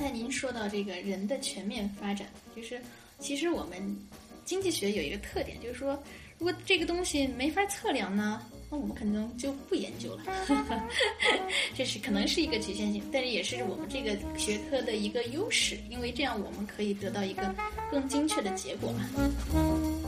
[0.00, 2.26] 刚才您说到这个人的全面发展，
[2.56, 2.80] 就是
[3.18, 3.98] 其实我们
[4.46, 5.92] 经济学有一个特点，就是说
[6.38, 8.40] 如果这个东西没法测量呢，
[8.70, 10.22] 那我们可能就不研究了。
[11.76, 17.54] 这是可能是一个局限性，但是也是我们这个学科的一个优势，因为这样我们可以得到一个
[17.90, 19.99] 更精确的结果嘛。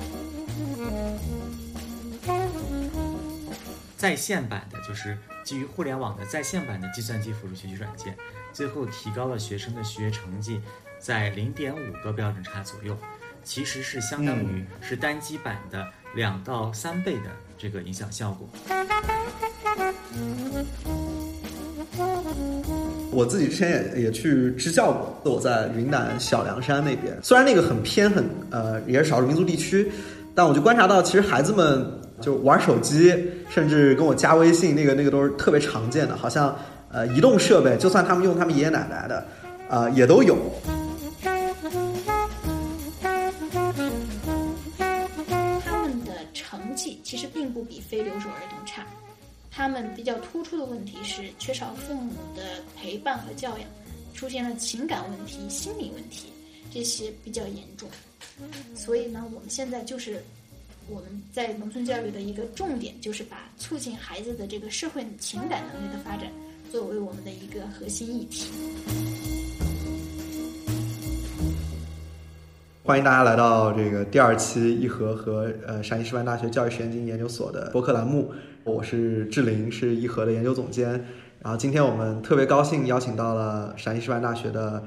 [4.02, 8.12] 在线版的就是基于互联网的在线版的计算机辅助学习软件，
[8.52, 10.61] 最后提高了学生的学业成绩
[10.98, 12.98] 在零点五个标准差左右，
[13.44, 18.48] 其实是相当于是单机版的两到三倍的这个影响效果。
[23.12, 29.92] 我自己之前也也去支教过，我在云南小凉山那边，虽然那个很偏很呃也是少数民族地区，
[30.34, 31.86] 但我就观察到，其实孩子们
[32.20, 33.16] 就玩手机，
[33.55, 36.56] 甚至跟我加微信，那个那个都是特别常见的，好像
[36.91, 39.27] 呃移动设备，就算他们用他们爷爷奶奶的，
[39.69, 40.39] 啊、也都有。
[45.62, 48.86] 他们的成绩其实并不比非留守儿童差，
[49.50, 52.42] 他们比较突出的问题是缺少父母的
[52.75, 53.69] 陪伴和教养，
[54.14, 56.33] 出现了情感问题、心理问题，
[56.72, 57.87] 这些比较严重。
[58.75, 60.25] 所以呢，我们现在就是
[60.88, 66.28] 我们在农村教育的一个重点，就是把促进孩子的这个社会情感能力的发展
[66.70, 68.50] 作为我们的一个核心议题。
[72.84, 78.33] 欢迎大家来到这个第二期一和和呃陕西师范大学教育实验经济研究所的播客栏目，
[78.64, 80.91] 我是志玲，是一和的研究总监。
[81.41, 84.83] 然后今天我们特别高兴邀请到了陕西师范大学的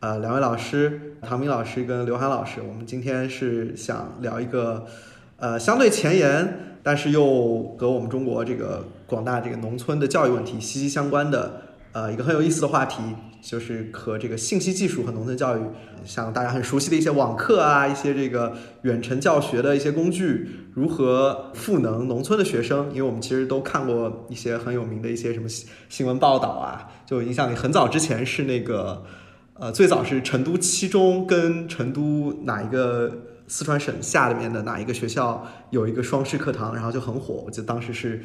[0.00, 2.62] 呃两位老师，唐明老师跟刘涵老师。
[2.62, 4.86] 我们今天是想聊一个
[5.36, 11.62] 呃相对前沿，但是又和我们中国这个广大这个农村的教育问题息息相关的
[11.92, 13.02] 呃一个很有意思的话题，
[13.42, 15.60] 就是和这个信息技术和农村教育，
[16.04, 18.52] 像大家很熟悉的一些网课啊，一些这个
[18.82, 22.88] 远程教学的一些工具，如何赋能农村的学生？
[22.90, 25.48] 因为我们其实都看过一些很有名的一些什么
[25.88, 29.04] 新闻报道啊，就印象里很早之前是那个，
[29.54, 33.12] 呃，最早是成都七中跟成都哪一个
[33.46, 38.22] 四川省下里面的哪一个学校有一个双师课堂，然后就很火，我记得当时是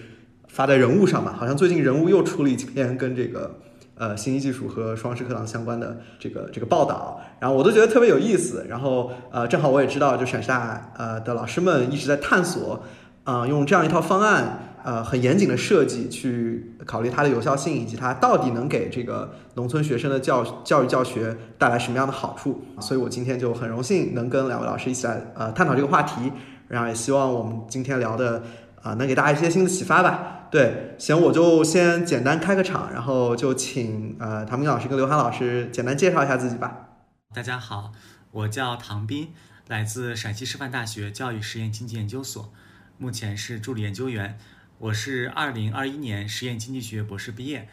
[0.48, 3.60] 发在人物上吧，好像最近人物又出了一篇跟这个。
[4.00, 8.66] 呃，信息技术和双师课堂相关的这个这个报道，然后我都觉得特别有意思。
[8.70, 12.82] 然后呃，正好我也知道，就陕师大呃的老师们一直在探索，
[13.26, 22.64] 啊、用这样一套方案，呃，很严谨的设计去考虑它的有效性，以及它到底能给这个农村学生的教教育教学带来什么样的好处。
[22.80, 26.32] 所以我今天就很荣幸能跟两位老师一起来呃探讨这个话题，
[26.68, 28.44] 然后也希望我们今天聊的
[28.82, 30.48] 啊、能给大家一些新的启发吧。
[30.50, 36.88] 对，行，我就先简单开个场，然后就请呃唐斌老师跟刘涵老师简单介绍一下自己吧。
[37.36, 37.92] 大家好，
[38.32, 39.30] 我叫唐斌，
[39.68, 42.52] 来自陕西师范大学教育实验经济研究所，
[42.98, 44.40] 目前是助理研究员。
[44.80, 47.68] 我是二零二一年实验经济学博士毕业。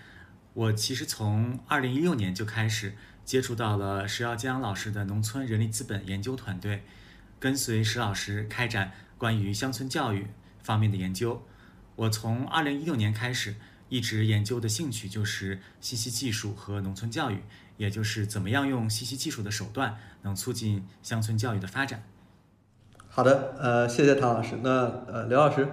[0.54, 6.82] 我其实从二零一六年就开始接触到了石耀江老师的农村人力资本研究团队，
[7.38, 10.26] 跟随石老师开展关于乡村教育
[10.64, 11.46] 方面的研究。
[11.94, 13.54] 我从二零一六年开始，
[13.88, 17.44] 一直研究的兴趣就是信息技术和农村教育，
[17.76, 22.02] 也就是怎么样用信息技术的手段能促进乡村教育的发展。
[23.08, 24.58] 好的，呃，谢谢唐老师。
[24.60, 24.70] 那
[25.06, 25.68] 呃，刘老师，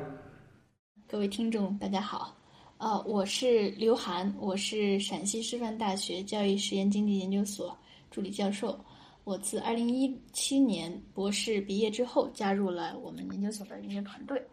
[1.14, 2.36] 各位听众，大家好，
[2.80, 7.78] 呃，我是刘涵，我是陕西师范大学教育实验经济研究所
[8.10, 8.84] 助理教授。
[9.24, 14.44] 我自二零一七年博士毕业之后，加入了我们研究所的研究团队。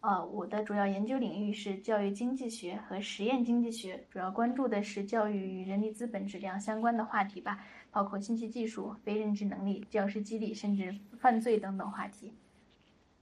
[0.00, 12.32] 呃，我的主要研究领域是教育经济学和实验经济学，主要关注的是教育与人力资本质量相关的话题吧，包括信息技术、非认知能力、教师激励，甚至犯罪等等话题。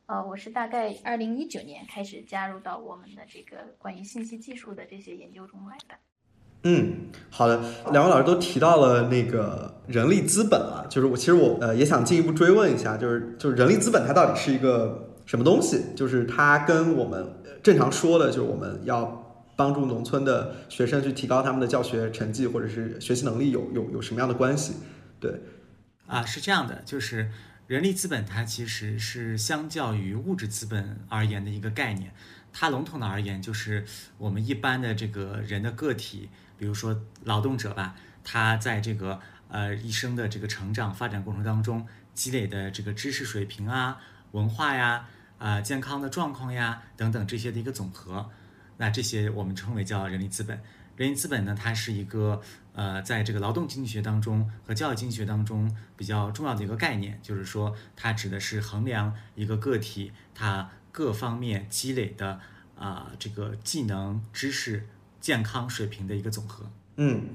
[0.09, 5.95] 呃，我是大概二零一九年开始加入到我们的这个关于信息技术的这些研究中来的。
[6.63, 7.61] 嗯，好的，
[7.93, 15.85] 两位老师都提到了那个人力资本啊，就是我其实我呃也想进一步追问一下，就是就是人力资本它到底是一个什么东西？
[15.95, 24.73] 就是它跟我们正常说的，就是我们要帮助农村的学生去提高他们的教学成绩或者是学习能力有有有什么样的关系？
[25.21, 25.39] 对，
[26.07, 27.31] 啊，是这样的，就是
[27.69, 32.15] 人力资本它其实是相较于物质资本而言的一个概念。
[32.51, 33.85] 它笼统的而言，就是
[34.17, 37.95] 我们一般的这个人的个体，比如说劳动者吧，
[38.25, 44.01] 他在这个呃一生的这个成长发展过程当中积累的这个知识水平啊、
[44.33, 45.07] 文化呀、
[45.37, 48.31] 啊、健康的状况呀等等这些的一个总和。
[48.79, 50.59] 那这些我们称为叫人力资本。
[50.97, 52.41] 人力资本呢，它是一个
[52.79, 62.39] 呃，在这个劳动经济学当中和教育经济学当中比较重要的一个概念，就是说它指的是衡量一个个体他各方面积累的
[62.79, 64.87] 啊这个技能、知识、
[65.21, 66.67] 健康水平的一个总和。
[66.99, 67.31] 嗯，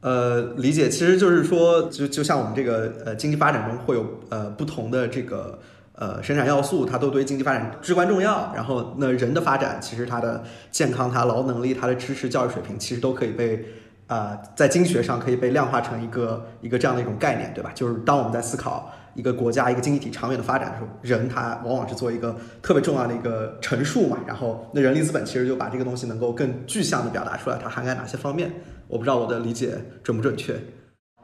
[0.00, 5.60] 呃，理解，其实就是说，就就像我们这个呃经济发展中会有呃不同的这个
[5.92, 8.52] 呃生产要素，它都对经济发展至关重要。
[8.52, 10.42] 然后，那人的发展，其实他的
[10.72, 13.64] 健康、他劳能力、他的知识、教育水平，其实都可以被
[14.08, 17.70] 啊在经济学上可以被量化成一个一个这样的一种概念，对吧？
[17.74, 24.18] 就是当我们在思考一个国家、一个经济体长远的发展的时候，人他往往是做一个特别重要的一个陈述嘛。
[24.26, 28.50] 然后，那人力资本其实就把这个东西能够更具象的表达出来，它涵盖哪些方面。
[28.88, 30.54] 我不知道我的理解准不准确。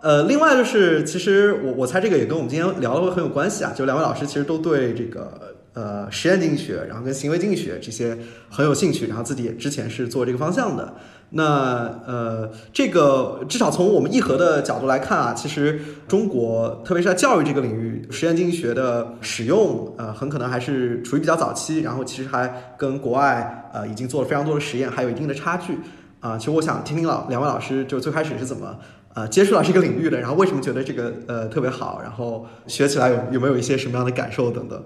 [0.03, 3.73] 呃，另外就是，其实我我猜这个也跟我们今天聊的会很有关系啊。
[3.75, 8.19] 就两位老师其实都对这个呃实验经济学，然后跟行为经济学这些
[8.51, 10.95] 很有兴趣，然后自己也之前是做这个方向的。
[11.31, 25.79] 那呃，这个至少从我们义和的角度来看啊，其实中国特别是在教育这个领域，实验经济学的使用呃很可能还是处于比较早期，然后其实还跟国外呃已经做了非常多的实验，还有一定的差距。
[26.21, 28.79] 啊，其实我想听听老两位老师，就最开始是怎么
[29.13, 34.83] 呃接触到这个领域的，然后为什么觉得这个呃特别好，然后学起来有有没有一些什么样的感受等等。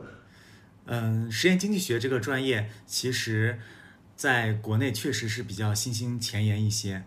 [0.87, 3.59] 嗯，实验经济学这个专业，其实
[4.19, 7.05] 在国内确实是比较新兴前沿一些。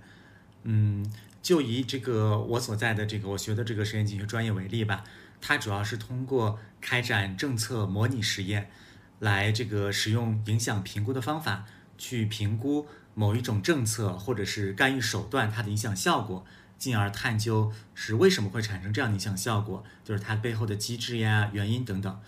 [0.64, 1.06] 嗯，
[1.44, 5.04] 就以这个我所在的这个我学的这个实验经济学专业为例吧，
[5.42, 8.72] 它主要是通过开展政策模拟实验，
[9.20, 11.66] 来这个使用影响评估的方法
[11.98, 12.88] 去评估。
[13.14, 16.46] 某一种政策或者是干预手段，它的影响效果，
[16.78, 22.22] 进而探究是为什么会产生这样的影响效果，就是它背后的机制呀、原因等等。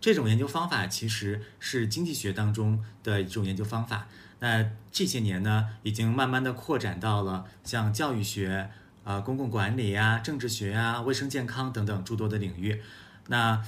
[0.00, 4.08] 这种研究方法其实是经济学当中的一种研究方法。
[4.40, 8.68] 那这些年呢，已经慢慢的扩展到了像教育学、
[9.04, 12.82] 啊公共管理呀、政治学呀、卫生健康等等诸多的领域。
[13.28, 13.64] 那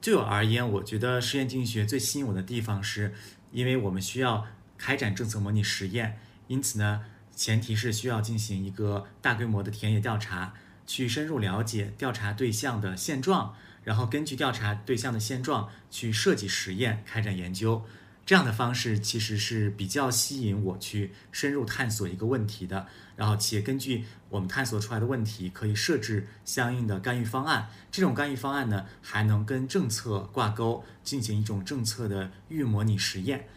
[0.00, 3.14] 对我而言，我觉得实验经济学最吸引我的地方，是
[3.52, 4.46] 因为我们需要。
[4.78, 7.04] 开展政策模拟实验，因此呢，
[7.36, 10.54] 前提是需要进行一个大规模的田野调查，
[10.88, 13.54] 去深入了解调查对象的现状，
[13.84, 17.84] 然后根据调查对象的现状去设计实验，开展研究。
[18.24, 22.86] 这样的方式其实是比较吸引我去深入探索一个问题的，
[23.16, 27.68] 然后且根据我们探索出来的问题，可以设置相应的干预方案。
[27.90, 33.48] 这种干预方案呢，还能跟政策挂钩，进行一种政策的预模拟实验。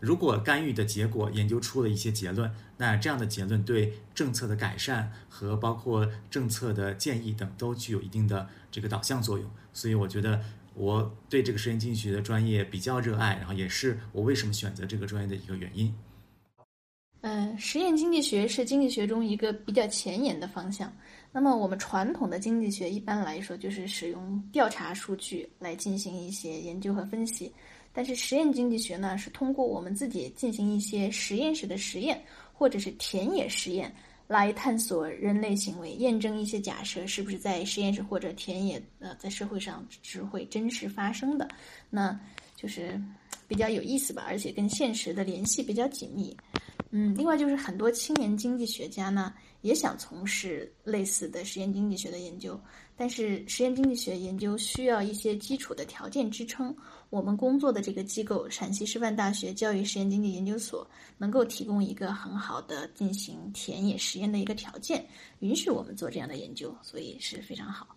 [0.00, 9.50] 如果干预的结果研究出了一些结论，那这样的结论对政策的改善和包括政策的建议等都具有一定的这个导向作用。
[9.74, 10.42] 所以我觉得
[10.74, 15.94] 我对这个实验经济学的专业比较热爱，然后也是我为什么选择这个专业的一个原因。
[17.22, 20.90] 嗯，实验经济学是经济学中一个比较前沿的方向。
[21.32, 27.52] 那么我们传统的经济学一般来说就是使用调查数据来进行一些研究和分析。
[27.92, 32.22] 但是实验经济学呢，是通过我们自己进行一些实验室的实验，
[32.54, 33.94] 或者是田野实验，
[34.30, 41.48] 来探索人类行为，验证一些假设是不是在实验室或者田野呃在社会上是会真实发生的，
[41.90, 42.16] 那
[42.54, 42.96] 就是
[43.48, 46.36] 比较有意思吧，而且跟现实的联系比较紧密。
[46.92, 52.60] 嗯，另外就是很多青年经济学家呢，也想从事类似的实验经济学的研究，
[52.96, 56.72] 但是实验经济学研究需要一些基础的条件支撑。
[57.10, 60.88] 我们工作的这个机构——陕西师范大学教育实验经济研究所，
[61.18, 65.04] 能够提供一个很好的进行田野实验的一个条件，
[65.40, 67.88] 允许我们做这样的研究，所以是非常好。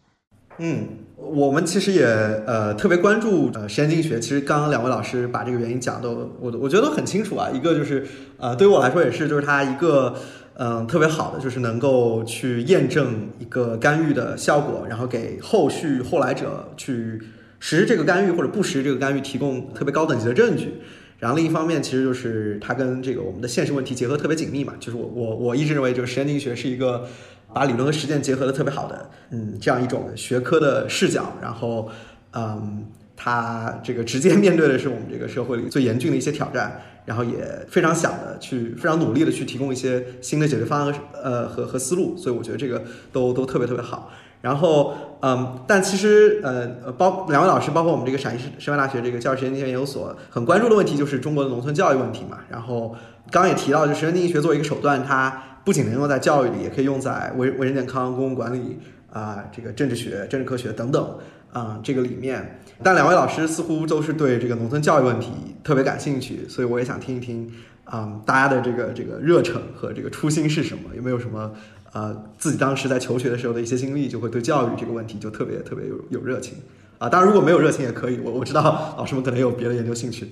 [0.58, 4.20] 嗯，我们其实也呃特别关注呃实验经济学。
[4.20, 7.52] 其实刚刚两位老师把这个原因讲的，我我觉得很清楚啊。
[7.52, 10.16] 一个就是呃对于我来说也是，就是它一个
[10.56, 17.22] 嗯特别好的，就是能够去验证一个干预的效果，然后给后续后来者去
[17.64, 20.74] 实施这个干预或者不实施这个干预提供特别高等级的证据。
[21.20, 24.74] 然后另一方面，其实就是它跟这个我们的现实问题结合特别紧密嘛。
[24.82, 27.08] 就是我我我一直认为，就是实验经济学是一个。
[27.56, 31.88] 把理论和实践结合的特别好的，嗯，这样一种学科的视角，然后，
[32.32, 32.84] 嗯，
[33.16, 44.12] 他这个直接面对的是我们这个社会里最严峻的一些挑战，然后也非常想的去非常努力的去提供一些新的解决方案和，呃，和和思路，所以我觉得这个都都特别特别好。
[44.44, 52.40] 然后，嗯，但其实，呃，包两位老师，包括我们这个陕西师范大学这个教育实验经学研究所，很关注的问题就是中国的农村教育问题嘛。
[52.50, 52.96] 然后，
[53.32, 55.42] 刚刚也提到，就实验经济学作为一个手段，它。
[55.66, 58.78] 不仅能用在教育里，也可以用在卫卫生健康、公共管理
[59.10, 61.18] 啊，这个政治学、政治科学等等
[61.54, 62.60] 啊，这个里面。
[62.84, 65.32] 但两位老师似乎都是对这个农村教育问题
[65.64, 67.50] 特别感兴趣，所以我也想听一听
[67.86, 70.94] 啊，大家的这个这个热忱和这个初心是什么？
[70.98, 71.54] 有没有什么
[71.94, 76.58] 呃自己当时在求学的时候的一些经历，就会对教育这个问题就特别特别有有热情
[76.98, 77.08] 啊。
[77.08, 80.32] 当然，如果没有热情也可以，我我知道老师们可能有别的研究兴趣。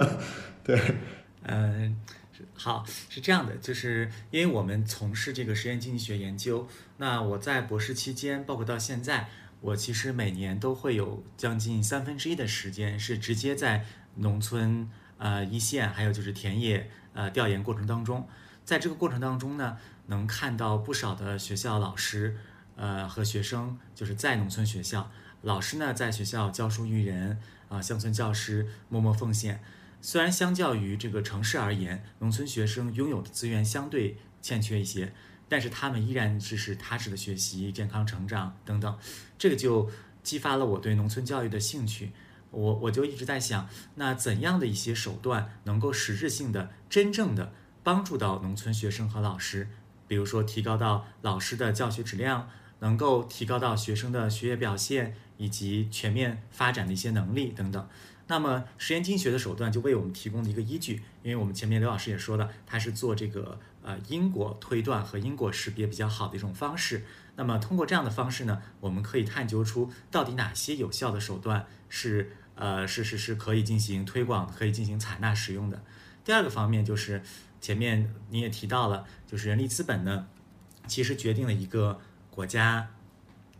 [0.64, 0.80] 对，
[1.42, 1.96] 嗯，
[2.54, 9.28] 好，是这样的，就是因为我们从事这个实验经济学研究，那我在博士期间，包括到现在，
[9.60, 13.84] 我其实每年都会有将近三分之一的时间是直接在
[14.16, 14.88] 农村
[15.18, 18.28] 呃一线，还有就是田野呃调研过程当中，
[18.64, 19.78] 在这个过程当中呢，
[20.10, 22.36] 能看到不少的学校老师
[22.74, 25.10] 呃和学生，就是在农村学校，
[25.42, 27.38] 老师呢在学校教书育人
[27.68, 29.62] 啊，乡村教师默默奉献。
[30.02, 35.12] 虽然相较于这个城市而言，农村学生拥有的资源相对欠缺一些，
[35.48, 38.98] 但是他们依然支持踏实的学习、健康成长等等，
[39.38, 39.88] 这个就
[40.22, 42.12] 激发了我对农村教育的兴趣。
[42.50, 47.52] 我我就一直在想，那怎样的一些手段能够实质性的、真正的
[47.84, 49.68] 帮助到农村学生和老师？
[50.10, 52.50] 比如说，提高到老师的教学质量，
[52.80, 57.88] 能够提高到学生的学业表现以及全面发展的一些能力等等。
[58.26, 67.04] 那么，实验经济学的手段就为我们提供了一个依据，因为我们前面刘老师也说了，他是做这个呃因果推断和因果识别比较好的一种方式。
[67.36, 75.80] 那么，通过这样的方式呢，我们可以探究出到底哪些有效的手段是呃是是是可以进行推广、可以进行采纳使用的。
[76.24, 77.22] 第二个方面就是
[77.60, 80.26] 前面你也提到了，就是人力资本呢，
[80.86, 82.00] 其实决定了一个
[82.30, 82.88] 国家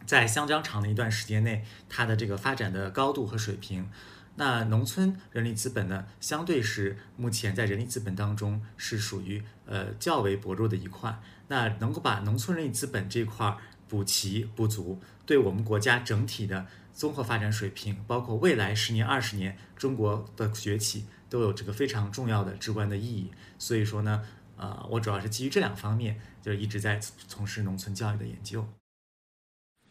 [0.07, 3.90] 在相当长的一段时间内它的这个发展的高度和水平。
[4.37, 11.21] 那农村人力资本呢，相对是目前在人力资本当中是属于呃较为薄弱的一块。
[11.49, 13.54] 那能够把农村人力资本这块
[13.87, 23.31] 补齐不足，对我们国家整体的综合发展水平，包括未来十年、二十年中国的崛起，都有这个非常重要的至关的意义。
[23.59, 24.23] 所以说呢，
[24.59, 28.63] 呃，我主要是基于这两方面，就一直在从事农村教育的研究。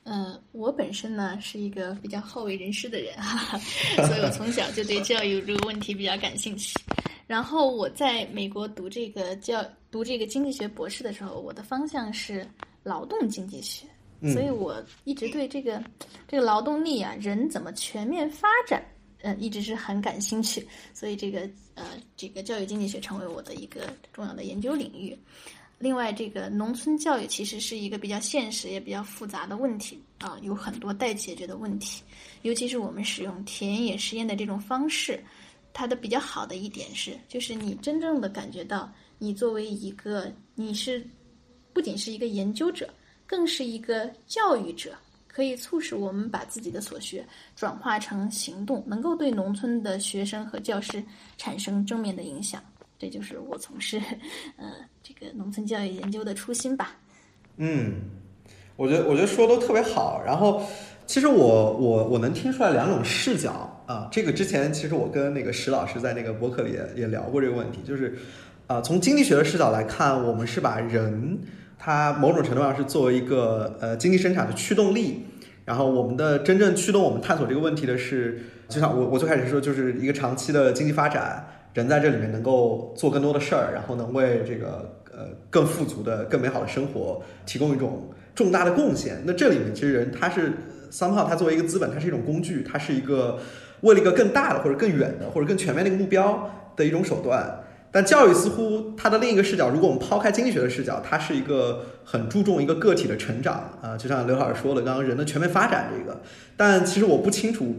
[0.03, 3.59] 嗯，我本身呢是一个比较好为人师的人哈哈，
[4.07, 6.79] 所以我从小就对教育这个问题比较感兴趣。
[7.27, 12.47] 然后我在美国读这个教读这个经济学博士的时候，我的方向是
[12.81, 13.85] 劳动经济学，
[14.33, 15.83] 所以我一直对这个
[16.27, 18.83] 这个劳动力啊，人怎么全面发展，
[19.21, 20.67] 呃，一直是很感兴趣。
[20.93, 21.41] 所以这个
[21.75, 21.85] 呃，
[22.15, 25.17] 这个教育经济学成为我的一个重要的研究领域。
[25.77, 32.03] 另外，这个农村教育其实是一个比较现实也比较复杂的问题啊，有很多待解决的问题。
[32.41, 35.23] 尤其是我们使用田野实验的这种方式，
[35.71, 41.01] 它的比较好的一点是，就是你真正的感觉到，你作为一个，你是
[41.71, 42.93] 不仅是一个研究者，
[43.25, 44.93] 更是一个教育者，
[45.31, 51.01] 可以促使我们把自己的所学转化成行动，能够对农村的学生和教师
[51.37, 52.61] 产生正面的影响。
[52.97, 53.97] 这就是我从事，
[54.57, 56.97] 呃，这个农村教育研究的初心吧。
[57.55, 57.93] 嗯，
[58.75, 60.21] 我觉得我觉得说都特别好。
[60.25, 60.61] 然后，
[61.05, 64.09] 其实我我我能听出来两种视角啊。
[64.11, 68.17] 这个之前其实我跟那个石老师在那个博客里也也聊过这个问题，就是
[68.67, 71.39] 啊，从经济学的视角来看，我们是把人
[71.79, 75.25] 它某种程度上是作为一个呃经济生产的驱动力，
[75.65, 81.47] 然后我们的真正驱动我们探索这个问题的是，就像我我最开始说，就是一个长期的经济发展。
[81.75, 89.21] 人在这里面能够做更多的事儿，然后能为这个呃更富足的、更美好的生活提供一种重大的贡献。
[89.23, 90.51] 那这里面其实人他是
[90.91, 93.37] somehow 他作为一个资本，它是一种工具，它是一个
[93.81, 97.61] 为了一个更大的或者更远的或者更全面的一个目标的一种手段。
[97.91, 106.21] 但教育似乎它的另一个视角，如果我们抛开经济学的视角，它是一个很注重一个个体的成长啊，就像刘老师说的，刚刚人的全面发展这个。
[106.55, 107.75] 但其实我不清楚。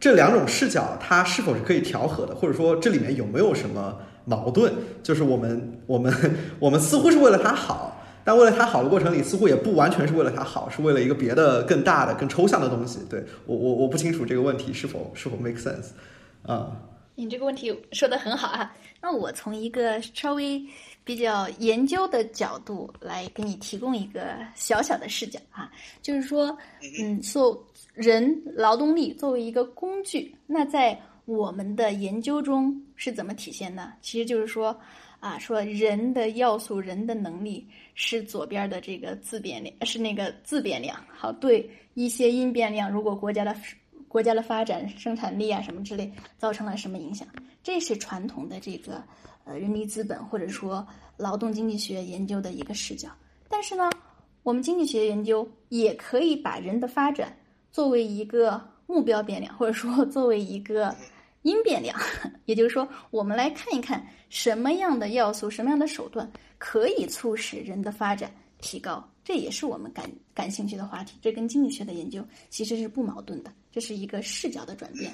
[0.00, 4.72] 这两种视角，它是否是可以调和的，或者说这里面有没有什么矛盾？
[5.00, 6.12] 就是我们我们
[6.58, 12.98] 我们似乎是为了它好，但为了它好的过程里，似乎也不完全是为了它好，是为了一个别的更大的、更抽象的东西。
[13.08, 15.90] 对我我我不清楚这个问题是否是否 make sense
[16.44, 16.66] 啊？
[17.14, 20.64] 你这个问题说的很好啊，那我从一个稍微。
[21.04, 25.68] 比较研究的角度来给你提供一个小小的视角啊，
[26.00, 26.56] 就是说，
[27.00, 27.60] 嗯，做
[27.92, 33.94] 人劳动力作为一个工具，那在我们的研究中是怎么体现呢？
[34.00, 34.78] 其实就是说，
[35.18, 37.66] 啊，说人的要素、人的能力
[37.96, 40.96] 是左边的这个自变量，是那个自变量。
[41.08, 43.52] 好，对一些因变量，如果国家的
[44.12, 47.26] 国家的发展、生产力啊什么之类造成了什么影响，
[47.62, 49.02] 这是传统的这个。
[49.44, 53.08] 呃，人力资本或者说劳动经济学研究的一个视角，
[53.48, 53.90] 但是呢，
[54.44, 57.36] 我们经济学研究也可以把人的发展
[57.72, 60.94] 作为一个目标变量，或者说 作为一个
[61.42, 61.98] 因变量。
[62.44, 71.18] 也就是说，我们来看一看什么样的要素、什么样的手段可以促使人的发展提高，这也是我们感感兴趣的话题。
[71.20, 75.10] 这跟经济学的研究其实是不矛盾的，这是一个视角的转变。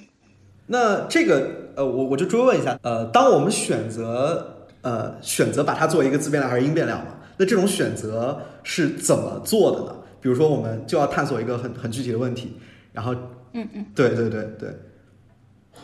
[0.66, 7.14] 那这个呃，我我就追问一下，呃，当我们选择呃选择把它作为一个自变量还是因变量嘛？
[7.38, 9.96] 那这种选择是怎么做的呢？
[10.20, 12.52] 比如说，我们就要探索一个很很具体的问题，
[12.92, 13.14] 然后
[13.52, 14.68] 嗯嗯，对对对对，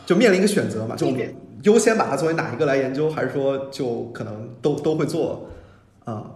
[0.05, 5.49] 就面临一个选择嘛，就我们优先把它作为哪一个来研究，还是说就可能都都会做
[6.03, 6.13] 啊？
[6.13, 6.35] 呃，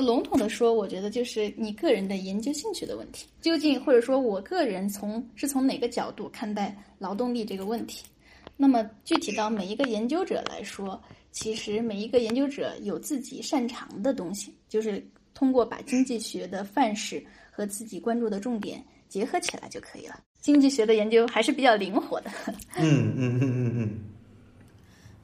[0.00, 8.04] 笼统的说，我觉得就是你个人的研究兴趣的问题，究竟或者说我个人从是从哪个角度看待劳动力这个问题？
[8.56, 15.02] 那么具体到每一个研究者来说，其实每一个研究者有自己擅长的东西，就是
[15.32, 20.20] 通过把经济学的范式和自己关注的重点结合起来就可以了。
[20.40, 22.30] 经济学的研究还是比较灵活的。
[22.76, 24.00] 嗯嗯嗯嗯嗯。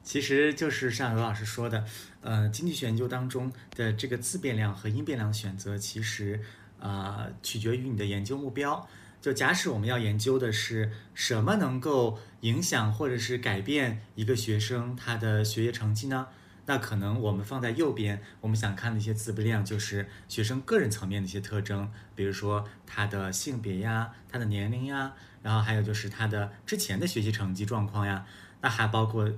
[0.07, 1.83] 其实就是像罗老师说的，
[2.21, 6.39] 呃，经济学研究当中的这个自变量和因变量选择，其实
[6.79, 8.87] 啊取决于你的研究目标。
[9.21, 16.27] 就假使我们要研究的是什么能够影响或者是改变一个学生他的学业成绩呢？
[16.67, 28.25] 那可能我们放在右边，我们想看的一些自变量就是学生个人层面的一些特征，比如说他的性别呀、他的年龄呀，然后还有就是他的之前的学习成绩状况呀，
[28.61, 29.29] 那还包括。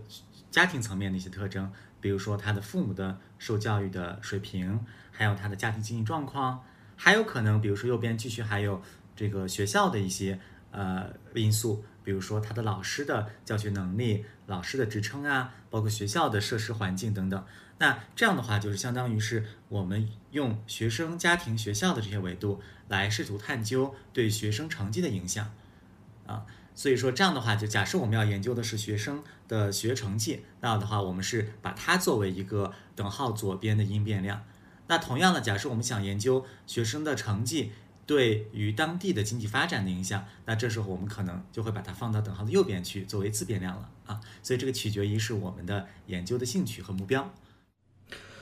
[0.52, 6.64] 家庭层面的一些特征，比如说他的父母的受教育的水平，还有他的家庭经济状况，
[6.96, 8.82] 还有可能，比如说右边继续还有
[9.16, 10.40] 这个学校的一些
[10.72, 17.46] 呃因素，比如说他的老师的教学能力、老师的职称啊，包括学校的设施环境等等。
[17.78, 25.50] 那这样的话，就是相当于是我们用学生、家庭、学校的这些维度来试图探究对学生成绩的影响
[26.28, 26.46] 啊。
[26.80, 34.46] 所以说这样的话，就假设我们要研究的是学生的学成绩，那的话，我们是把它作为一个等号左边的因变量。
[34.88, 37.74] 那同样的，假设我们想研究学生的成绩
[38.06, 44.22] 对于当地的经济发展的影响，那这时候我们可能就会把它放到等号的右边去作为自变量了啊。
[44.42, 47.30] 所以这个取决于是我们的研究的兴趣和目标。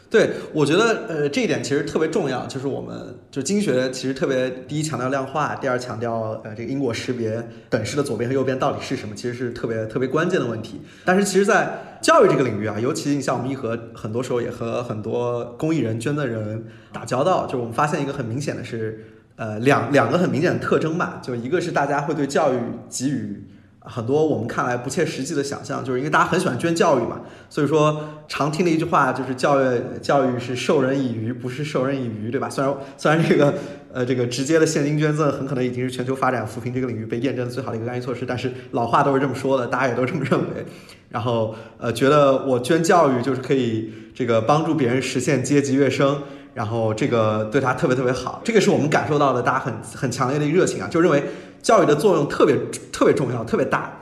[0.09, 10.81] 对，我觉得呃这一点其实特别重要，就是我们就经学其实特别第一强调量化，第二强调呃这个因果识别等式的左边和右边到底是什么，其实是特别特别关键的问题。
[11.03, 22.57] 但是其实，在教育这个领域啊，尤其你像我们一和很多时候也和很多公益人捐的人打交道，就我们发现一个很明显的是，呃两两个很明显的特征吧，就一个是大家会对教育
[22.89, 23.43] 给予。
[23.87, 32.49] 很多我们看来不切实际的想象，就是因为大家很喜欢捐教育嘛，所以说常听的一句话就是教育教育是授人以鱼，不是授人以渔，对吧？
[32.49, 33.53] 虽然虽然这个
[33.93, 40.65] 呃这个直接的现金捐赠很可能已经是全球发展扶贫这个领域被验证的最好的一个干预措施，但是老话都是这么说的，大家也都这么认为。
[41.09, 46.21] 然后呃觉得我捐教育就是可以这个帮助别人实现阶级跃升，
[46.53, 51.23] 然后这个对他特别特别好，这个是我们感受到的，大家很很强烈的热情啊，就认为。
[51.61, 52.55] 教育的作用特别
[52.91, 53.99] 特别重要，特别大。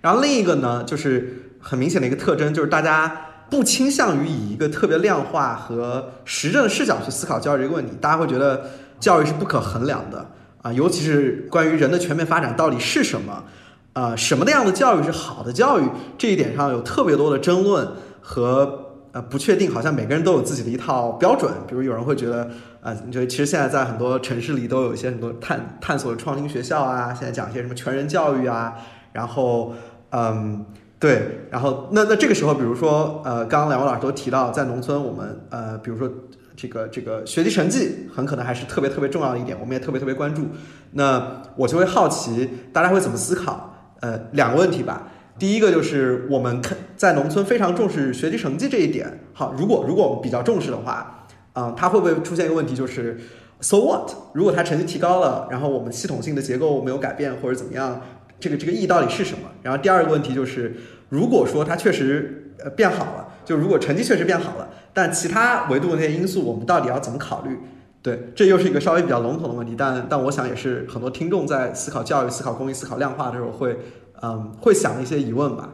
[0.00, 7.92] 然后另一个呢，就是很明显的一个特征，就是大家不倾向于以一个特别量化和实证视角去思考教育这个问题。
[8.00, 10.30] 大家会觉得教育是不可衡量的
[10.62, 13.44] 啊，尤其是关于人的全面发展到底是什么
[13.92, 17.88] 啊，什么样的教育是好的教育，这一点上有特别多的争论
[18.20, 18.85] 和。
[19.16, 21.50] 呃，不确定，好像每个人都有自己的一套标准。
[21.66, 22.50] 比如有人会觉得，
[22.82, 28.74] 呃，你觉得其实现在在很多城市里都有一些很多探探索的创新学校啊，现在讲一些什么全人教育啊，
[29.14, 29.72] 然后，
[30.10, 30.66] 嗯，
[30.98, 36.06] 对，然后那那这个时候，比如说，呃，刚刚两位老师都提到，在农村，我们呃，比如说
[36.54, 40.42] 这个这个学习成绩很可能还是特别特别重要的一点，我们也特别特别关注。
[40.90, 43.72] 那我就会好奇，大家会怎么思考？
[44.00, 45.08] 呃，两个问题吧。
[45.38, 49.20] 第一个就是我们看在农村非常重视学习成绩这一点。
[49.34, 53.18] 好，如果如果我们比较重视的话，啊，它会不会出现一个问题，就是
[53.60, 54.10] so what？
[54.32, 58.00] 如果他成绩提高了，然后我们系统性的结构没有改变或者怎么样，
[58.40, 59.50] 这个这个意义到底是什么？
[59.62, 60.74] 然后第二个问题就是，
[61.10, 67.58] 如果说他确实呃变好了，就如果成绩确实变好了，但其他维度的那些因素我们到底要怎么考虑？
[68.00, 73.76] 对，这又是一个稍微比较笼统的问题，但但我想也是很多听众在思考教育、思考公益、思考量化的时候会。
[74.22, 75.72] 嗯，会想一些疑问吧。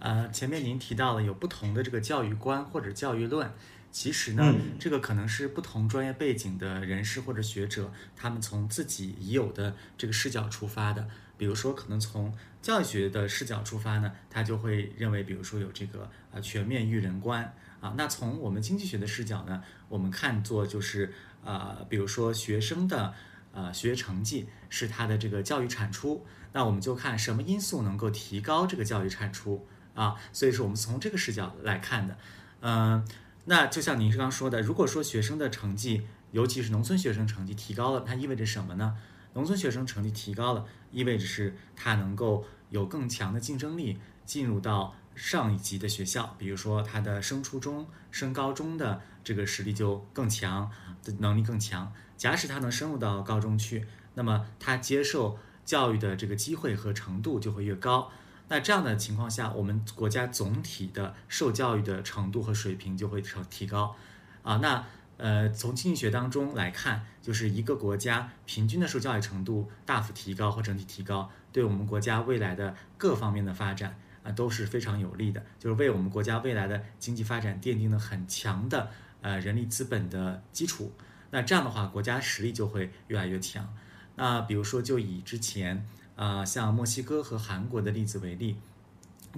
[0.00, 3.50] 呃，前面您提到了有不同的这个教育观或者教育论，
[3.90, 11.08] 其实呢，这个可能是不同专业背景的人士或者学者，他们从自己已有的这个视角出发的。
[11.36, 17.94] 比如说，可能从教育学的视角出发呢，他就会认为，比如说有这个呃全面育人观啊。
[17.96, 21.12] 那从我们经济学的视角呢，我们看作就是
[21.44, 23.14] 呃，比如说学生的
[23.52, 26.24] 呃学业成绩是他的这个教育产出。
[26.58, 32.18] 那我们就看什么因素能够提高这个教育产出啊，所以说我们从这个视角来看的，
[32.62, 33.06] 嗯，
[33.44, 38.96] 那就像您刚刚说的，如果说学生的成绩尤其是农村学生成绩提高了，它意味着什么呢？
[39.34, 50.68] 农村学生成绩提高了，意味着是他能够有更强的竞争力，进入到上一级的学校，比如说他的升初中、升高中的这个实力就更强，
[51.04, 51.92] 的能力更强。
[52.16, 58.10] 假使他能升入到高中去，那么他接受教育的这个机会和程度就会越高。
[58.48, 63.94] 那这样的情况下，我们国家总体的受教育的程度和水平就会成提高。
[64.42, 64.84] 啊，那。
[65.18, 80.92] 呃，从经济学当中来看，就是一个国家平均的受教育程度大幅提高或整体提高，对我们国家未来的各方面的发展啊都是非常有利的，就是为我们国家未来的经济发展奠定了很强的呃人力资本的基础。
[81.32, 83.74] 那这样的话，国家实力就会越来越强。
[84.18, 88.58] 那比如说，就以之前啊像墨西哥和韩国的例子为例，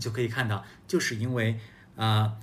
[0.00, 1.60] 就可以看到，就是因为
[1.94, 2.36] 啊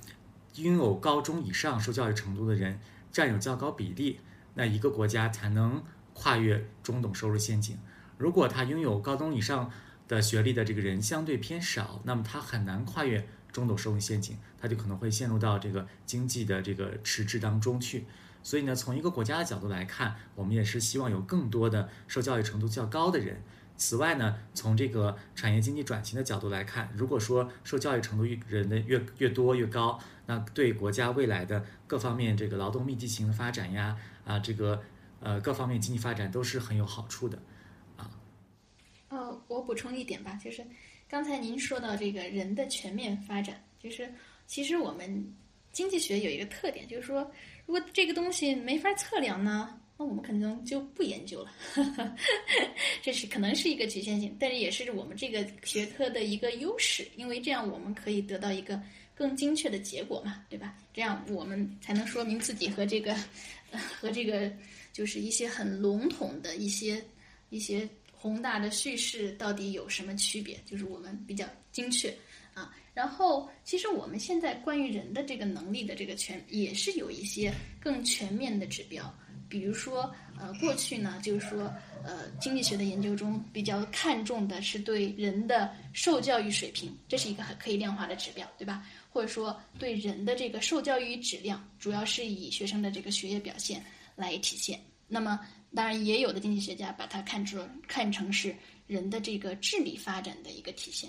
[0.54, 2.80] 拥有高中以上受教育程度的人。
[3.10, 4.20] 占有较高比例，
[4.54, 7.76] 那一个国家才能跨越中等收入陷阱。
[8.18, 9.72] 如果他拥有高中以上
[10.06, 18.04] 的学历的这个人相对偏少，那么他很难跨越中等收入陷阱，他就可能会陷入到这个经济的这个迟滞当中去。
[18.42, 23.42] 所以呢，从一个国家的角度来看，我们也是希望有更多的受教育程度较高的人。
[23.76, 34.82] 此外呢，从这个产业经济转型的角度来看，如果说受教育程度人的越越多越高，那对国家未来的各方面这个劳动密集型的发展呀，啊，这个
[35.20, 37.38] 呃各方面经济发展都是很有好处的，
[37.96, 38.10] 啊。
[39.10, 40.66] 呃，我补充一点吧，就是
[41.08, 44.12] 刚才您说到这个人的全面发展，就是
[44.44, 45.32] 其实我们
[45.70, 47.30] 经济学有一个特点，就是说
[47.68, 49.78] 如果这个东西没法测量呢。
[50.00, 51.52] 那我们可能就不研究了，
[53.02, 58.80] 这是可能是一个局限性，但是也是我们这个学科的一个优势，因为这样我们可以得到一个
[59.12, 60.76] 更精确的结果嘛，对吧？
[60.94, 63.12] 这样我们才能说明自己和这个
[64.00, 64.48] 和这个
[64.92, 67.04] 就是一些很笼统的一些
[67.50, 72.16] 一些宏大的叙事到底有什么区别，就是我们比较精确。
[72.98, 79.08] 然后，其实我们现在关于人的这个能力的这个全，也是有一些更全面的指标。
[79.48, 88.84] 比如说，呃，过去呢，就是说，呃，经济学的研究中比较看重的是对人的受教育水平，这是一个很可以量化的指标，对吧？
[89.10, 93.80] 或者说，对人的这个受教育质量，主要是以学生的这个学业表现
[94.16, 94.76] 来体现。
[95.06, 95.38] 那么，
[95.72, 98.52] 当然也有的经济学家把它看出看成是
[98.88, 101.08] 人的这个智力发展的一个体现。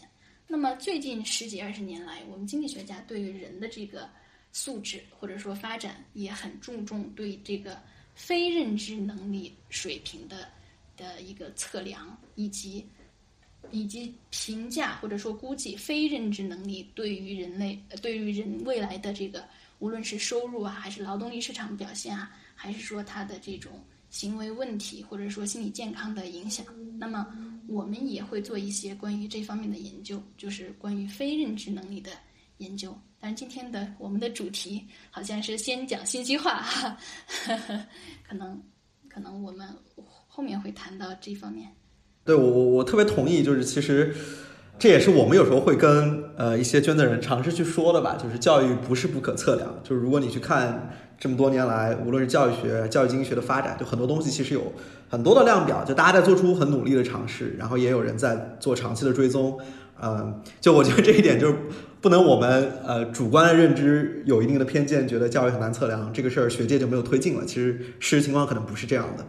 [0.52, 4.10] 那么，最近十几二十年来，我们经济学家对于人的这个
[4.52, 7.80] 素质或者说发展也很注重对这个。
[8.16, 10.50] 非认知能力水平的
[10.98, 12.86] 的一个测量，以及
[13.72, 26.66] 以及评价或者说估计非认知能力对于人类对于人未来的这个无论是收入啊，还是劳动力市场表现啊，还是说他的这种行为问题或者说心理健康的影响，
[26.98, 27.26] 那么
[27.70, 32.10] 我们也会做一些关于这方面的研究，就是关于非认知能力的
[32.58, 32.98] 研究。
[33.20, 36.98] 但是今天的我们的主题好像是先讲信息化，哈，
[38.28, 38.62] 可能
[39.08, 39.68] 可能我们
[40.28, 41.70] 后面会谈到这方面。
[42.26, 44.16] 对我我我特别同意，就是其实
[44.78, 54.72] 这也是我们有时候会跟呃一些捐赠人尝试去说的吧，就是教育不是不可测量，就是如果你去看这么多年来，无论是教育学、教育经济学的发展，就很多东西其实有
[55.10, 59.60] 很多的量表，就大家在做出很努力的尝试，然后也有人在做长期的追踪。
[60.02, 61.56] 嗯，就我觉得这一点就是
[62.00, 67.44] 不能我们呃主观的认知有一定的偏见，觉得教育很难测量这个事儿，学界就没有推进了。
[67.46, 69.26] 其实事实情况可能不是这样的。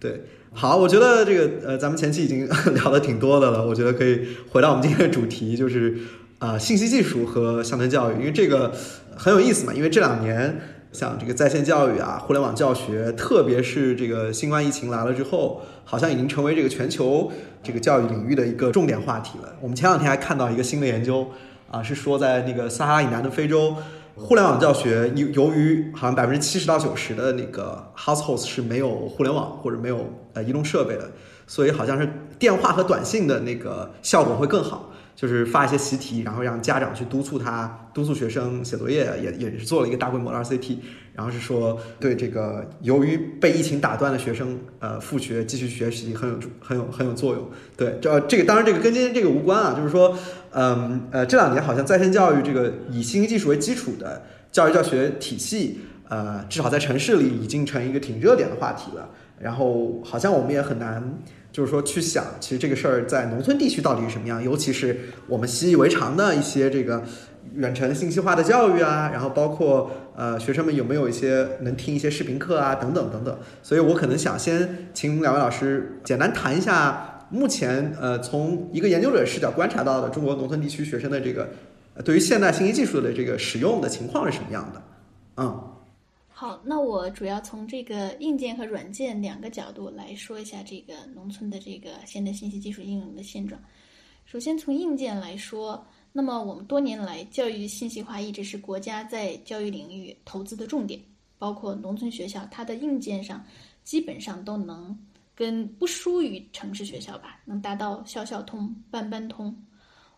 [0.00, 0.22] 对，
[0.54, 5.94] 好，我觉得这个呃咱们前期已经聊的挺多的了，我觉得可以回到我们今天的主题，就是
[6.38, 8.72] 啊信息技术和乡村教育，因为这个
[9.14, 10.58] 很有意思嘛，因为这两年。
[10.94, 17.32] 像这个在线教育啊，互联网教学，特别是这个新冠疫情来了之后，好像已经成为这个全球
[17.64, 19.56] 这个教育领域的一个重点话题了。
[19.60, 21.26] 我们前两天还看到一个新的研究，
[21.68, 23.74] 啊，是说在那个撒哈拉以南的非洲，
[24.14, 31.10] 互联网教学由由于好像百分之七十到九十的那个 households 是没有互联网或者没有呃移动设备的，
[31.48, 34.90] 所以好像是电话和短信的那个效果会更好。
[35.14, 40.78] 就是发一些习题，然后让家长去督促他，督促学生写作业，也也是做了一个大规模的 RCT，
[41.14, 47.48] 然后是说对这个由于被疫情打断的学生，呃，复学继续学习很有很有很有作用。
[47.76, 50.18] 对，这这个当然这个跟今天这个无关啊，就是说，
[50.50, 59.08] 嗯呃，这两年好像在线教育这个以信息技术为基础的教育教学体系，呃，至少在城市里已经成一个挺热点的话题了。
[59.38, 61.18] 然后好像我们也很难。
[61.54, 67.00] 就是说，去想其实这个事儿在农村地区到底是什么样，尤其是我们习以为常的一些这个
[67.54, 73.38] 远程信息化的教育啊，然后包括呃学生们有没有一些能听一些视频课啊，等等等等。
[73.62, 81.48] 所以我可能想先请两位老师简单谈一下目前呃从一个研究者视角观察到的中国农村地区学生的这个
[82.04, 84.82] 对于现代信息技术的这个使用的情况是什么样的？
[85.36, 85.70] 嗯。
[86.44, 93.58] 好，那我主要从这个硬件和软件两个角度来说一下这个农村的这个现代信息技术应用的现状。
[94.26, 101.00] 首先从硬件来说，那么我们多年来教育信息化一直是国家在教育领域投资的重点，
[101.38, 103.42] 包括农村学校，它的硬件上
[103.82, 104.94] 基本上都能
[105.34, 109.56] 跟不输于城市学校吧，能达到校校通、班班通。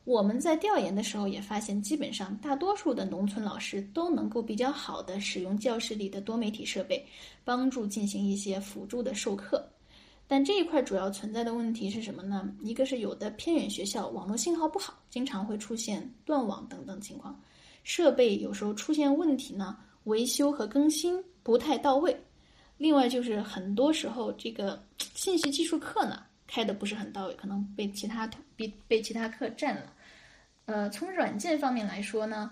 [0.06, 7.04] 我们在调研的时候也发现，基本上大多数的农村老师都能够比较好的使用教室里的多媒体设备，
[7.42, 9.68] 帮助进行一些辅助的授课。
[10.28, 12.48] 但这一块主要存在的问题是什么呢？
[12.62, 17.42] 一个是有的偏远学校网络信号不好，经常会出现断网等等情况，
[17.82, 22.16] 设备有时候出现问题呢，维修和更新不太到位。
[22.78, 29.94] 另外就是很多时候这个信息技术课呢开的不是很到位，可能被其他被被其他课占了。
[30.66, 32.50] 呃，从软件方面来说呢，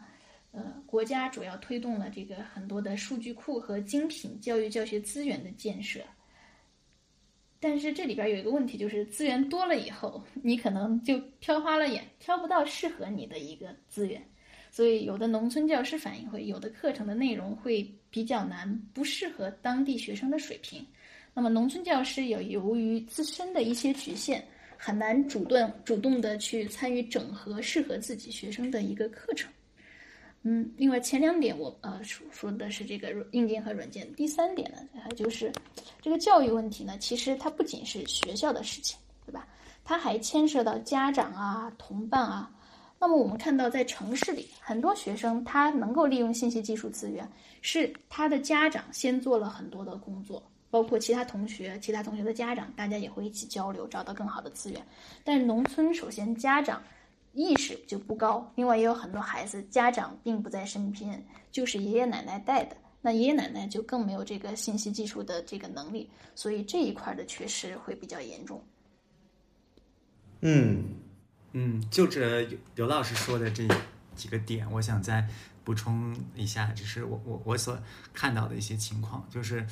[0.52, 6.00] 呃，国家主要推动了这个很多的数据库和精品教育教学资源的建设。
[7.58, 14.22] 但是这里边有一个问题，就是资源多了以后，你可能就挑花了眼，挑不到适合你的一个资源。
[14.70, 20.86] 所以有的农村教师反映会，有的课程的内容会比较难，不适合当地学生的水平。
[21.32, 24.46] 那么农村教师有由于自身的一些局限。
[24.84, 29.50] 很难主动主动的去参与整合适合自己学生的一个课程。
[30.42, 35.50] 嗯，另外前两点我呃说说的是这个硬件和软件，第三点呢，还就是
[36.02, 39.48] 这个教育问题呢，其实它不仅是学校的事情，对吧？
[39.82, 42.50] 它还牵涉到家长啊、同伴啊。
[42.98, 47.26] 那么我们看到在城市里，很多学生他能够利用信息技术资源，
[47.62, 50.42] 是他的家长先做了很多的工作。
[50.74, 54.84] 包括其他同学、其他同学的家长，大家也会一起交流，找到更好的资源。
[55.22, 56.82] 但是农村首先家长
[57.32, 68.60] 意识就不高，另外也有很多孩子家长并不在身边，就是爷爷奶奶带的，那爷爷奶奶就更没有这个信息技术的这个能力，所以这一块的缺失会比较严重。
[70.40, 70.82] 嗯
[71.52, 73.64] 嗯，就着刘老师说的这
[74.16, 75.24] 几个点，我想再
[75.62, 77.78] 补充一下，就是我我我所
[78.12, 79.64] 看到的一些情况，就是。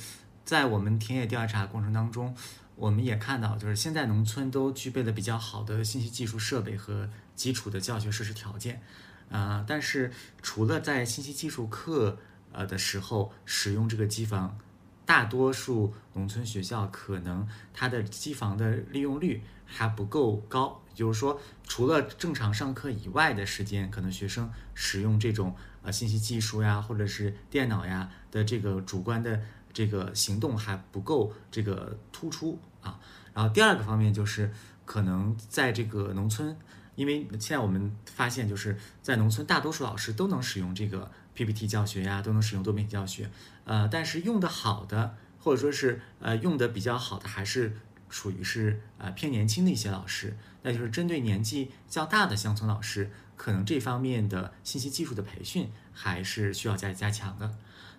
[0.44, 2.34] 在我们田野调查过程当中，
[2.74, 8.82] 我们也看到，就是现在农村都具备了比较好的信息技术设备和基础的教学设施条件，
[9.30, 10.10] 啊，但是
[10.42, 12.18] 除了在信息技术课
[12.50, 14.58] 呃的时候使用这个机房，
[15.06, 29.40] 大多数农村学校可能它的机房的利用率还不够高，就是说，除了正常上课以外的时间，可能学生使用这种呃信息技术呀，或者是电脑呀的这个主观的。
[29.72, 32.98] 这个行动还不够这个突出啊，
[33.32, 34.52] 然后第二个方面就是
[34.84, 36.56] 可能在这个农村，
[36.94, 43.30] 因为现在我们发现就是在农村大多数老师都能使用这个 PPT 教学呀，都能使用多媒体教学，
[43.64, 47.78] 呃，但是用的好的或者说是呃用的比较好的还是
[48.10, 57.54] 属于是呃偏年轻的一些老师，那就是针对年纪较大的乡村老师，可能这方面的信息技术的培训还是需要加加强的。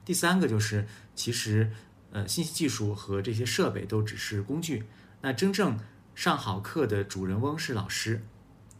[0.05, 1.71] 第三个就是，其实，
[2.11, 4.83] 呃，信息技术和这些设备都只是工具。
[5.21, 5.79] 那真正
[6.13, 8.21] 上好课的主人翁是老师。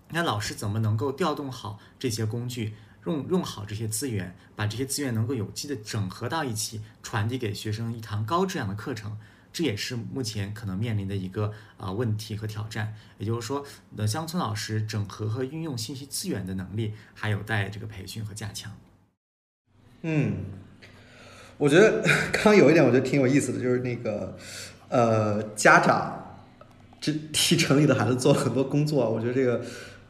[0.09, 2.73] 那老师怎么能够调动好这些工具，
[3.05, 9.17] 用用好这些资源，把这些资源能够有机的整合到一起，传递给学生一堂高质量的课程？
[9.51, 12.95] 这也是目前可能面临的一个啊问题和挑战。
[13.17, 18.75] 也就是说，的乡村老师整合和运用信息资源的能力还有待这个培训和加强。
[20.01, 20.62] 嗯。
[21.57, 22.01] 我觉得
[22.33, 24.35] 刚刚有一点，我觉得挺有意思的，就是那个，
[24.89, 26.37] 呃，家长
[26.99, 29.61] 这替城里的孩子做了很多工作，我觉得这个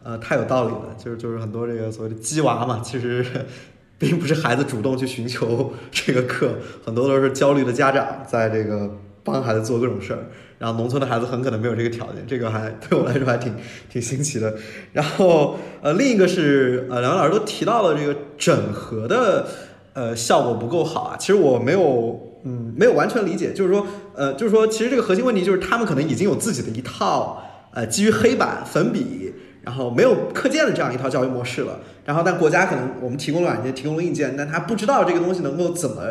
[0.03, 0.95] 呃太有道理了。
[0.97, 3.25] 就是就是很多这个所谓的“鸡娃”嘛，其实
[3.99, 8.89] 并不是孩子主动去寻求这个课，很多都是焦虑的家长在这个
[9.23, 10.19] 帮孩子做各种事儿。
[10.59, 13.53] 然后农村的孩子很可能没有这个条件，这个还对我来说还挺
[13.89, 14.55] 挺新奇的。
[14.93, 19.45] 然后呃，另一个是呃，两位老师都提到了这个整合的。
[19.93, 21.15] 呃，效果不够好啊！
[21.17, 31.79] 其实我没有，嗯，没有完全理解，就是说，呃，就是说，其实这个核心问题就是他们可能已经有自己的一套，呃，基于黑板、粉笔，然后没有课件的这样一套教育模式了。
[32.05, 36.01] 然后，但国家可能我们提供了软件，提供了硬件，但他不知道这个东西能够怎么，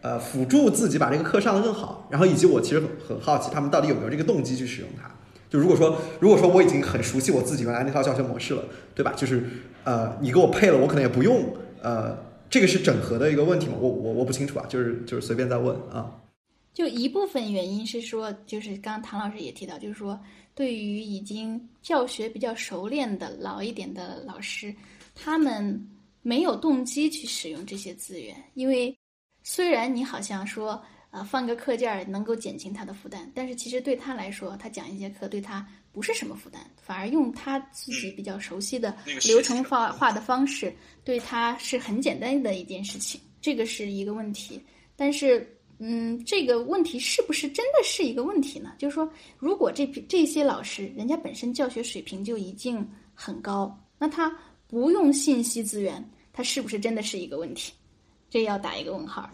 [0.00, 2.06] 呃，辅助自己把这个课上得更好。
[2.10, 5.10] 然后，以及我其实很很好奇，他们到底有没有这个动机去使用它？
[5.50, 8.62] 就如果说，如果说我已经很熟悉我自己原来那套教学模式了，
[8.94, 9.12] 对吧？
[9.14, 9.44] 就是
[9.84, 11.44] 呃，你给我配了，我可能也不用，
[11.82, 12.16] 呃，
[12.52, 13.76] 这个是整合的一个问题吗？
[13.80, 16.20] 我我我不清楚啊，就是就是随便在问啊。
[16.74, 20.20] 就一部分原因是说，就是刚唐老师也提到，就是说，
[20.54, 24.74] 对于已经教学比较熟练的老一点的老师，
[25.14, 25.88] 他们
[26.20, 28.94] 没有动机去使用这些资源，因为
[29.42, 30.78] 虽然你好像说，
[31.10, 40.74] 呃，放个课件能够减轻他的负担，但是其实对他来说，他讲一节课对他不是什么负担，反而用他自己比较熟悉的流程化化的方式，
[41.04, 44.60] 对他是很简单的一件事情，这个是一个问题，
[44.96, 45.46] 但是。
[45.84, 48.72] 嗯，这个问题是不是真的是一个问题呢？
[48.78, 54.32] 就是说，如果这这些老师人家本身教学水平就已经很高，那他
[54.68, 57.72] 不用信息资源，他是不是真的是一个问题？
[58.30, 59.28] 这要打一个问号。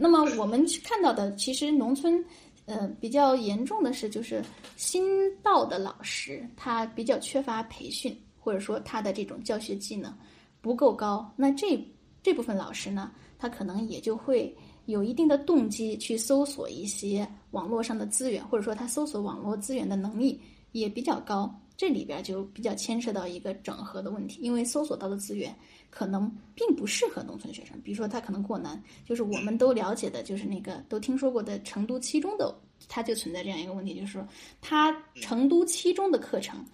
[0.00, 2.24] 那么我们看到的，其实农村，
[2.72, 4.42] 呃，比较严重的是，就是
[4.76, 5.04] 新
[5.42, 10.12] 到的老师他比较缺乏培训，或者说他的这种教学技能
[10.60, 11.32] 不够高。
[11.36, 11.78] 那这
[12.22, 14.54] 这部分老师呢，他可能也就会。
[14.86, 20.40] 有一定的动机去搜索一些网络上的资源，或者说他搜索网络资源的能力
[20.72, 25.56] 也比较高，这里边就比较牵涉到一个整合的问题，因为搜索到的资源
[25.92, 32.52] 可能并不适合农村学生，比如说他可能过难，就是我们都了解的，就是那个都听说过的成都七中的，
[32.88, 34.26] 它就存在这样一个问题，就是说
[34.62, 36.64] 它成都七中的课程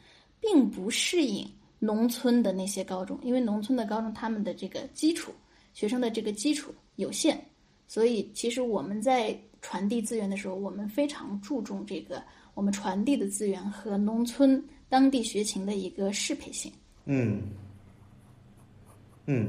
[0.40, 1.44] 并不适应
[1.80, 5.32] 农村的那些高中，因为农村的高中他们的这个基础
[5.74, 7.44] 学生的这个基础有限。
[7.88, 12.22] 所以，其实我们在传递资源的时候，我们非常注重这个
[12.54, 16.70] 我们传递的资源和农村当地学情的一个适配性。
[17.06, 17.40] 嗯，
[19.28, 19.46] 嗯，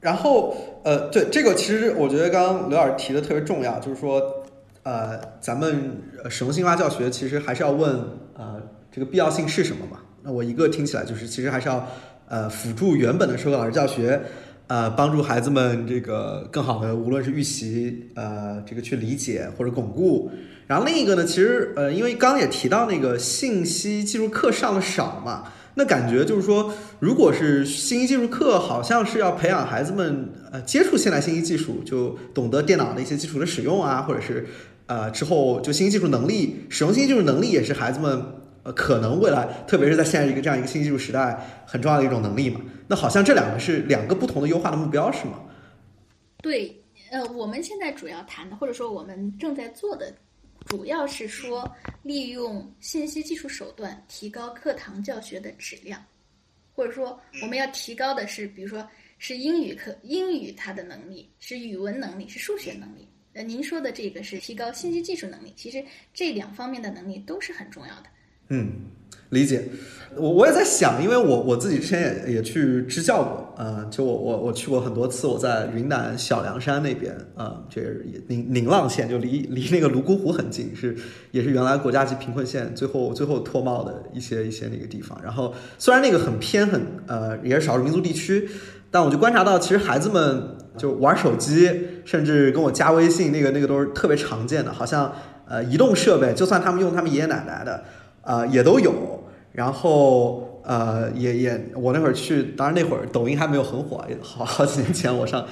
[0.00, 4.44] 然后呃，对这个，其实我觉得刚刚刘老师提的特别重要，就是说，
[4.84, 7.92] 呃，咱们使用新华教学，其实还是要问，
[8.34, 9.98] 呃，这个必要性是什么嘛？
[10.22, 11.86] 那我一个听起来就是，其实还是要
[12.28, 14.22] 呃辅助原本的授课老师教学。
[14.68, 20.30] 呃，帮助孩子们这个更好的，无论是预习，呃，这个去理解或者巩固。
[20.66, 34.46] 然后另一个呢，其实呃，因为刚刚也提到那个信息技术课上的少嘛，那感觉就是说，如果是信息技术课，好像是要培养孩子们呃接触现代信息技术，就懂得电脑的一些基础的使用啊，或者是
[34.86, 38.22] 呃之后就信息技术能力，使用信息技术能力也是孩子们
[38.64, 42.60] 呃可能未来，特别是在现在一个这样一个信息技术时代很重要的一种能力嘛。
[42.88, 45.40] 那好像这两个是两个不同的优化的目标，是吗？
[46.42, 50.12] 对，呃，我们现在主要谈的，或者说我们正在做的，
[50.66, 51.70] 主要是说
[52.02, 56.04] 利用信息技术手段提高课堂教学的质量，
[56.74, 63.06] 或者说我们要提高的是，比如说是英语课，英语它的能力，是语文能力，是数学能力。
[63.34, 68.04] 呃，您说的这个是提高信息技术能力，其实这两方面的能力都是很重要的。
[68.48, 68.90] 嗯。
[69.32, 69.64] 理解，
[70.14, 80.94] 我我也在想，因为我我自己之前也也去支教过，呃，就我我我去过很多次，我在云南小凉山那边，啊，这是宁宁蒗县，就离离那个泸沽湖很近，是
[81.30, 85.18] 也是原来国家级贫困县最后最后脱帽的一些一些那个地方。
[85.24, 88.46] 然后虽然那个很偏很呃也是少数民族地区，
[88.90, 90.42] 但我就观察到，其实孩子们
[90.76, 91.70] 就玩手机，
[92.04, 95.10] 甚至跟我加微信，那个那个都是特别常见的，好像
[95.48, 97.82] 呃移动设备，就算他们用他们爷爷奶奶的，
[98.20, 99.21] 啊也都有。
[99.52, 105.44] 然后呃，也也，我那会儿去，当然那会儿抖音还没有很火，好好几年前我上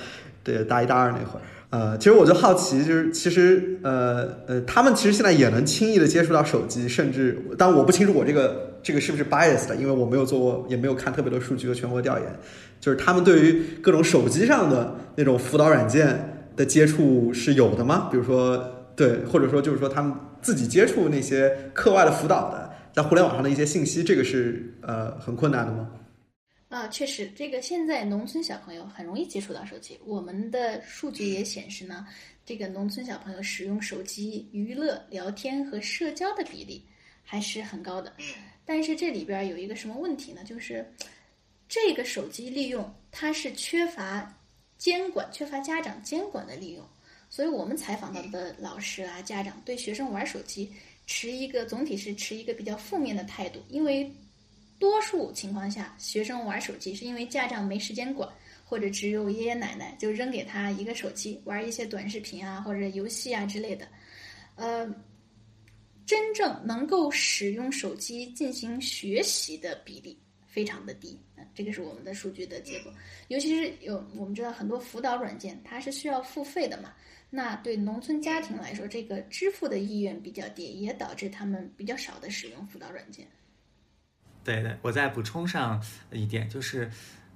[0.42, 12.26] 对大一大二那会儿，呃，其实我就好奇，就是其实呃呃，他们其实现在也能轻易的接触到手机，甚至，但我不清楚我这个这个是不是 bias 的，因为我没有做过，也没有看特别多数据和全国调研，
[12.80, 18.08] 就是他们对于各种手机上的那种辅导软件的接触是有的吗？
[18.10, 22.69] 比如说对，或者说就是说他们自己接触那些课外的辅导的。
[23.00, 25.90] 在互联网上的一些信息，这个是呃很困难的吗？
[26.68, 29.98] 啊，确实，这个现在农村小朋友很容易接触到手机。
[30.04, 32.06] 我们的数据也显示呢，
[32.44, 36.84] 这个农村小朋友使用手机娱乐、聊天和社交的比例
[37.22, 38.12] 还是很高的。
[38.66, 40.44] 但是这里边有一个什么问题呢？
[40.44, 40.86] 就是
[41.70, 44.30] 这个手机利用它是缺乏
[44.76, 46.86] 监管、缺乏家长监管的利用，
[47.30, 50.70] 所以我们采访到的老师啊、家长对学生玩手机。
[51.12, 54.08] 持一个总体是持一个比较负面的态度，因为
[54.78, 58.28] 多数情况下，学生玩手机是因为家长没时间管，
[58.64, 63.88] 或者只有爷爷奶奶就扔给他一个手机玩一些短视频啊或者游戏啊之类的。
[64.54, 64.86] 呃，
[66.06, 70.16] 真正能够使用手机进行学习的比例
[70.51, 71.18] 非常的低，
[71.55, 72.92] 这个是我们的数据的结果。
[73.28, 76.92] 尤其是有我们知道很多辅导软件，它是需要付费的嘛。
[77.30, 83.24] 那对农村家庭来说，这个支付的意愿比较低，也导致他们比较少的使用辅导软件。
[84.42, 85.80] 对对，我再补充上
[86.11, 86.90] 一点，就是，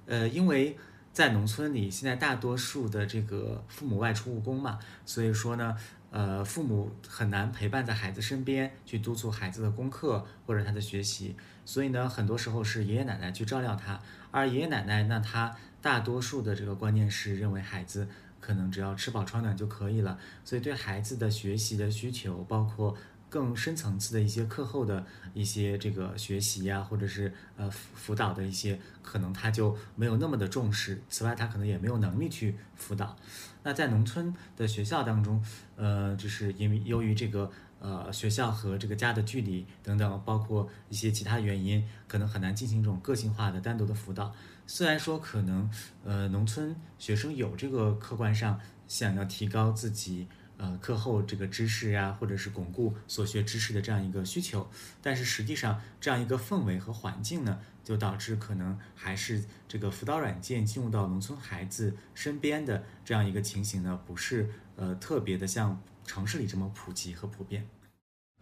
[0.05, 0.75] 呃，因为
[1.13, 5.77] 在农村里，现在大多数的这个父母外出务工嘛，所以说呢，
[6.15, 11.35] 呃，父母很难陪伴在孩子身边去督促孩子的功课或者他的学习，
[11.65, 13.99] 所以呢，很多时候是爷爷奶奶去照料他，
[14.31, 18.07] 而爷爷奶奶那，他大多数的这个观念是认为孩子
[18.39, 22.95] 可能只要吃饱穿暖就可以了，所以对孩子的学习的需求，包括
[23.35, 31.01] 更深层次的一些课后的一些这个学习呀、或者是呃辅辅导的一些，可能他就没有那么的重视。
[31.09, 33.13] 此外，他可能也没有能力去辅导。
[33.61, 35.43] 那在农村的学校当中，
[35.75, 44.33] 呃，就是因为由于这个呃学校和这个家的距离等等，包括一些其他原因，可能很难进行这种个性化的单独的辅导。
[44.65, 45.69] 虽然说可能
[46.05, 48.57] 呃农村学生有这个客观上
[48.87, 50.25] 想要提高自己
[50.57, 54.67] 呃课后这个知识啊，或者是巩固所学知识的这样一个需求，
[55.01, 67.67] 但是实际上这样一个氛围和环境呢，就导致可能还是这个辅导软件进入到农村孩子身边的这样一个情形呢，不是呃特别的像城市里这么普及和普遍。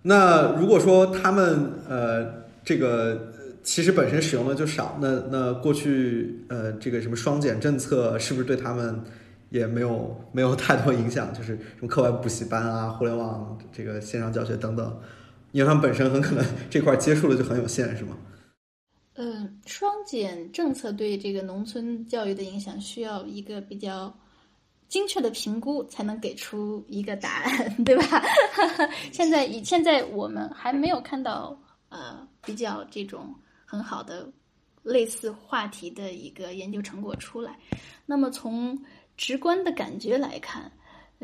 [0.04, 3.34] 那如果说他们呃这个
[3.64, 9.02] 其实本身使用的就少，那那过去呃这个什么双减政策是不是对他们
[9.54, 11.32] 也没有没有太多影响？
[11.32, 15.00] 就是什么课外补习班啊、互联网这个线上教学等等，
[15.52, 18.18] 因为他们本身很可能这块接触的就很有限，是吗？
[19.14, 24.12] 嗯，双减政策对这个农村教育的影响需要一个比较
[24.88, 28.24] 精确的评估，才能给出一个答案，对吧？
[29.14, 31.56] 现在以现在我们还没有看到
[31.90, 33.32] 呃比较这种
[33.66, 34.28] 很好的
[34.82, 37.56] 类似话题的一个研究成果出来。
[38.08, 38.76] 那么从
[39.24, 40.70] 直观的感觉来看，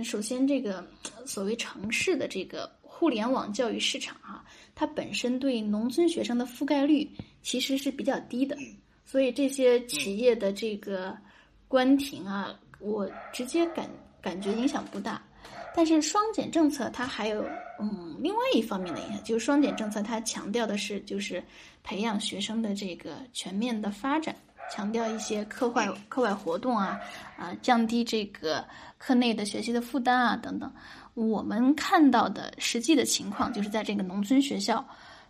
[0.05, 0.77] 首先这个
[1.17, 4.41] 呃所谓城市的这个互联网教育市场啊，
[4.73, 7.05] 它本身对农村学生的覆盖率
[7.43, 8.57] 其实是比较低的，
[9.03, 11.13] 所以这些企业的这个
[11.67, 13.89] 关停啊，我直接感
[14.21, 15.21] 感觉影响不大。
[15.75, 17.45] 但是双减政策它还有
[17.81, 21.43] 嗯另外一方面的影响，就是双减政策它强调的是就是
[21.83, 24.33] 培养学生的这个全面的发展，
[24.71, 26.99] 强调一些课外课外活动啊，
[27.37, 28.63] 啊降低这个
[28.97, 30.71] 课内的学习的负担啊等等。
[31.15, 34.85] 我们看到的实际的情况就是在这个农村学校，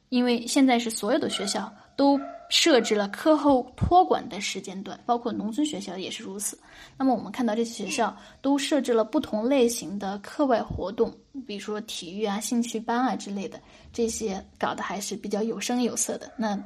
[0.09, 2.19] 因为现在是所有的学校都
[2.49, 6.59] 设置了课后托管的时间段，包括农村学校也是如此。
[6.97, 11.11] 那么我们看到这些学校都设置了不同类型的课外活动，
[11.47, 13.59] 比如说体育啊、兴趣班啊之类的，
[13.91, 16.31] 这些搞得还是比较有声有色的。
[16.37, 16.59] 那，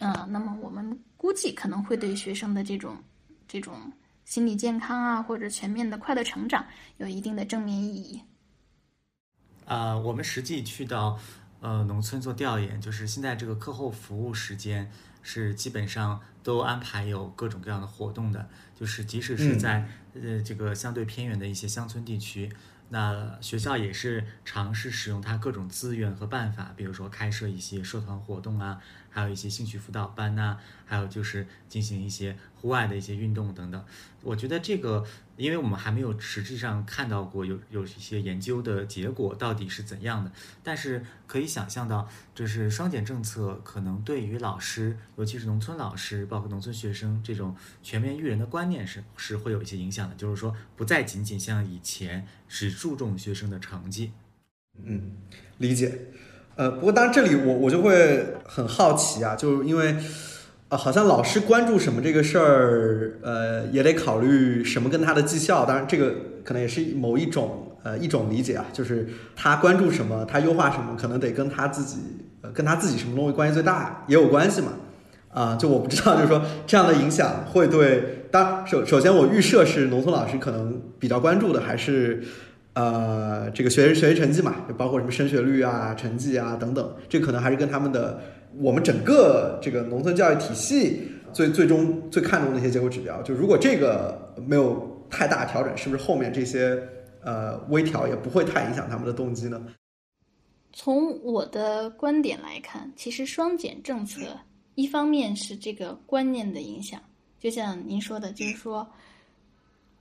[0.00, 2.96] 啊、那么我们估计可能会对学生的这种
[3.46, 3.92] 这种
[4.24, 6.66] 心理健康啊，或者全面的快乐成长
[6.96, 8.22] 有一定的正面意义。
[9.66, 11.18] 啊、我们实际去到
[11.60, 14.90] 呃农村做调研，就是现在这个课后服务时间
[15.22, 22.52] 是基本上都安排有各种各样的活动的，就是即使是嗯在、呃这个相对偏远的一些乡村地区，
[22.90, 28.80] 那学校也是尝试使用它各种资源和办法，比如说开设一些社团活动啊，
[29.14, 33.84] 还有一些兴趣辅导班呐、还有就是进行一些户外的一些运动等等。
[34.22, 35.06] 我觉得这个，
[35.36, 40.32] 因为我们还没有实际上看到过有有一些研究的结果到底是怎样的，
[40.64, 47.54] 但是可以想象到，就是双减政策可能对于老师，尤其是农村老师，包括农村学生这种
[47.84, 54.10] 全面育人的观念是是会有一些影响的，就是说不再仅仅像以前只注重学生的成绩。
[54.82, 55.12] 嗯，
[55.58, 56.08] 理解。
[56.56, 59.96] 呃，不过当然这里我我就会很好奇啊，就是因为
[60.68, 65.64] 啊，好像老师关注什么这个事儿，呃，也得考虑什么跟他的绩效。
[65.64, 71.98] 当然，这个可能也是某一种呃一种理解啊，就是他关注什么，他优化什么，可能得跟他自己
[72.42, 74.68] 呃跟他自己什么东西关系最大也有关系嘛。
[75.30, 82.22] 啊、就我不知道，就是说这样的影响会对，当首首先我预设是农村老师可能比较关注的还是
[82.74, 88.20] 呃这个学学习成绩嘛，就包括什么升学率啊、成绩啊等等，这可能还是跟他们的
[88.56, 93.20] 我们整个这个农村教育体系最最终最看重的一些结果指标。
[93.22, 96.80] 就如果这个没有太大调整，是不是后面这些
[97.22, 99.60] 呃微调也不会太影响他们的动机呢？
[100.72, 104.20] 从我的观点来看，其实双减政策
[104.74, 107.00] 一方面是这个观念的影响，
[107.38, 108.84] 就像您说的，就是说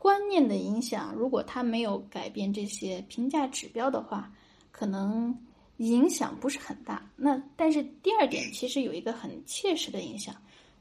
[0.03, 4.29] 观念的影响，如果他没有改变这些评价指标的话，
[4.69, 5.33] 可能
[5.77, 7.09] 影响不是很大。
[7.15, 10.35] 那但是第二点，其实有一个很切实的影响，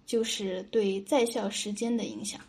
[0.05, 2.41] 就是对在校时间的影响，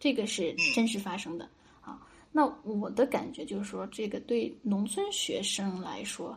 [0.00, 1.46] 这个是真实发生的
[1.82, 2.00] 啊。
[2.32, 6.34] 那我的感觉就是说，这个对农村学生来说，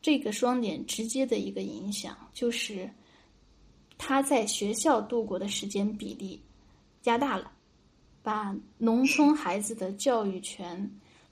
[0.00, 2.90] 这个双减直接的一个影响就是，
[3.98, 6.40] 他在学校度过的时间比例
[7.02, 7.52] 加大了，
[8.28, 10.78] 把农村孩子的教育权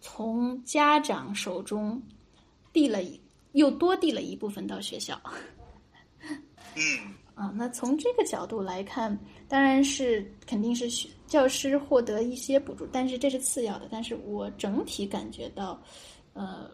[0.01, 2.03] 从家长手中
[2.73, 3.21] 递了一
[3.53, 5.21] 又多递了一部分到学校。
[6.75, 9.15] 嗯啊，那从这个角度来看，
[9.47, 13.87] 当然是肯定是学教师获得一些补助，但是这是次要的。
[13.91, 15.79] 但是我整体感觉到，
[16.33, 16.71] 呃，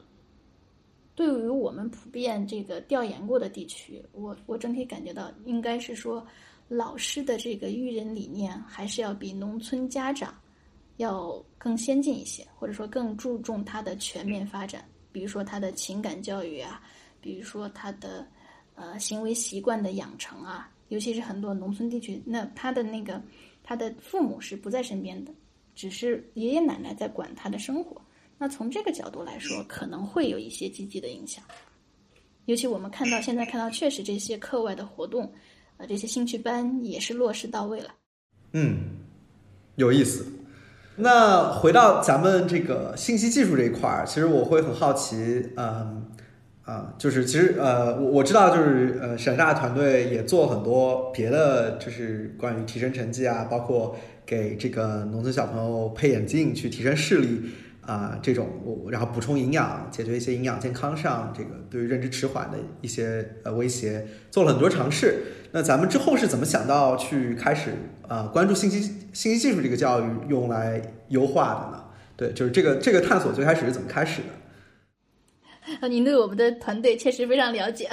[1.16, 6.24] 对于我们普遍这个调研过的地区，我我整体感觉到应该是说，
[6.74, 10.34] 老师的这个育人理念还是要比农村家长
[10.96, 16.82] 要更先进一些，或者说更注重他的全面发展，比如说他的情感教育啊，
[17.20, 18.26] 比如说他的。
[18.74, 23.22] 呃，行为习惯的养成啊，尤其是很多农村地区，那他的那个
[23.62, 25.32] 他的父母是不在身边的，
[25.74, 28.00] 只是爷爷奶奶在管他的生活。
[28.38, 31.44] 那从这个角度来说，可能会有一些积极的影响。
[32.46, 35.30] 尤其我们看到现在看到，确实这些课外的活动，
[35.76, 37.88] 呃，这些兴趣班也是落实到位了。
[38.52, 38.78] 嗯，
[39.76, 40.26] 有意思。
[40.96, 46.10] 那回到咱们这个信息技术这一块儿，其实我会很好奇，嗯。
[46.64, 57.50] 啊，就是其实呃，我我知道，就是呃，陕大团队也做很多别的，就是关于提升成绩啊，包括给这个农村小朋友配眼镜去提升视力
[57.84, 65.22] 啊，这种我然后补充营养，解决一些营养健康上这个对于认知迟缓的一些呃威胁，做了很多尝试。
[65.50, 67.72] 那咱们之后是怎么想到去开始
[68.08, 68.80] 啊关注信息
[69.12, 71.84] 信息技术这个教育用来优化的呢？
[72.16, 75.76] 对，就是这个这个探索最开始是怎么开始的？
[75.80, 77.88] 啊， 您对我们的团队确实非常了解。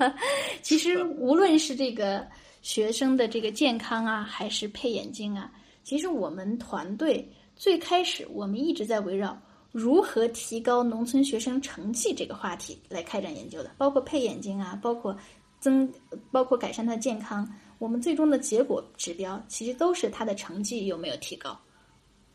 [0.62, 2.26] 其实，无论是这个
[2.60, 5.50] 学生的这个健康啊，还是配眼镜啊，
[5.84, 7.26] 其实我们团队
[7.62, 9.40] 最开始我们一直在围绕
[9.70, 15.16] 如何提高农村学生成绩这个话题来开展研究的，包括配眼镜啊，包括
[15.60, 15.88] 增，
[16.32, 17.48] 包括改善他的健康。
[17.78, 21.56] 我们最终的结果指标其实都是他的成绩有没有提高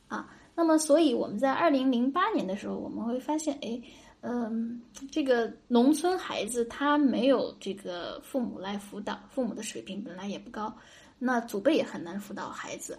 [0.07, 0.33] 啊。
[0.55, 3.81] 那么，所以我们在二零零八年的时候，我们会发现，哎。
[4.21, 10.73] 嗯，这个农村孩子他没有这个父母来辅导，父母的水平本来也不高，
[11.19, 12.97] 那祖辈也很难辅导孩子。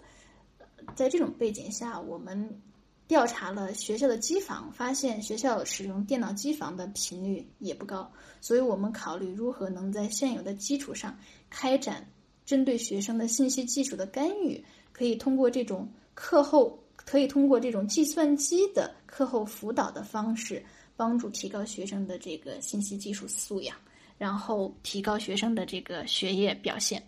[0.95, 2.61] 在这种背景下，我们
[3.07, 8.11] 调查了学校的机房，发现学校使用电脑机房的频率也不高，
[8.41, 11.17] 所以我们考虑如何能在现有的基础上
[11.49, 12.07] 开展
[12.45, 20.63] 针对学生的信息技术的干预，可以通过这种课后，可以通过这种计算机的课后辅导的方式。
[20.99, 23.73] 帮助提高学生的这个信息技术素养，
[24.17, 27.01] 然后提高学生的这个学业表现。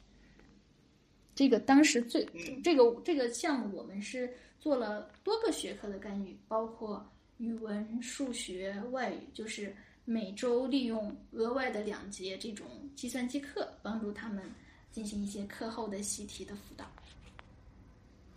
[1.33, 2.25] 这个当时最
[2.63, 7.05] 这个这个项目，我们是做了多个学科的干预，包括
[7.37, 9.75] 语文、数学、外语，就是
[10.05, 14.43] 每周利用额外的两节这种计算机课，帮助他们
[14.91, 16.85] 进行一些课后的习题的辅导。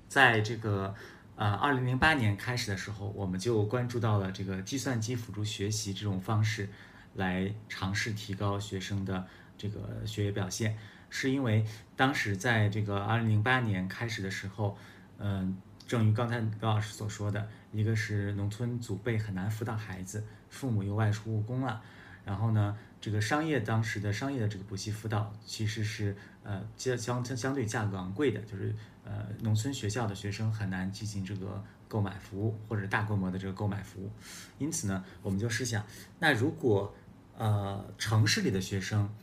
[0.09, 0.95] 在这个。
[1.37, 6.69] 呃，二零零八年开始的时候，我们就关注到了这个计算机辅助学习这种方式，
[7.15, 9.27] 来尝试提高学生的
[9.59, 10.79] 这个学业表现。
[11.17, 14.77] 是因为当时在这个二零零八年开始的时候，
[15.19, 15.57] 嗯，
[15.87, 21.81] 正如刚才高老师所说的，一个是农村祖辈很难辅导孩子，父母又外出务工了，
[22.25, 28.75] 然后呢，这个商业当时的商业的这个补习辅导其实是呃相相相对价格昂贵的，就是。
[29.07, 34.11] 呃，农村学校的学生很难进行这个购买服务或者大规模的这个购买服务，
[34.57, 35.85] 因此呢，我们就试想，
[36.19, 36.95] 那如果
[37.37, 39.15] 呃城市里的学生，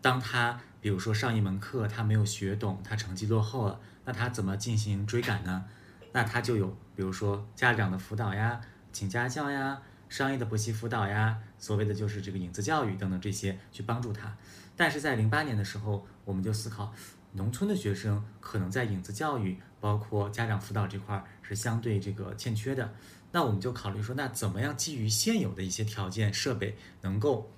[0.00, 5.64] 当他比如说上一门课他没有学懂，他成绩落后了，那他怎么进行追赶呢？
[6.12, 8.60] 那他就有比如说家长的辅导呀，
[8.92, 9.80] 请家教呀，
[10.10, 14.36] 商业的补习辅导呀，所谓的就是这个影子教育等等这些去帮助他。
[14.76, 16.92] 但是在零八年的时候，我们就思考。
[17.32, 22.92] 农村的学生可能在影子教育，包括家长辅导这块儿是相对这个欠缺的。
[23.32, 27.50] 那我们就考虑说，那怎么样基于现有的一些条件设备，能够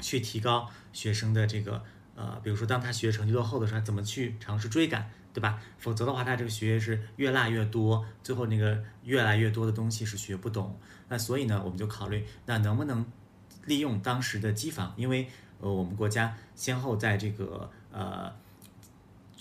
[0.00, 1.82] 去提高学生的这个
[2.16, 5.62] 呃，比如说当他学业成绩落后的时候，怎么去尝试追赶，对吧？
[5.78, 10.76] 否则的话，他这个学业是越落越多，最后那个越来越多的东西是学不懂。
[11.08, 13.06] 那所以呢，我们就考虑，那能不能
[13.66, 14.92] 利用当时的机房？
[14.96, 15.28] 因为
[15.60, 18.32] 呃，我们国家先后在这个呃。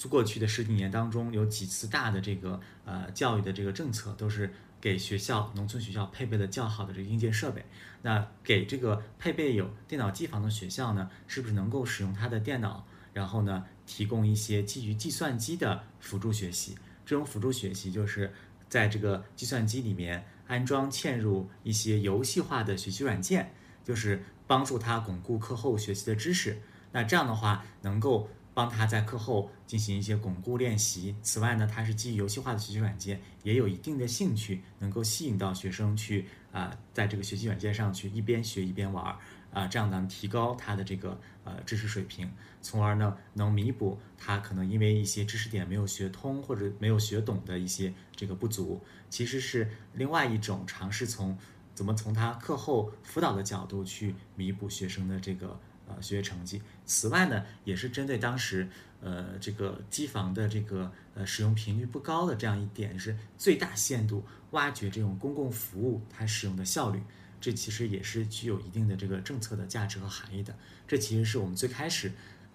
[0.09, 7.65] 过去的十几年当中，有几次大的这个呃教育的这个政策，都是给学校农村学校配备了较好的这个硬件设备。
[8.06, 16.78] 那给这个配备有电脑机房的学校呢，是不是能够使用它的电脑，然后呢提供一些基于计算机的辅助学习？
[17.03, 18.32] 这种辅助学习就是
[18.70, 23.51] 在这个计算机里面安装嵌入一些游戏化的学习软件，
[23.84, 26.62] 就是帮助他巩固课后学习的知识。
[26.91, 31.16] 那这样的话，能够帮他在课后进行一些巩固练习。
[31.24, 39.18] 此外呢，它是基于游戏化的学习软件，也有一定的兴趣，能够吸引到学生去啊，在这个学习软件上去一边学一边玩儿
[39.51, 42.32] 啊，这样咱们提高他的这个呃知识水平，
[42.62, 48.82] 从而呢能弥补他可能因为一些知识点没有学通或者没有学懂的一些这个不足。
[49.10, 51.38] 其实是另外一种尝试从
[51.74, 55.60] 怎么从他课后辅导的角度去弥补学生的这个。
[55.88, 56.64] 呃，学业成绩。
[56.84, 58.68] 此外呢，也是针对当时
[59.02, 67.02] 呃这个机房的这个呃使用频率不高的这样一点，是最大限度挖掘这种公共服务它使用的效率。
[67.41, 70.56] 这其实也是具有一定的这个政策的价值和含义的。
[70.88, 72.12] 这其实是我们最开始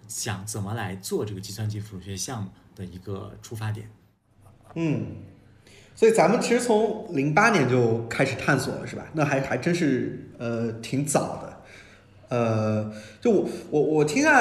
[0.07, 3.89] 想怎么来做这个计算机辅助学项目的一个出发点。
[4.75, 5.15] 嗯，
[5.95, 9.07] 所以咱们其实从零八年就开始探索了，是吧？
[9.13, 11.63] 那还还真是呃挺早的。
[12.29, 14.31] 呃，就我我我听下，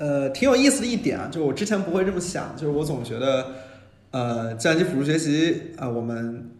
[0.00, 3.46] 呃，挺有意思的一点啊，就是我之前不会这么想，就是我总觉得，
[4.12, 6.50] 呃，计算机辅助学习啊，我们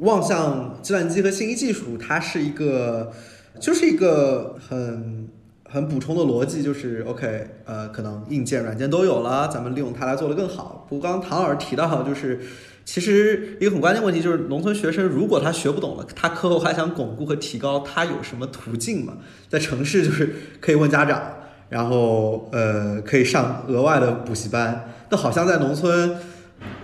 [0.00, 3.10] 望向计算机和信息技术，它是一个，
[3.58, 5.26] 就是一个很
[5.66, 10.86] 很补充的逻辑，就是 OK，呃，可能硬件软件都有了，咱们利用它来做得更好。
[10.90, 12.40] 不过刚刚唐老师提到，就是。
[12.84, 19.18] 其实一个很关键问题就是，农村学生如果他学不懂了，他课后还想巩固和提高，他有什么途径吗？
[19.48, 21.32] 在城市就是可以问家长，
[21.72, 24.92] 然后呃可以上额外的补习班。
[25.08, 26.14] 那好像在农村，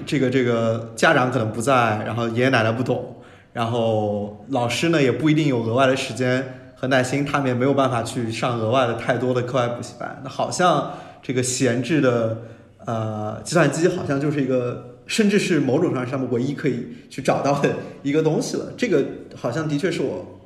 [0.06, 3.22] 这个这个家长可能不在，然后爷爷奶奶不懂，
[3.52, 10.20] 然后老师呢也不一定有额外的时间和耐心，他们也没有办法去上额外的太多的课外补习班。
[10.24, 12.38] 那好像这个闲置的
[12.86, 14.86] 呃计算机好像就是一个。
[15.08, 18.74] 甚至是某种程度上面唯一可以去找到的一个东西了。
[18.76, 19.02] 这个
[19.34, 20.38] 好像的确是我，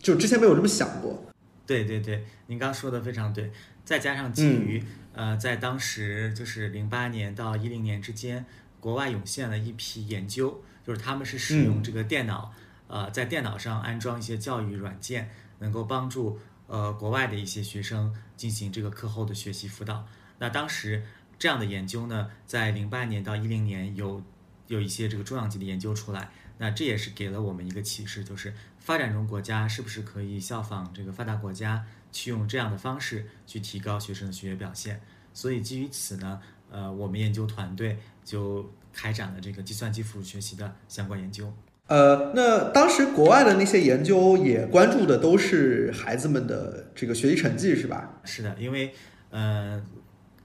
[0.00, 1.22] 就之前没有这么想过。
[1.64, 3.52] 对对对，您刚说的非常对。
[3.88, 4.84] 再加上基于
[5.14, 8.44] 呃，在当时就是零八年到一零年之间，
[8.80, 12.52] 国外涌现了一批研究，就是他们是使用这个电脑，
[12.86, 15.30] 呃，在电脑上安装一些教育软件，
[15.60, 20.06] 能够帮助呃国外的一些学生进行这个课后的学习辅导。
[20.38, 21.02] 那当时。
[21.40, 24.20] 这样的研究呢，在零八年到一零年有
[24.66, 35.00] 有一些这个重量级的研究出来，那这也是给了我们一个启示，就是发展中国家是不是可以效仿这个发达国家，去用这样的方式去提高学生的学业表现。
[35.32, 36.40] 所以基于此呢，
[36.70, 41.52] 呃，我们研究团队就开展了这个计算机辅助学习的相关研究。
[41.86, 48.20] 呃，那当时国外的那些研究也关注的都是孩子们的这个学习成绩，是吧？
[48.24, 48.94] 是的，因为
[49.30, 49.82] 呃。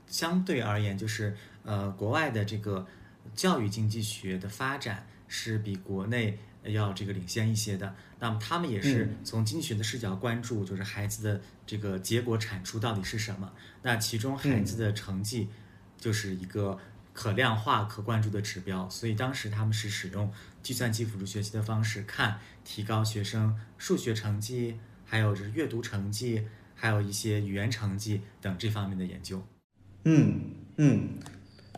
[0.05, 2.85] 相对而言，就是呃，国外的这个
[3.33, 7.95] 教育经济学的发展是比国内要这个领先一些的。
[8.19, 13.51] 那么他们也是从经济学的视角关注，就是孩子的这个结果产出到底是什么。
[13.81, 15.49] 那其中孩子的成绩
[15.97, 16.79] 就是一个
[17.11, 18.89] 可量化、可关注的指标。
[18.89, 29.45] 所以当时他们是使用计算机辅助学习的方式，看提高学生数学成绩，还有就是阅读成绩，还有一些语言成绩等这方面的研究。
[30.05, 31.09] 嗯嗯，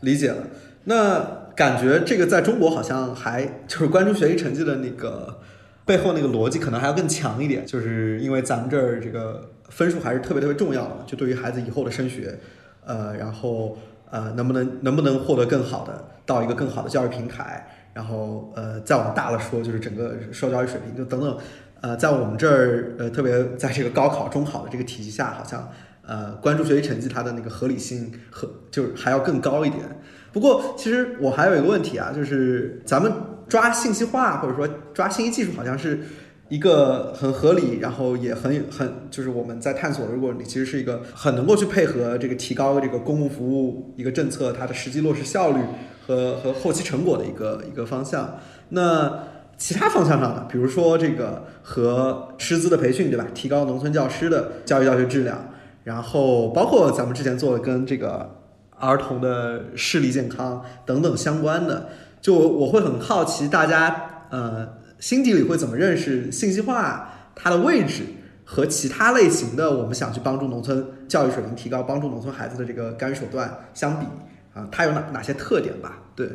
[0.01, 0.47] 理解了。
[0.83, 5.39] 那感觉这个在中国好像还就是关注学习成绩的那个
[5.85, 12.37] 背后那个逻辑可能还要更强一点，就是因为咱们这儿这个分数还是特别特别重要的，就对于孩子以后的升学，
[12.85, 13.77] 呃，然后
[14.09, 21.37] 呃能不能能不能获得更好的到一个更好的教育平台，然后呃再往大了说就是整个受教育水平就等等，
[21.81, 25.71] 呃在我们这儿呃特别在这个高考中考的这个体系下好像。
[26.07, 29.83] 呃，关注学习成绩，它的那个合理性和就是还要更高一点。
[30.35, 33.09] 不过，其实我还有一个问题啊，就是咱们
[33.47, 35.97] 抓信息化或者说抓信息技术，好像是
[36.49, 40.05] 一个很合理，然后也很很就是我们在探索。
[40.07, 45.61] 如果你其实是一个很能够去配合这个提高这个公共服务一个政策它的实际落实效率
[46.05, 48.37] 和和后期成果的一个一个方向。
[48.67, 49.23] 那
[49.57, 53.25] 其他方向上的，比如说这个和师资的培训，对吧？
[53.33, 55.51] 提高农村教师的教育教学质量。
[55.85, 58.41] 然后包括咱们之前做的跟这个
[58.77, 61.89] 儿童的视力健康等等相关的，
[62.21, 64.67] 就我会很好奇大家呃
[64.99, 68.03] 心底里会怎么认识信息化它的位置
[68.43, 74.05] 和其他类型的我们想去帮助农村教育水平提高、帮助农村孩子的这个干预手段相比
[74.53, 76.01] 啊，它有哪哪些特点吧？
[76.15, 76.29] 对，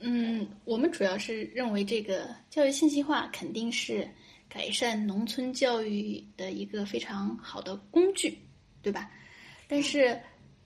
[0.00, 4.08] 嗯，我们主要是认为这个教育信息化肯定是
[4.48, 8.38] 改善农村教育的一个非常好的工具。
[8.80, 9.10] 对吧？
[9.66, 10.16] 但是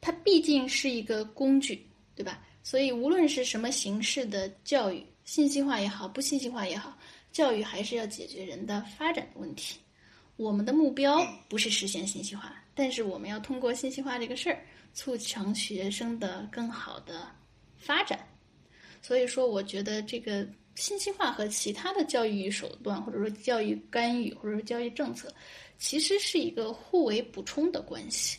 [0.02, 1.86] 它毕竟是一个工具，
[2.16, 2.44] 对吧？
[2.64, 6.98] 所以无论是什么形式的教育，信息化也好，不信息化也好，
[7.30, 9.78] 教育还是要解决人的发展的问题。
[10.36, 17.28] 我们的目标不是实现信息化，但是我们要通过信息化这个事儿，促成学生的更好的
[17.76, 18.18] 发展。
[19.00, 20.44] 所以说，我觉得这个
[20.74, 25.32] 信息化和其他的教育手段，或者说教育干预，或者说教育政策，
[25.78, 28.36] 其实是一个互为补充的关系。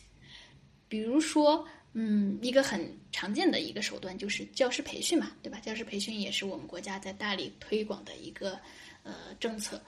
[0.94, 2.80] 比如说，嗯，一个很
[3.10, 5.58] 常见的一个手段就是教师培训嘛，对吧？
[5.58, 8.56] 教师培训也是我们国家在大力推广的一个
[9.02, 9.82] 呃政策。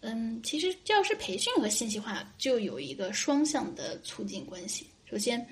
[0.00, 4.84] 嗯，其实教师培训和信息化就有一个双向的促进关系。
[5.08, 5.46] 首先，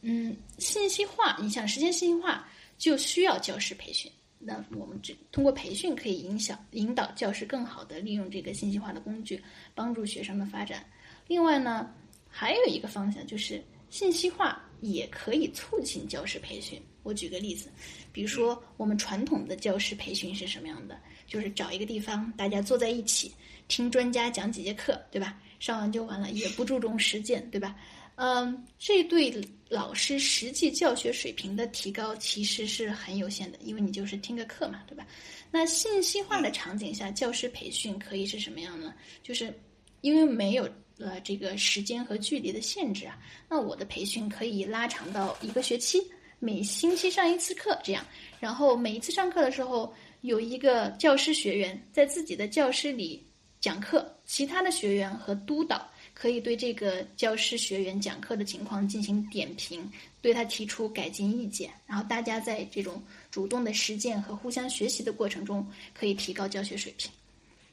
[0.00, 2.48] 嗯，信息化，你想实现信息化，
[2.78, 4.10] 就需要教师培训。
[4.40, 9.40] 那我们只通过培训可以影响引导教师更好的利用这个信息化的工具，
[9.72, 10.84] 帮助学生的发展。
[11.28, 11.94] 另外呢，
[12.28, 16.80] 还有一个方向就是信息化也可以促进教师培训。
[17.02, 17.70] 我举个例子，
[18.12, 20.98] 比如说我们传统的教师培训是什么样的？
[21.26, 23.32] 就是找一个地方，大家坐在一起
[23.66, 25.38] 听专家讲几节课，对吧？
[25.58, 27.76] 上完就完了，也不注重实践，对吧？
[28.16, 29.32] 嗯，这对
[29.68, 35.06] 老师实际教学水平的提高其实是很有限的，因为你就是听个课嘛，对吧？
[35.50, 38.94] 那信息化的场景下，教师培训可以是什么样呢？
[39.22, 39.52] 就是
[40.00, 40.68] 因为没有
[40.98, 43.18] 呃这个时间和距离的限制啊，
[43.48, 46.00] 那我的培训可以拉长到一个学期，
[46.38, 48.04] 每星期上一次课这样，
[48.40, 53.26] 然后每一次上课的时候有一个教师学员在自己的教室里
[53.60, 55.88] 讲课，其他的学员和督导。
[56.14, 59.88] 可以对这个教师学员讲课的情况进行点评，
[60.20, 67.08] 对他提出改进意见，然后大家在这种主动的实践和互相学习的过程中，可以提高教学水平。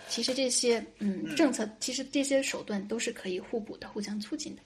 [0.08, 4.62] 其实这些嗯政策，其实这些手段都是可以互补的，互相促进的。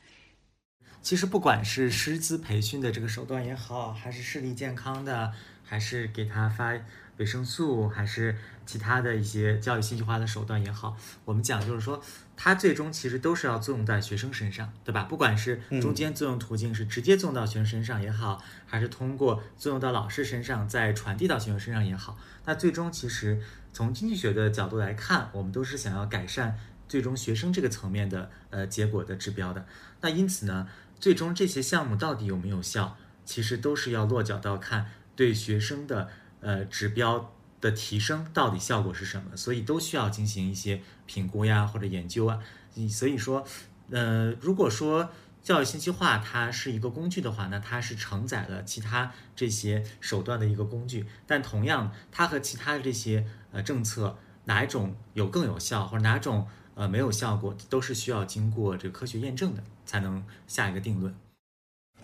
[1.01, 5.33] 其实不管是师资培训的这个手段也好，还是视力健康的，
[5.63, 6.73] 还是给他发。
[7.17, 8.33] 维生素还是
[8.65, 12.01] 其他的一些教育信息化的手段也好，我们讲就是说，
[12.37, 15.03] 它最终其实都是要作用在学生身上，对吧？
[15.03, 23.41] 不管是中间作用途径是直接作用到学生身上也好，还是通过作用到老师身上再传递到学生身上也好，那最终其实
[23.73, 26.57] 从经济学的角度来看，我们都是想要改善
[26.87, 29.65] 最终学生这个层面的呃结果的指标的。
[30.01, 30.67] 那因此呢，
[30.99, 36.09] 最终这些项目到底有没有效，其实都是要落脚到看对学生的。
[36.41, 39.35] 呃，指标的提升到底效果是什么？
[39.35, 42.39] 所以都需要进行一些评估呀，或者研究啊。
[42.75, 43.45] 你所以说，
[43.89, 45.11] 呃，如果说
[45.43, 51.05] 教育信息化它是一个工具的话，那它是承载了其他这些手段的一个工具。
[51.27, 61.13] 但同样，它和其他的这些呃政策哪一种有更有效，或者哪种呃没有效果，都是需要经过这个科学验证的，才能下一个定论。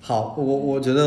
[0.01, 1.05] 好，我我觉得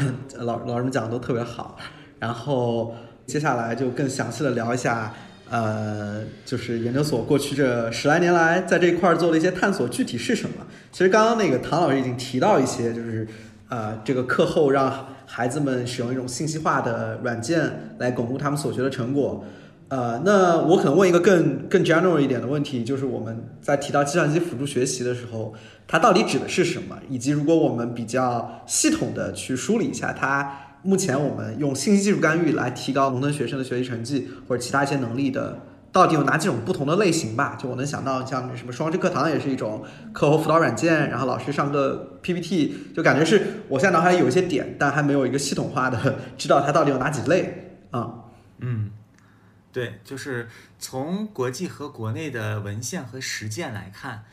[0.40, 1.78] 老老师们讲的都特别好。
[2.18, 2.94] 然后
[3.26, 5.14] 接下来就更详细的聊一下，
[5.48, 10.66] 呃，就是研究所过去这十来年来在这一块做的一些探索，具体是什么？
[10.90, 13.26] 其实刚刚那个唐老师已经提到一些，就是
[13.68, 19.44] 呃，这个课后让孩子们使用一种信息化的软件来巩固他们所学的成果。
[19.88, 25.54] 呃，那我可能问一个更更 general 一点的问题，就是我们在提到计算机辅助学习的时候，
[25.86, 26.96] 它到底指的是什么？
[27.08, 30.64] 以及如果我们比较系统的去梳理一下它。
[30.84, 35.58] 目前我们用信息技术干预来提高农村学生的学习成绩或者其他一些能力的，
[35.90, 37.56] 到底有哪几种不同的类型吧？
[37.56, 48.14] 就我能想到，像什么双师课堂也是一种课后辅导软件，然后老师上个 PPT，就感觉是我现在脑海里有一些点，但还没有一个系统化的知道它到底有哪几类啊。
[48.58, 48.90] 嗯，
[49.72, 54.24] 对，就是从国际和国内的文献和实践来看，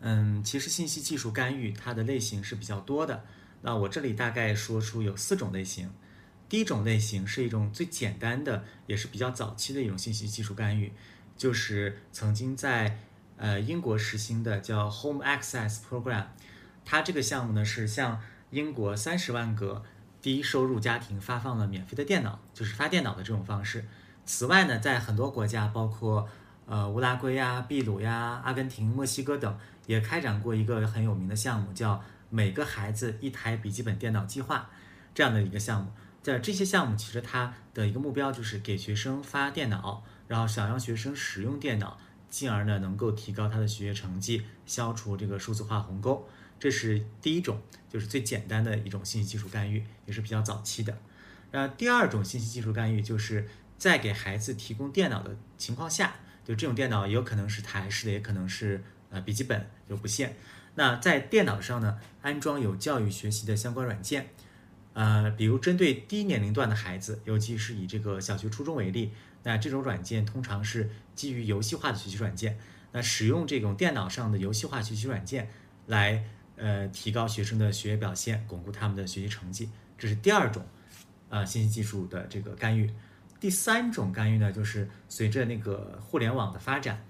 [0.00, 3.24] 嗯，其实信息技术干预它的类型是比较多的。
[3.62, 5.90] 那我这里大概说出有四种类型。
[6.52, 10.92] 第一种类型是一种最简单的，也是比较早期的一种信息技术干预，
[11.34, 12.98] 就是曾经在
[13.38, 16.26] 呃英国实行的叫 Home Access Program。
[16.84, 19.82] 它这个项目呢是向英国三十万个
[20.20, 23.86] 低收入家庭发放了免费的电脑，就是发电脑的这种方式。
[24.26, 26.28] 此外呢，在很多国家，包括
[26.66, 32.04] 呃乌拉圭呀、秘鲁呀、阿根廷、墨西哥等，也开展过一个很有名的项目，叫。
[32.28, 34.70] 每个孩子一台笔记本电脑计划，
[35.14, 35.92] 这样的一个项目，
[36.22, 41.98] 在这些项目其实它的一个目标就是给学生发电脑，然后想让学生使用电脑，
[42.30, 46.28] 进而呢能够提高他的学业成绩，消除这个数字化鸿沟。
[46.60, 47.60] 这是第一种，
[47.90, 50.96] 就是最简单的一种信息技术干预，也是比较早期的。
[51.50, 56.14] 那第二种信息技术干预，就是在给孩子提供电脑的情况下，
[56.44, 60.36] 就这种电脑也有可能是台式的，也可能是呃笔记本，就不限。
[60.76, 64.30] 那在电脑上呢，安装有教育学习的相关软件，
[64.94, 69.12] 呃，比如针对低年龄段的孩子，尤其是以这个小学、初中为例，
[69.42, 72.58] 那这种软件通常是基于游戏化的学习软件。
[72.92, 75.50] 那使用这种电脑上的游戏化学习软件
[75.86, 76.24] 来，
[76.56, 79.70] 呃提高学生的学业表现，巩固他们的学习成绩。
[79.96, 80.66] 这是第二种，
[81.30, 82.92] 呃，信息技术的这个干预。
[83.40, 87.02] 第三种干预呢，就是随着那个互联网的发展，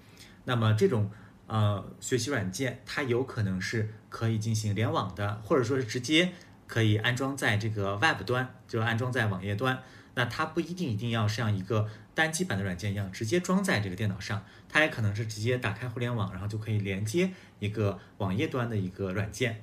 [0.45, 1.11] 那么这种
[1.47, 6.31] 呃学习软件，它有可能是可以进行联网的，或者说是直接
[6.73, 9.83] 可以安装在这个 Web 端，就安装在网页端。
[10.15, 19.61] 那它不一定一定要像一个单机版的软件一样直接装在这个电脑上，它也可能是直接打开互联网，然后就可以连接一个网页端的一个软件。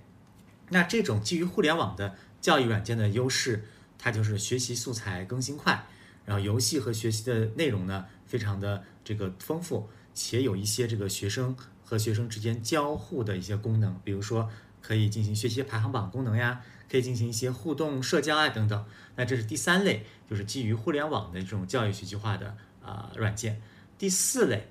[0.69, 3.65] 那这种基于互联网的教育软件的优势，
[3.99, 5.85] 它就是学习素材更新快，
[6.25, 14.49] 然后游戏和学习的内容呢非常的这个丰富，且有一些这个学生和学生之间交互的一些功能，比如说
[14.91, 16.61] 可以进行学习排行榜功能呀。
[16.91, 18.85] 可以进行一些互动、社交啊等等。
[19.15, 23.63] 那这是第三类，就是基于互联网的这种教育学习化的啊软件。
[23.97, 24.67] 第四类，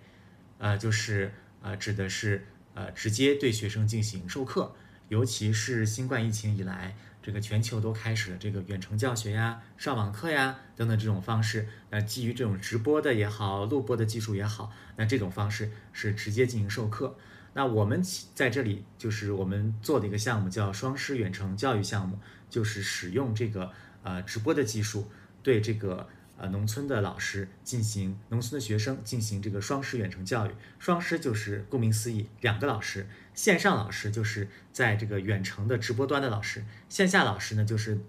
[0.58, 4.76] 呃，就是呃指的是呃直接对学生进行授课，
[5.08, 11.70] 尤其是新冠疫情以来，这个全球都开始了这个远程教学呀、上网课呀等等这种方式。
[11.90, 17.16] 那基于这种直播的也好、录播的技术也好，那这种方式是直接进行授课。
[17.54, 18.02] 那我们
[18.34, 22.20] 在这里就是我们做的一个项目，叫双师远程教育项目，
[22.50, 23.72] 就是使用这个
[24.04, 25.10] 呃直播的技术，
[25.42, 30.52] 对这个呃农村的老师进行农村的学生进行这个双师远程教育。
[30.78, 38.00] 双师就是顾名思义，两个老师，线上老师就是在这个远程的直播端的老师，线下老师呢就是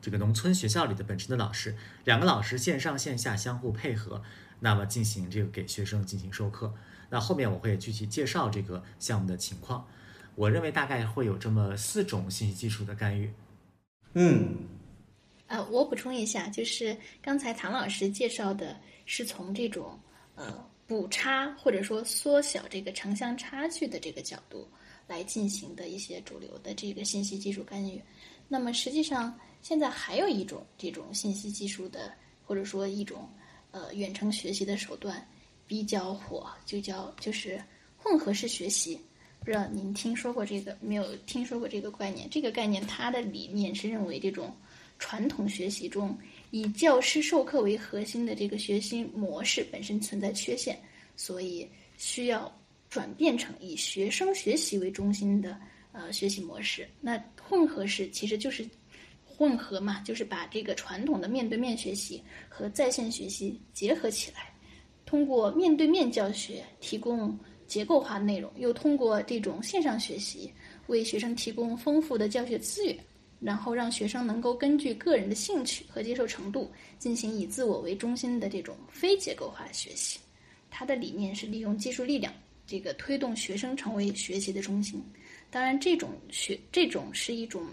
[0.00, 1.74] 这个农村学校里的本身的老师，
[2.04, 4.22] 两个老师线上线下相互配合，
[4.60, 6.74] 那么进行这个给学生进行授课。
[7.10, 9.86] 那后面我会具体介绍这个项目的情况。
[10.36, 13.30] 我认为大概会有这么四种信息技术的干预。
[14.14, 14.56] 嗯，
[15.48, 19.98] 呃，我补充一下，就是刚才唐老师介绍的是从这种
[20.36, 24.66] 呃补差或者说缩小这个城乡差距的这个角度
[25.06, 28.00] 来进行的一些主流的这个信息技术干预。
[28.48, 33.28] 那么实际上现在还有一种这种信息技术的或者说一种
[33.72, 35.26] 呃远程学习的手段。
[35.70, 37.62] 比较火，就叫就是
[37.96, 38.98] 混合式学习，
[39.38, 41.14] 不知道您听说过这个没有？
[41.26, 42.28] 听说过这个概念？
[42.28, 44.52] 这个概念它的理念是认为这种
[44.98, 46.18] 传统学习中
[46.50, 50.76] 以教师授课为核心的这个学习模式本身存在缺陷，
[51.16, 52.52] 所以需要
[52.88, 55.56] 转变成以学生学习为中心的
[55.92, 56.84] 呃学习模式。
[57.00, 58.68] 那混合式其实就是
[59.24, 64.49] 混合嘛，就是把这个传统的面对面学习和在线学习结合起来。
[65.10, 67.36] 通过面对面教学提供
[67.66, 70.52] 结构化内容，又通过这种线上学习
[70.86, 72.96] 为学生提供丰富的教学资源，
[73.40, 80.20] 然后让学生能够根据个人的兴趣和接受程度进行以自我为中心的这种非结构化学习。
[80.70, 82.32] 它的理念是利用技术力量，
[82.64, 85.02] 这个推动学生成为学习的中心。
[85.50, 87.66] 当然，这种学这种是一种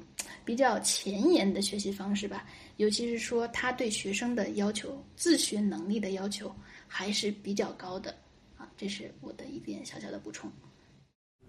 [0.43, 6.51] 比较前沿的学习方式吧，尤其是说他对学生的要求、自学能力的要求。
[6.87, 8.15] 还是比较高的，
[8.57, 10.49] 啊，这是我的一点小小的补充。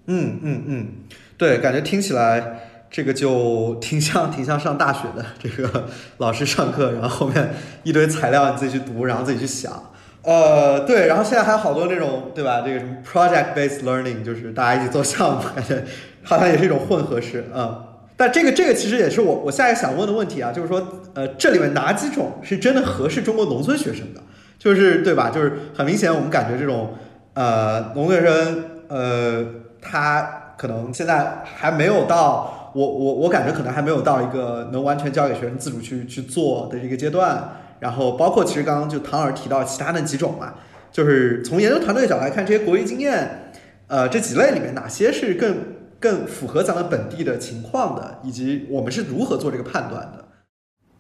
[0.07, 0.89] 嗯嗯嗯，
[1.36, 9.93] 对，感觉听起来这个就挺像挺像上大学的，这个老师上课，然后后面一堆材料你自己去读，然后自己去想。
[10.22, 12.62] 呃，对，然后现在还有好多那种，对吧？
[12.62, 15.84] 这个什么 project based learning，就是大家一起做项目，感 觉
[16.22, 17.84] 好像也是一种混合式，嗯。
[18.16, 24.20] 但这个这个其实也是我我下一个想问的问题啊，就是说，呃，这里面哪几种是真的合适中国农村学生的？
[24.68, 25.30] 就是对吧？
[25.30, 26.92] 就是很明显，我们感觉这种
[27.32, 29.46] 呃，农村生呃，
[29.80, 37.48] 他可能现在还没有到我我我感觉可能还没有到一个能完全交给学生自主去去做的一个阶段。
[37.80, 40.52] 然后包括其实刚刚就唐老师提到其他那几种嘛，
[40.92, 43.52] 就是从研究团队角度来看，这些国际经验，
[43.86, 45.56] 呃，这几类里面哪些是更
[45.98, 50.24] 更符合咱们本地的情况的，以及我们是如何做这个判断的？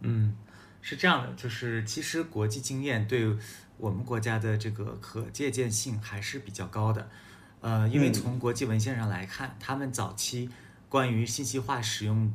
[0.02, 0.32] 嗯。
[0.80, 3.36] 是这样的，就是其实国际经验对
[3.76, 7.10] 我们国家的这个可借鉴性还是比较高的，
[7.60, 10.48] 呃，因为从国际文献上来看，他们早期
[10.88, 12.32] 关于信息化使用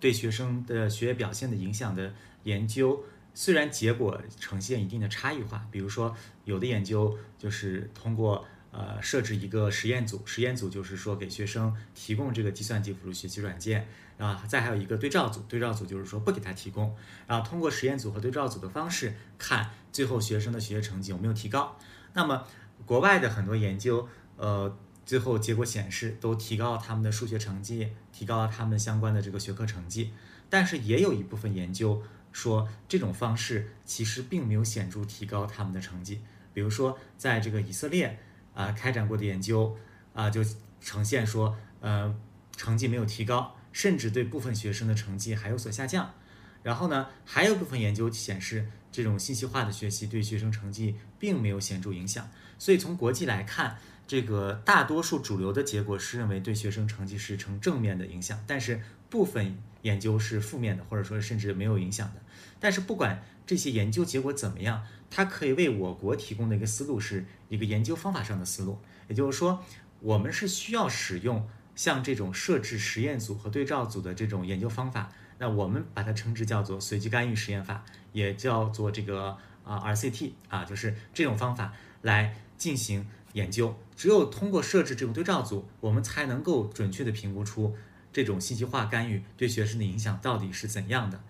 [0.00, 2.12] 对学生的学业表现的影响的
[2.44, 8.44] 研究，虽然结果呈现一定的差异化，比如说有的研究就是通过。
[8.74, 13.86] 呃，设置一个实验组，实验组就是说给学生提供这个计算机辅助学习软件，
[14.22, 16.94] 啊，再还有一个对照组，对照组就是说不给他提供，
[17.26, 21.76] 然后通过实验组和对照组的方式看最后学生的学业成绩有没有提高。
[22.12, 22.44] 那么
[22.86, 24.06] 国外的很多研究，
[24.36, 30.12] 呃，最后结果显示都提高了他们的数学成绩，提高了他们相关的这个学科成绩。
[30.48, 36.20] 但是也有一部分研究说这种方式其实并没有显著提高他们的成绩，
[36.52, 38.18] 比如说在这个以色列。
[38.54, 39.74] 啊，开展过的研究
[40.12, 40.44] 啊，就
[40.78, 42.14] 呈现说，呃，
[42.54, 46.14] 成绩没有提高，甚至对部分学生的成绩还有所下降。
[46.62, 52.30] 然后呢，还有部分研究显示，这种信息化的学习对学生成绩并没有显著影响。
[52.58, 62.22] 所以从国际来看，这个大多数主流的结果是认为对学生成绩是呈正面的影响，但是部分研究是负面的，或者说甚至没有影响的。
[62.60, 69.64] 但是不管这些研究结果怎么样，它可以为我国提供的一个思路是一个研究方法上的思路，也就是说，
[69.98, 75.10] 我们是需要使用像这种设置实验组和对照组的这种研究方法。
[75.38, 83.74] 那我们把它称之叫做随机干预实验法，也叫做这个啊 RCT 啊，就是这种方法来进行研究。
[83.96, 87.76] 只有通过设置这种对照组，我们才能够准确的评估出
[88.12, 91.20] 这种信息化干预对学生的影响到底是怎样的。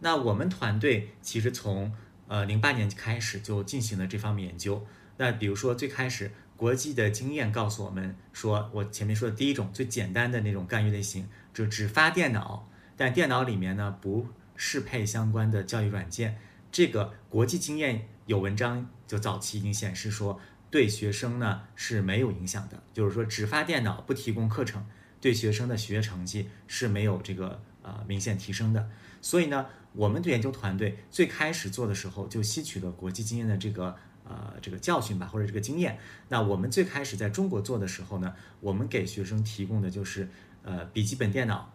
[0.00, 1.92] 那我们团队其实从
[2.28, 4.86] 呃零八年开始就进行了这方面研究。
[5.18, 6.30] 那比如说最开始
[6.60, 12.68] 国际的经验告诉我们说，我前面说的第一种最简单的那种干预类型，就只发电脑。
[12.98, 16.36] 但电脑里面呢不适配相关的教育软件，
[16.70, 20.38] 这个国际经验有文章就早期已经显示说
[20.70, 24.84] 对学生呢是没有影响的，就是说只发电脑不提供课程，
[25.18, 28.90] 对学生的学业成绩是没有这个呃明显提升的。
[29.22, 33.96] 所以呢，我们的研究团队最开始做的时候就吸取了国际经验的这个
[34.30, 35.98] 呃这个教训吧，或者这个经验。
[36.28, 40.30] 那我们最开始在中国做的时候呢，我们给学生提供的就是
[40.62, 41.74] 呃笔记本电脑。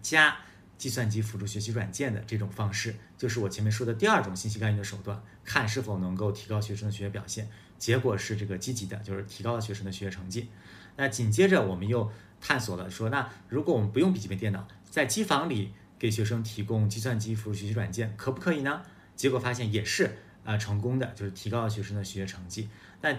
[0.00, 0.36] 加
[0.76, 7.48] 计算机辅助学习软件的这种方式，就是我前面说的第二种信息干预的手段，看是否能够提高学生的学习表现。
[7.78, 10.48] 结果是这个积极的，就是提高了学生的学习成绩。
[10.96, 12.10] 那紧接着我们又
[12.40, 18.82] 探索了，说那如果我们不用笔记本电脑，在机房里给学生提供计算机辅助学习软件，可不可以呢？
[19.16, 20.16] 结果发现也是
[20.52, 22.68] 啊成功的，就是提高了学生的学业成绩。
[23.02, 23.16] 那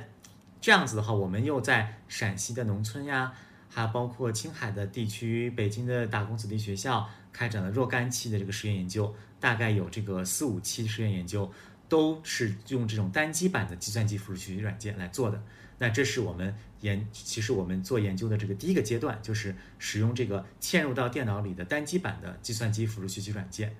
[0.59, 3.33] 这样子的话，我们又在陕西的农村呀。
[3.71, 11.53] 还包括青海的地区、北京的打工子弟学校开展了若干期的这个实验研究，大概有这个四五期实验研究，
[11.87, 15.43] 都是用这种单机版的计算机辅助学习软件来做的。
[15.77, 23.75] 那这是我们研，其实我们做研究的这个第一个阶段，就是使用这个嵌入到电脑里的单机版的计算机辅助学习软件，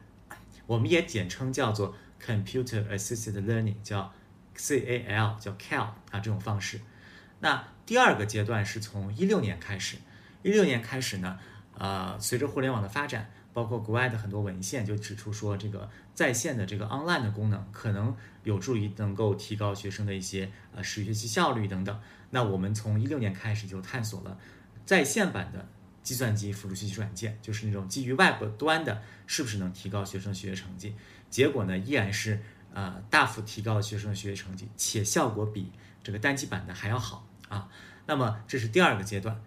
[0.67, 4.13] 我们也简称叫做 Computer Assisted Learning，叫
[4.55, 6.81] CAL，叫 CAL 啊这种方式。
[7.39, 9.97] 那第二个阶段是从一六年开始，
[10.43, 11.39] 一六年开始呢，
[11.77, 21.99] 呃，随着互联网的发展，包括国外的很多文献就指出说，这个在线的这个 online 的功能可能有助于能够提高学生的一些呃实学习效率等等。
[22.31, 24.37] 那我们从一六年开始就探索了
[24.85, 25.67] 在线版的
[26.03, 30.93] 计算机辅助学习软件，就是那种基于 Web 端的，是不是能提高学生学习成绩？
[31.29, 32.39] 结果呢，依然是
[32.73, 35.71] 呃大幅提高了学生的学习成绩，且效果比
[36.03, 37.27] 这个单机版的还要好。
[37.49, 37.67] 啊，
[38.05, 39.41] 那么这是第二个阶段，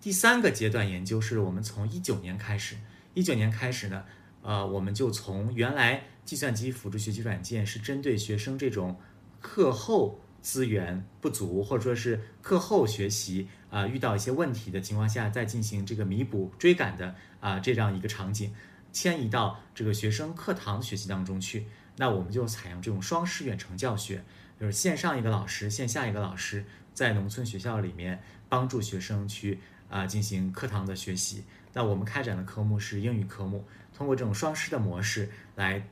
[0.00, 2.76] 第三个阶段研究是我们从一九年开始，
[3.14, 4.04] 一九年开始呢，
[4.42, 8.98] 呃，我们就从原来计算机辅助学习软件是针对学生这种
[9.40, 18.54] 课后资源不足或者说是课后学习啊遇到一些问题的情况下再进行这个弥补追赶的啊这样一个场景，
[18.92, 21.66] 迁移到这个学生课堂学习当中去，
[21.96, 24.22] 那我们就采用这种双师远程教学，
[24.60, 26.64] 就是线上一个老师，线下一个老师。
[26.94, 31.42] 在农村学校里面帮助学生去啊进行课堂的学习。
[31.72, 33.64] 那我们开展的科目是英语科目，
[33.96, 35.88] 通过这种双师的模式来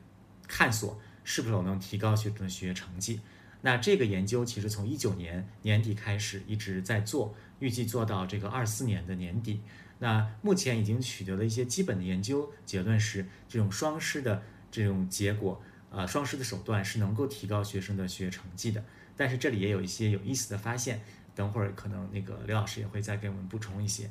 [0.46, 3.22] 探索是否能提高学生的学业成绩。
[3.62, 9.62] 那这个研究其实从一九年年底开始一直在做，预计做到这个二四年的年底。
[10.03, 18.82] 那目前已经取得了一些基本的研究结论是，这种双师的这种结果，呃，双师的手段是能够提高学生的学业成绩的。
[19.14, 20.98] 但是这里也有一些有意思的发现，
[21.34, 24.11] 等会儿可能那个刘老师也会再给我们补充一些。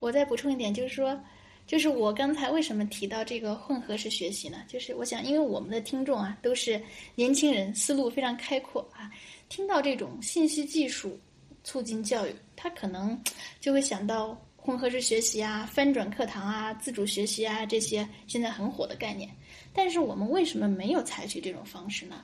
[0.00, 1.18] 我再补充一点，就是说，
[1.66, 4.58] 就是我刚才为什么提到这个混合式学习呢？
[4.68, 6.78] 就是我想，因为我们的听众啊都是
[7.14, 9.10] 年轻人，思路非常开阔啊，
[9.48, 11.18] 听到这种信息技术
[11.64, 13.20] 促进教育，他可能
[13.60, 19.28] 就会想到混合式学习啊、翻转课堂啊、自主学习啊这些现在很火的概念。
[19.72, 22.22] 但是我们为什么没有采取这种方式呢？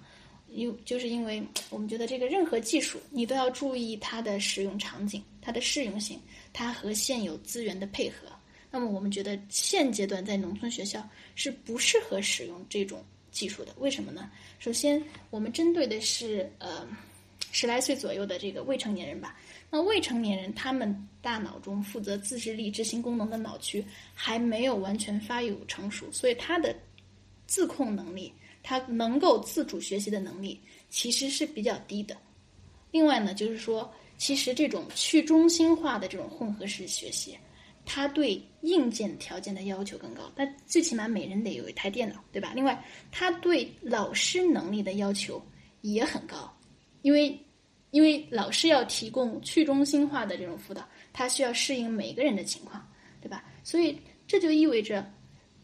[0.50, 6.20] 因就是因为 我们觉得这个任何技术，你都要注意它的使用场景、它的适用性、
[6.52, 8.28] 它和现有资源的配合。
[8.70, 13.74] 那么我们觉得现阶段在农村学校是不适合使用这种技术的。
[13.78, 14.30] 为什么呢？
[14.58, 16.86] 首先，我们针对的是呃
[17.52, 19.36] 十来岁左右的这个未成年人吧。
[19.70, 23.84] 那未成年人他们大脑中负责自制力、执行功能的脑区
[24.14, 26.74] 还没有完全发育成熟，所以他的
[27.46, 28.32] 自控能力。
[28.60, 32.14] 他能够自主学习的能力其实是比较低的。
[32.90, 37.38] 另外呢，就是说，其实这种去中心化的这种混合式学习，
[37.86, 42.52] 他对硬件条件的要求更高，那最起码每人得有一台电脑，对吧？
[42.54, 45.42] 另外，他对老师能力的要求
[45.80, 46.52] 也很高，
[47.02, 47.38] 因为
[47.90, 52.86] 因为老师要提供去中心化的这种辅导，他需要适应每个人的情况，
[53.20, 53.44] 对吧？
[53.64, 55.04] 所以这就意味着，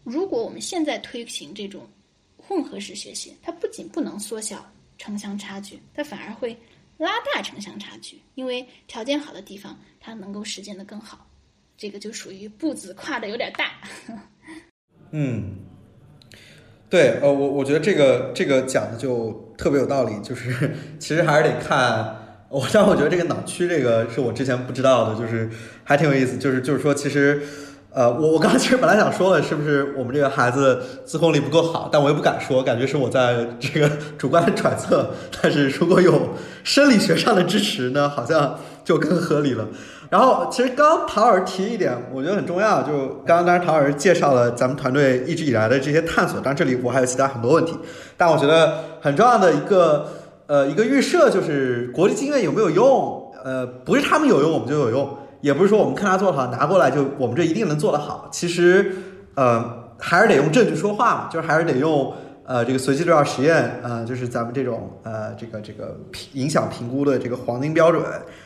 [0.02, 1.86] 如果我们现在推行这种
[2.36, 4.64] 混合式学习，它不仅不能缩小
[4.98, 6.56] 城乡差距，它反而会
[6.96, 11.26] 拉大城乡差距，因为条件好的地方，它能够实践的更好。
[11.76, 13.72] 这个就属于步子跨的有点大。
[15.10, 15.56] 嗯，
[16.88, 22.16] 对，呃，我我觉得这个这个讲的就特别有道理，就是 其实还是得看，
[22.48, 25.48] 我但我觉得这个脑区这个是我之前不知道的，就是
[25.82, 27.42] 还挺有意思，就是就是说其实。
[27.96, 33.88] 呃，我我刚刚其实本来想说的是不是我们这个孩子自控力不够好，但我又不敢说，感觉是我在这个
[34.18, 35.10] 主观揣测。
[35.40, 36.30] 但是如果有
[36.64, 39.68] 生理学上的支持呢，好像就更合理了。
[40.14, 47.76] 然后，其实刚刚陶老师提一点，我觉得很重要，就刚刚当然陶老师介绍了咱们团队一直以来的这些探索，当然这里我还有其他很多问题，
[48.16, 50.06] 但我觉得很重要的一个
[50.46, 53.32] 呃一个预设就是国际经验有没有用？
[53.42, 55.18] 呃，不是他们有用我们就有用。
[55.40, 58.94] 也不是说我们看他做的好拿过来就我们这一定能做得好，其实，
[59.34, 62.14] 呃，还是得用证据说话嘛，就是还是得用
[62.46, 68.00] 呃这个随机对照实验，呃，就是咱们这种呃这个这个评影响评估的这个黄金标准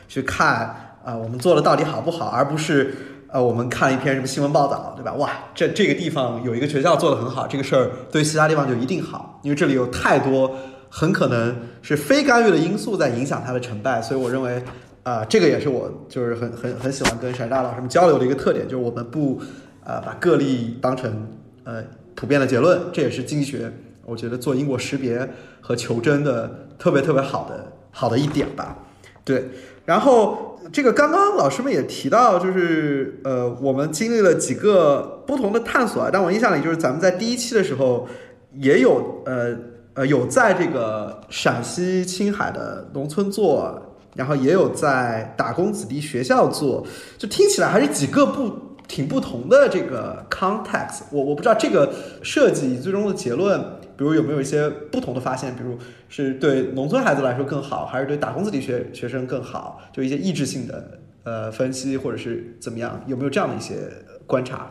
[0.09, 0.75] 去看
[1.09, 2.95] 啊我们做的到底好不好，而不是
[3.29, 5.15] 呃我们看一篇什么新闻报道，对吧？
[5.15, 10.55] 哇，这这个地方有一个学校做的很好，这个事儿对其他地方就一定好，因为这里有太多
[10.91, 14.63] 很可能是非干预的因素在影响它的成败，所以我认为。
[15.05, 19.41] 啊，这个也是我就是很很很喜欢跟沈大老师们交流的一个特点，就是我们不
[19.83, 21.27] 呃把个例当成
[21.65, 21.83] 呃
[22.15, 23.73] 普遍的结论，这也是经济学
[24.05, 25.27] 我觉得做因果识别
[25.63, 28.77] 和求真的特别特别好的好的一点吧。
[29.25, 29.49] 对，
[29.87, 38.07] 然后这个刚刚老师们也提到，就是呃我们经历了几个不同的探索啊，但我印象里就是咱们在第一期的时候
[38.55, 39.57] 也有呃
[39.95, 43.83] 呃有在这个陕西青海的农村做。
[44.15, 46.85] 然后也有在打工子弟学校做，
[47.17, 48.51] 就听起来还是几个不
[48.89, 51.03] 挺不同的这个 context。
[51.13, 53.65] 我我不知道这个设计最终的结论，
[53.99, 55.79] 比如有没有一些不同的发现，比如
[56.09, 59.83] 是对农村孩子来说更好，还是对打工子弟学学生更好？
[59.93, 63.03] 就一些抑制性的呃分析，或者是怎么样？
[63.07, 63.93] 有没有这样的一些
[64.27, 64.71] 观察？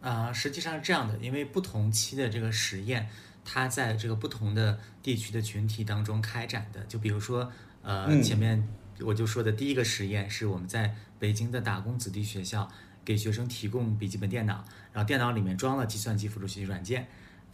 [0.00, 3.08] 啊，实际上是这样的，因为不同期的这个实验，
[3.44, 7.50] 它在这个不同的地区的群体当中开展的，就比如说。
[7.88, 8.66] 呃，前面
[8.98, 12.68] 我就说的第一个实验是我们在北京的打工子弟学校
[13.04, 17.06] 给学生提供笔记本电脑，然后电脑里面装了计算机辅助学习软件，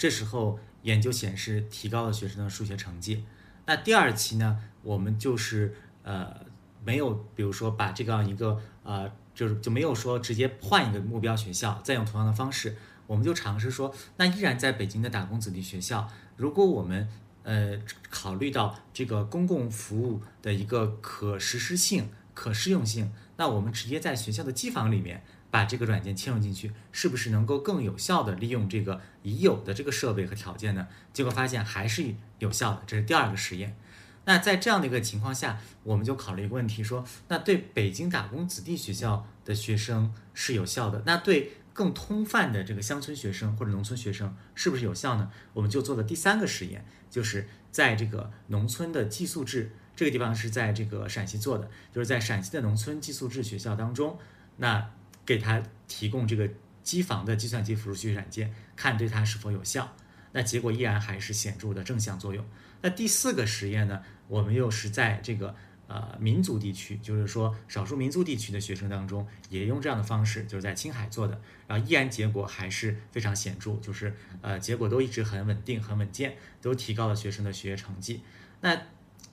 [0.02, 3.24] 这时候研究显示提高了学生的数学成绩。
[3.66, 6.44] 那第二期呢，我们就是呃
[6.84, 12.76] 没有，比如说把这样一个呃就是就没有说直接换一个目标学校，再用同样的方式，
[13.06, 17.08] 我们就尝试说，那依然在北京的打工子弟学校，如果我们
[17.44, 17.78] 呃，
[18.10, 25.22] 考虑到这个公共服务的一个可实施性、可适用性，那我们直接在学校的机房里面
[25.52, 30.88] 把这个软件嵌入进去，是不是能够更有效的利用这个已有的这个设备和条件呢？
[31.12, 33.76] 结果发现还是有效的，这是第二个实验。
[34.24, 45.30] 那在这样的一个情况下，我们就考虑一个问题，说那对北京打工子弟学校的学生是有效的，那对更通泛的这个乡村学生或者农村学生是不是有效呢？
[45.52, 46.84] 我们就做了第三个实验。
[47.10, 54.18] 就是在这个农村的寄宿制这个地方是在这个陕西做的，就是在陕西的农村寄宿制学校当中，
[54.56, 54.90] 那
[55.24, 56.48] 给他提供这个
[56.82, 59.94] 机房的计算机辅助学习软件，看对他是否有效。
[60.32, 62.44] 那结果依然还是显著的正向作用。
[62.80, 65.54] 那第四个实验呢，我们又是在这个。
[65.88, 78.22] 呃，民族地区，就是说少数民族地区的学生当中，也用这样的方式，就是在青海做的，然后依然结果还是非常显著，就是呃，结果都一直很稳定、很稳健，都提高了学生的学业成绩。
[78.62, 78.84] 那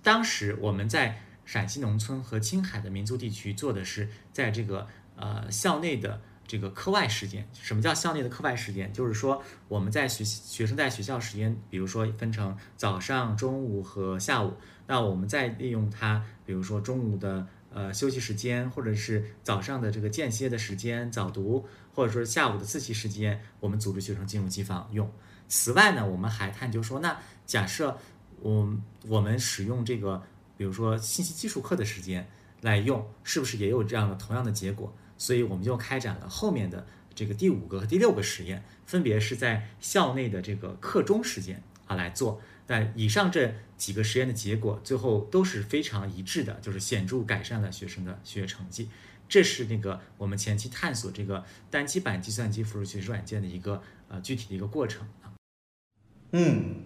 [0.04, 6.22] 当时我们在陕西农村和青海的民族地区做的是，在这个呃校内的。
[6.50, 8.92] 这个课外时间，什么叫校内的课外时间？
[8.92, 14.56] 就是说我们在学学生在学校时间，比如说分成早上、中午和下午，
[14.88, 25.08] 那我们再利用它，比如说中午的呃休息时间，或者是早上的这个间歇的时间早读，或者说下午的自习时间，我们组织学生进入机房用。
[25.48, 27.16] 此外呢，我们还探究说，那
[27.46, 27.96] 假设
[28.42, 28.76] 我
[29.08, 30.24] 我们使用这个，
[30.58, 32.28] 比如说信息技术课的时间
[32.62, 34.92] 来用，是不是也有这样的同样的结果？
[35.20, 42.42] 所以我们就开展了后面的这个第五个和第六个实验，分别是在校内的这个课中时间啊来做。
[42.66, 48.90] 但以上这几个实验的结果，最后都是非常一致的，就是显著改善了学生的学业成绩。
[49.28, 55.34] 这是那个我们前期探索这个单机版计算机辅助学习软件的一个呃具体的一个过程啊。
[56.32, 56.84] 嗯，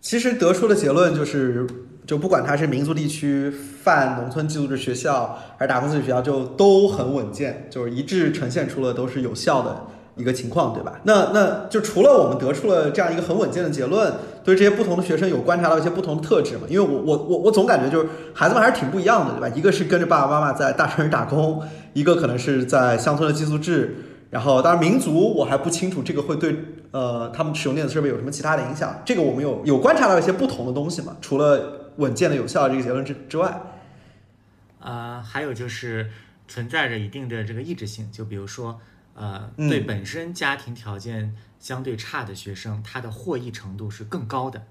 [0.00, 1.66] 其实得出的结论就是，
[2.06, 9.76] 就不管它是民族地区、泛农村寄宿制学校还是打工子弟学校，就都很稳健，就是一致呈现出了都是有效的。
[10.18, 10.98] 一个情况，对吧？
[11.02, 14.10] 那那就除了我们得出了这样一个很稳健的结论，
[14.42, 16.62] 对这些不同的学生有观察到一些不同的特质嘛？
[16.70, 19.54] 因为我我我我总感觉就是孩子们还是挺不一样的，对吧？
[19.54, 21.62] 一个是跟着爸爸妈妈在大城市打工，
[21.92, 23.94] 一个可能是在乡村的寄宿制。
[24.30, 26.56] 然后，当然民族我还不清楚这个会对
[26.92, 29.02] 呃他们使用电子设备有什么其他的影响。
[29.04, 31.14] 这个我们有有观察到一些不同的东西嘛？
[31.20, 33.60] 除了稳健的、有效的这个结论之之外，
[34.80, 36.10] 啊，还有就是
[36.48, 38.80] 存在着一定的这个抑制性，就比如说。
[39.18, 44.66] 呃，对本身家庭条件相对差的学生，他的获益程度是更高的，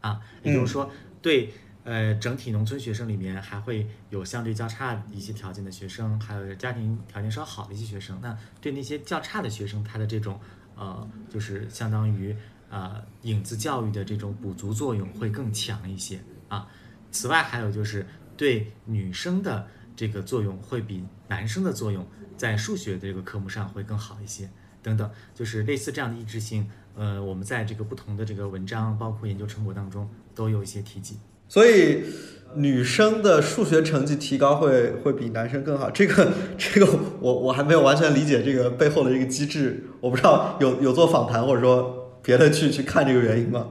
[0.00, 0.90] 啊，也就是说，
[1.22, 8.18] 对呃整体农村学生里面还会有相对较差一些条件的学生，还有家庭条件稍好的一些学生。
[8.20, 10.40] 那对那些较差的学生，他的这种
[10.74, 12.36] 呃，就是相当于
[12.70, 16.18] 呃影子教育的这种补足作用会更强一些
[16.54, 16.68] 啊。
[17.10, 18.06] 此外，还有就是
[18.36, 22.06] 对女生的这个作用会比男生的作用。
[22.36, 24.50] 在数学的这个科目上会更好一些，
[24.82, 31.16] 等等，就是类似这样的抑制性，呃，我们在这个不同的这个文章，包括研究成果当中都有一些提及。
[31.48, 32.02] 所以，
[32.56, 43.68] 女生的数学成绩提高会会比男生更好，这个这个我我还没有完全理解这个背后的这个机制，我不知道有有做访谈或者说别的去去看这个原因吗？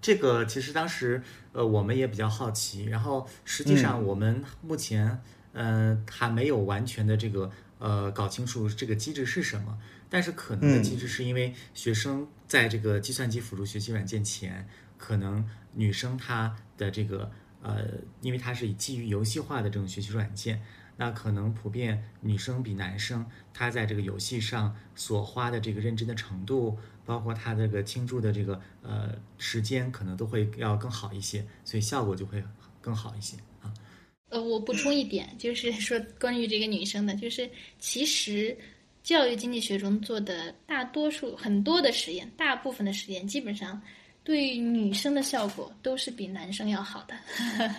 [0.00, 1.22] 这个其实当时
[1.52, 5.20] 呃我们也比较好奇，然后实际上我们目前。
[5.54, 9.76] 嗯，还没有完全的这个呃搞清楚这个机制是什么，
[10.08, 14.68] 但是可能的机制是因为学生在这个计算机辅助学习软件前，
[14.98, 17.86] 可能女生她的这个呃，
[18.20, 20.62] 因为它是以基于游戏化的这种学习软件，
[20.96, 26.78] 那可能普遍女生比男生她在这个游戏上所花的这个认真的程度，
[27.08, 32.44] 包括它这个倾注的这个呃时间，可能都会要更好一些，所以效果就会
[32.82, 33.72] 更好一些啊。
[34.28, 38.54] 呃，我补充一点，就是说关于这个女生的，就是其实
[39.02, 43.80] 教育经济学中做的大多数很多的实验，大部分的实验基本上
[44.28, 47.14] 对女生的效果都是比男生要好的，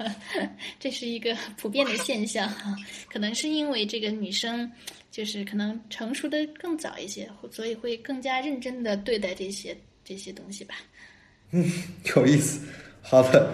[0.80, 2.76] 这是一个普遍的现象哈。
[3.08, 4.68] 可能是因为这个女生
[5.12, 10.74] 就是可能成熟的更早一些，所以会更加认真的对待这些这些东西吧。
[11.52, 11.72] 嗯，
[12.16, 12.66] 有意思。
[13.04, 13.52] 好的。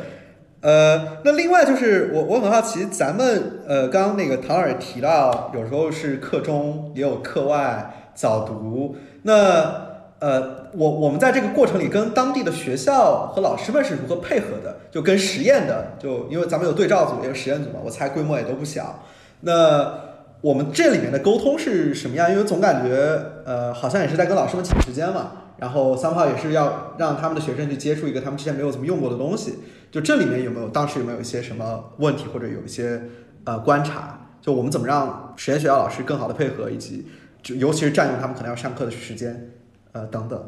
[0.62, 9.84] 呃，那另外就是我我很好奇，咱们呃刚刚那个唐尔提到，有时候是课中也有课外早读，那
[10.20, 14.78] 呃我我们在这个过程里跟当地的学校和老师们是如何配合的？
[14.92, 19.04] 就跟实验的，就因为咱们有对照组也有实验组嘛，我猜规模也都不小。
[19.42, 19.94] 那
[20.42, 22.32] 我们这里面的沟通是什么样？
[22.32, 29.60] 因为总感觉呃好像也是在跟老师们抢时间嘛，然后三炮也是要让他们的学生去接触一个他们之前没有怎么用过的东西。
[29.92, 33.02] 就这里面有没有当时有没有一些什么问题，或者有一些
[33.46, 34.20] 呃观察？
[34.42, 37.08] 就我们怎么让实验学校老师更好的配合，以及
[37.42, 39.52] 就尤其是占用他们可能要上课的时间，
[39.94, 40.44] 呃等等。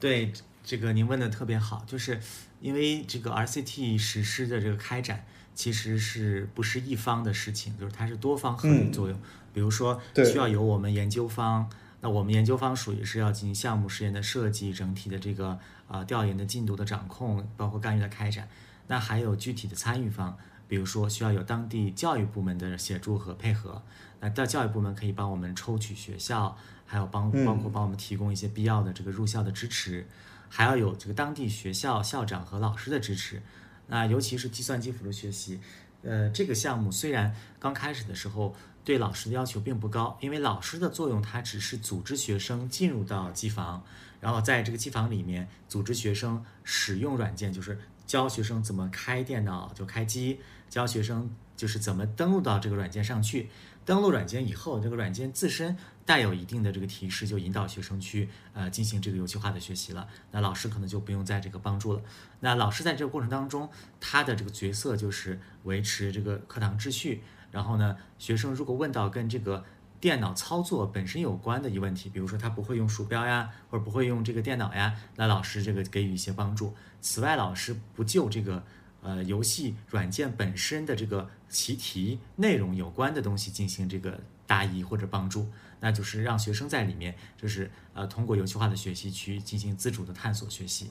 [0.00, 0.32] 对
[0.64, 2.20] 这个您问的特别好，就是
[2.60, 9.18] 因为这个 RCT 实施的这个开展其实是不是一方的事情，就是它是多方合力作用。
[9.52, 11.68] 比如说需要有我们研究方，
[12.00, 15.58] 那我们研究方属于是要进行项目实验的设计，整体的这个。
[15.90, 18.46] 呃，调研的进度的掌控，包括干预的开展，
[18.88, 20.36] 那还有具体的参与方，
[20.68, 23.82] 比如说需要有当地教育部门的协助和配合。
[24.20, 26.54] 那到教育部门可以帮我们抽取学校，
[26.90, 30.06] 还有帮包括帮我们提供一些必要的这个入校的支持，
[30.48, 33.42] 还要有这个当地学校校长和老师的支持。
[33.86, 35.60] 那尤其是计算机辅助学习，
[36.02, 43.84] 呃，这个项目虽然刚开始的时候对老师的要求并不高，因为老师的作用它只是组织学生进入到机房。
[44.20, 53.48] 然后在这个机房里面组织学生使用软件，就是教学生怎么开电脑就开机，教学生就是怎么登录到这个软件上去。
[53.84, 55.76] 登录软件以后，这个软件自身
[56.08, 60.08] 带有一定的这个提示，就引导学生去呃进行这个游戏化的学习了。
[60.30, 62.00] 那老师可能就不用在这个帮助了。
[62.40, 63.68] 那老师在这个过程当中，
[64.00, 67.22] 他的这个角色就是维持这个课堂秩序。
[67.50, 69.62] 然后呢，学生如果问到跟这个
[70.00, 76.74] 电脑操作本身有关的一问题，比如说他不会用鼠标呀，或者不会用这个电脑呀，那老师这个给予一些帮助。
[77.02, 78.64] 此外，老师不就这个
[79.02, 90.90] 呃游戏软件本身的这个习题内容有关的东西进行这个答疑或者帮助，那就是让学生在里面就是呃通过游戏化的学习去进行自主的探索学习。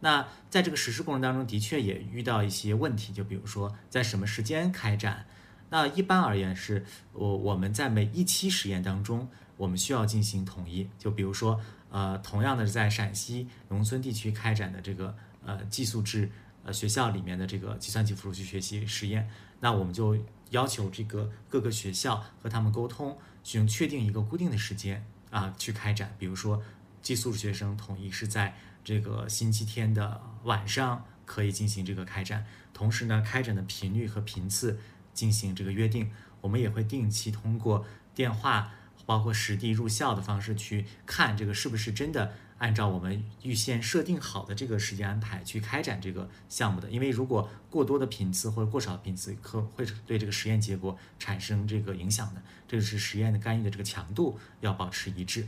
[0.00, 5.26] 那在这个实施过程当中的确也遇到一些问题，就比如说在什么时间开展。
[5.70, 10.88] 那一般而言是，我我们在每一期实验当中，我们需要进行统一。
[10.98, 11.60] 就比如说，
[11.90, 16.30] 呃，同样的是在陕西农村地区开展的这个呃寄宿制
[16.64, 19.28] 呃学校里面的这个计算机辅助器学习实验，
[19.60, 20.16] 那我们就
[20.50, 23.18] 要求这个各个学校和他们沟通，
[23.56, 26.14] 用确定一个固定的时间啊去开展。
[26.18, 26.62] 比如说，
[27.00, 28.54] 寄宿学生统一是在
[28.84, 32.44] 这个星期天的晚上可以进行这个开展，
[32.74, 34.78] 同时呢，开展的频率和频次。
[35.14, 37.84] 进行这个约定，我们也会定期通过
[38.14, 38.72] 电话，
[39.04, 46.90] 包括实地入校的方式去看这个是不是真的按照我们预先设定好的这个时间安排去开展这个项目的。
[46.90, 52.42] 因为如果过多的频次或者过少的频次，可会对这个实验结果产生这个影响的。
[52.66, 55.46] 这个是实验的干预的这个强度要保持一致。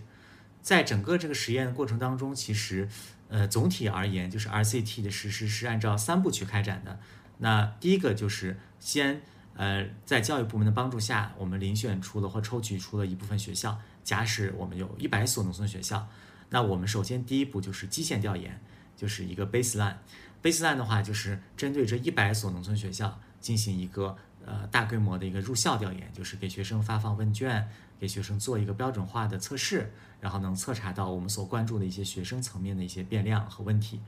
[0.62, 2.88] 在整个这个实验的过程当中，其实
[3.28, 6.98] 呃总体而言，就是 RCT 的实施是按照三步去开展的。
[7.38, 9.22] 那第一个就是先。
[9.56, 13.78] 呃，在教育部门的帮助下，我们遴选出了或抽取出了一部分学校。
[14.02, 16.08] 假使我们有一百所农村学校，
[16.50, 18.60] 那我们首先第一步就是基线调研，
[18.96, 19.96] 就是一个 baseline。
[20.42, 27.68] baseline 的话，就是针对这一百所农村学校进行一个呃大规模的一个入校调研，就是给学生发放问卷，
[27.98, 34.00] 给学生做一个标准化的测试，然后能测查到我们所关注的一些学生层面的一些变量和问题。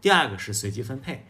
[0.00, 1.24] 第二个是随机分配。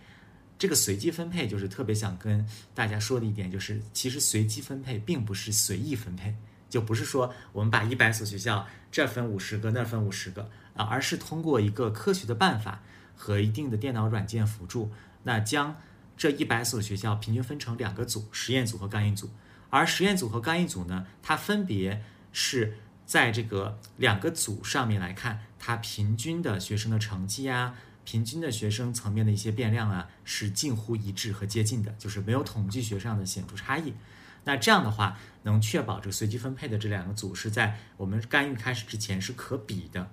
[0.59, 6.35] 这个随机分配就是特别想跟大家说的一点，就是其实随机分配并不是随意分配，
[6.77, 12.83] 就不是说我们把一百所学校这分五十个，那分五十个啊，而是通过一个科学的办法
[13.17, 14.93] 和一定的电脑软件辅助，
[15.23, 15.75] 那将
[16.19, 19.31] 这一百所学校平均分成两个组，实验组和干预组。
[19.71, 22.77] 而实验组和干预组呢，它分别是
[23.07, 27.75] 在这个两个组上面来看，它平均的学生的成绩呀。
[28.05, 33.95] 平均的学生层面的一些变量啊，是近乎一致和接近的，就是没有统计学上的显著差异。
[34.47, 40.09] 那这样的话，能确保这个随机分配的这两个组是在我们干预开始之前是可比的。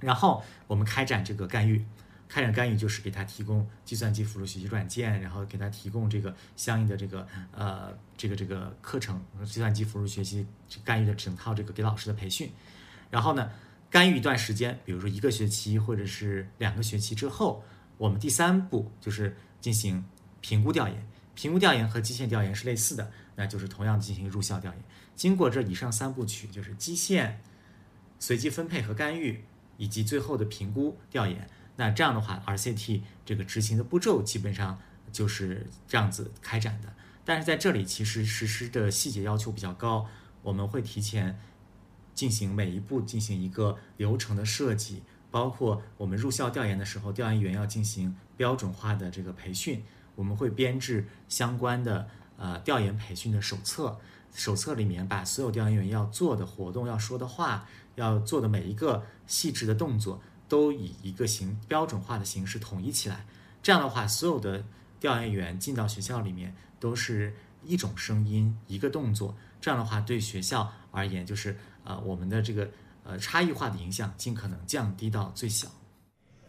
[0.00, 1.84] 然后我们开展这个干预，
[2.28, 10.44] 开展干预就是给他提供计算机辅助学习软件，然后给他提供这个相应的这个呃这个这个课程，计算机辅助学习
[10.82, 12.50] 干预的整套这个给老师的培训。
[13.10, 13.48] 然后呢？
[13.92, 17.62] 干预一段时间，比如说一个学期或者是两个学期之后，
[17.98, 20.02] 我们第三步就是进行
[20.40, 21.06] 评估调研。
[21.34, 24.82] 评估调研和基线调研是类似的，那就是同样进行入校调研。
[25.14, 27.40] 经过这以上三部曲，就是基线、
[28.18, 29.44] 随机分配和干预，
[29.76, 31.48] 以及最后的评估调研。
[31.76, 34.78] 那这样的话，RCT 这个执行的步骤基本上
[35.10, 36.92] 就是这样子开展的。
[37.24, 40.06] 但是在这里，其实实施的细节要求比较高，
[40.42, 41.38] 我们会提前。
[42.14, 49.82] 进行每一步进行一个流程的设计，包括我们入校调研的时候，调研员要进行标准化的这个培训，
[50.14, 53.98] 我们会编制相关的呃调研培训的手册，
[54.32, 63.26] 手册里面把所有调研员要做的活动、要说的话、要做的每一个细致的动作，都以一个形标准化的形式统一起来。
[63.62, 64.64] 这样的话，所有的
[65.00, 67.34] 调研员进到学校里面都是
[67.64, 69.36] 一种声音、一个动作。
[69.60, 71.56] 这样的话，对学校而言就是。
[71.84, 72.70] 啊，我们的这个
[73.02, 75.66] 呃差异化的影响尽可能降低到最小。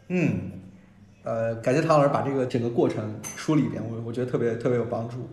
[0.10, 0.52] 嗯，
[1.24, 5.30] 呃，感谢唐老师把这个整个过程梳理一遍，我我觉得特别特别有帮助。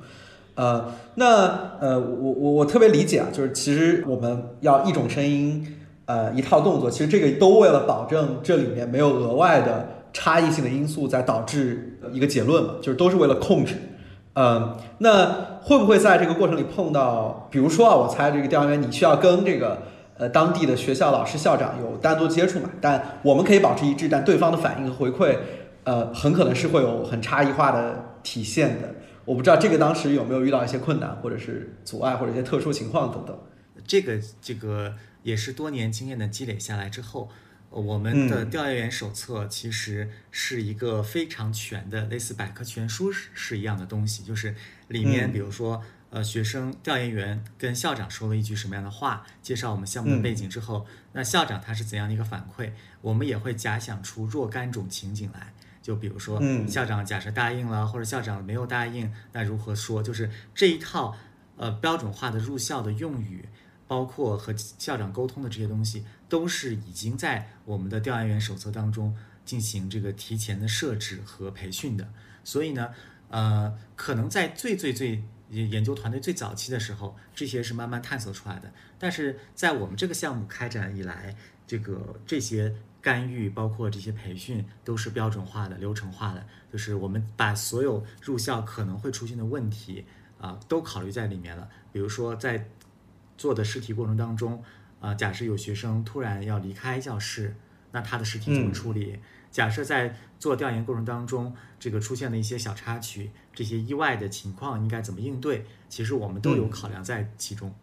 [0.55, 5.67] 呃，那呃，我我我特别理解啊，就是其实我们要一种声音，
[6.05, 13.75] 呃，一套动作，其实这个都为了保证这里面没有额外的差异性的因素在导致一个结论嘛，就是都是为了控制。
[14.35, 19.79] 嗯，那会不会在这个过程里碰到，比如说啊，我猜这个调研员你需要跟这个
[20.19, 22.71] 呃当地的学校老师、校长有单独接触嘛？
[22.81, 25.37] 但我们可以保持一致，但对方的反应和回馈，
[25.91, 28.95] 呃，很可能是会有很差异化的体现的。
[29.25, 33.37] 我不知道这个当时有没有遇到一些困难，或者是阻碍，或者一些特殊情况等等。
[33.85, 34.95] 这个这个
[35.25, 37.29] 也是多年经验的积累下来之后。
[37.71, 44.23] 我们的调研员手册其实是一个非常全的，类似百科全书是一样的东西。
[44.25, 44.55] 就是
[44.89, 45.81] 里面，比如说，
[46.11, 52.73] 呃，学生调研员跟校长说了一句什么样的话，介绍我们项目的背景之后，那校长他是怎样的一个反馈？
[53.03, 55.53] 我们也会假想出若干种情景来。
[55.83, 60.03] 就比如说，校长假设答应了，或者校长没有答应，那如何说？
[60.03, 61.17] 就是这一套
[61.57, 63.49] 呃标准化的入校的用语。
[63.91, 72.09] 包括和校长沟通的这些东西，都是已经在我们的调研员手册当中进行这个提前的设置和培训的。
[72.45, 72.91] 所以呢，
[73.31, 78.73] 呃，可能在最最最研究团队最早期的时候，这些是慢慢探索出来的。
[78.97, 81.35] 但是在我们这个项目开展以来，
[81.67, 86.47] 这个这些干预，包括这些培训，都是标准化的、流程化的。
[86.73, 90.05] 就是我们把所有入校可能会出现的问题。
[90.41, 91.69] 啊都考虑在里面了。
[91.93, 92.67] 比如说在
[93.37, 94.65] 做的试题过程当中，
[94.99, 97.55] 啊，假设有学生突然要离开教室，
[97.93, 99.19] 那他的试题怎么处理？
[99.51, 105.67] 假设在做调研过程当中，这个出现的一些小插曲，这些意外的情况应该怎么应对？
[105.91, 107.75] 其实我们都有考量在其中。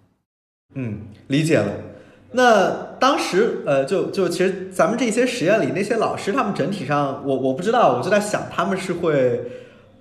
[0.73, 1.79] 嗯，理解了。
[2.31, 9.49] 那当时呃，就就其实咱们这些实验里那些老师，他们整体上，我我不知道，我就在想，他们是会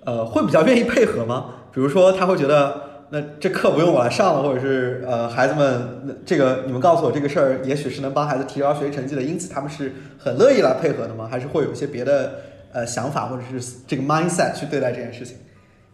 [0.03, 1.45] 呃会比较愿意配合吗？
[1.71, 2.81] 比如说他会觉得，
[3.11, 11.29] 那这课不用我来上了，或者是呃孩子们，那这个你们告诉我这个事儿，也许是能帮孩子提高学习成绩的，因此他们是很乐意来配合的吗？
[11.31, 12.39] 还是会有一些别的
[12.73, 15.37] 呃想法或者是这个 mindset 去对待这件事情？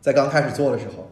[0.02, 1.12] 在刚开始做的时候，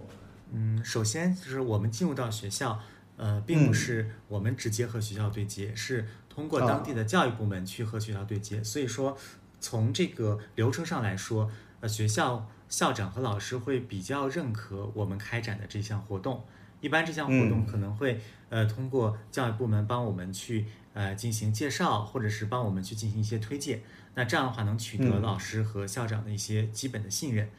[0.51, 2.79] 嗯，首先就是我们进入到学校。
[3.21, 8.63] 呃，并不是我们直接和学校对接，是通过当地的教育部门去和学校对接。
[8.63, 9.15] 所以说，
[9.59, 16.43] 从这个流程上来说，呃，学校校长和老师会比较认可我们开展的这项活动。
[16.79, 18.19] 一般这项活动可能会
[18.49, 20.65] 呃通过教育部门帮我们去
[20.95, 23.83] 呃进行介绍，或者是帮我们去进行一些推荐。
[24.15, 27.51] 那这样的话能取得老师和校长的一些基本的信任。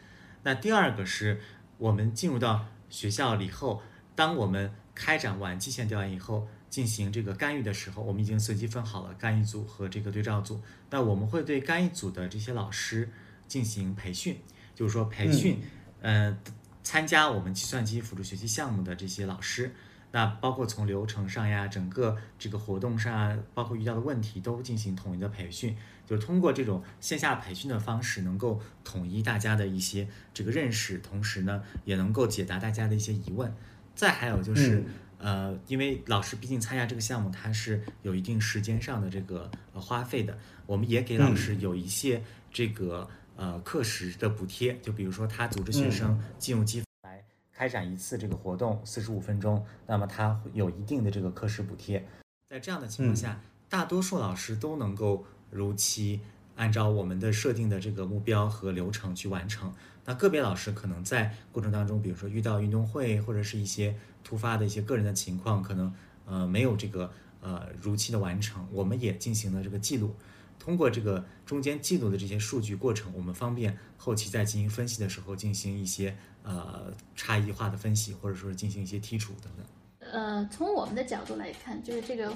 [0.42, 1.40] 那第二个是
[1.78, 3.80] 我们进入到学校以后，
[4.16, 10.60] 当我们开展完基线调研以后，进行这个干预的时候，我们已经随机分好了干预组和这个对照组。
[10.90, 13.10] 那我们会对干预组的这些老师
[13.48, 14.38] 进行培训，
[14.74, 15.58] 就是说培训，
[16.00, 16.36] 呃，
[16.82, 19.74] 参加我们计算机辅助学习项目的这些老师，
[20.10, 33.54] 那包括从流程上呀，整个这个活动上啊，包括遇到的问题都进行统一的培训，就是通过这种线下培训的方式，能够统一大家的一些这个认识，同时呢，也能够解答大家的一些疑问。
[33.94, 34.84] 再还有就是，
[35.18, 40.36] 呃，因为老师毕竟参加这个项目，他是有一定时间上的这个花费的，
[40.66, 52.04] 我们也给老师有一些这个呃课时的补贴，就比如说他组织学生进入机来开展一次这个活动四十五分钟，那么他有一定的这个课时补贴。
[52.48, 56.20] 在这样的情况下，大多数老师都能够如期
[56.56, 59.72] 按照我们的设定的这个目标和流程去完成。
[60.04, 65.94] 那个别老师可能在过程当中，比如说遇到运动会或者是一些突发的一些个人的情况，可能
[66.26, 70.12] 呃没有这个呃如期的完成，我们也进行了这个记录。
[70.58, 80.10] 通过这个中间记录的这些数据过程，我们方便后期在进行分析的时候进行一些呃差异化的分析，或者说是进行一些剔除等等。
[80.12, 82.32] 呃，从我们的角度来看，就是这个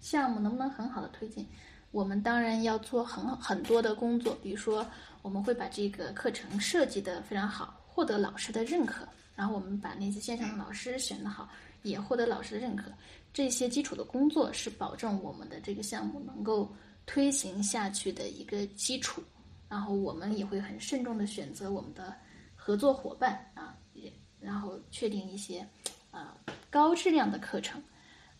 [0.00, 1.46] 项目能不能很好的推进，
[1.90, 4.86] 我们当然要做很很多的工作，比如说。
[5.26, 9.04] 我们会把这个课程设计的非常好，获得老师的认可。
[9.34, 11.48] 然后我们把那些线上的老师选的好，
[11.82, 12.92] 也获得老师的认可。
[13.32, 16.72] 这些基础的工作是保证我们的这个项目能够
[17.06, 19.20] 推行下去的一个基础。
[19.68, 22.14] 然后我们也会很慎重的选择我们的
[22.54, 25.66] 合作伙伴啊，也然后确定一些
[26.12, 26.28] 呃
[26.70, 27.82] 高质量的课程。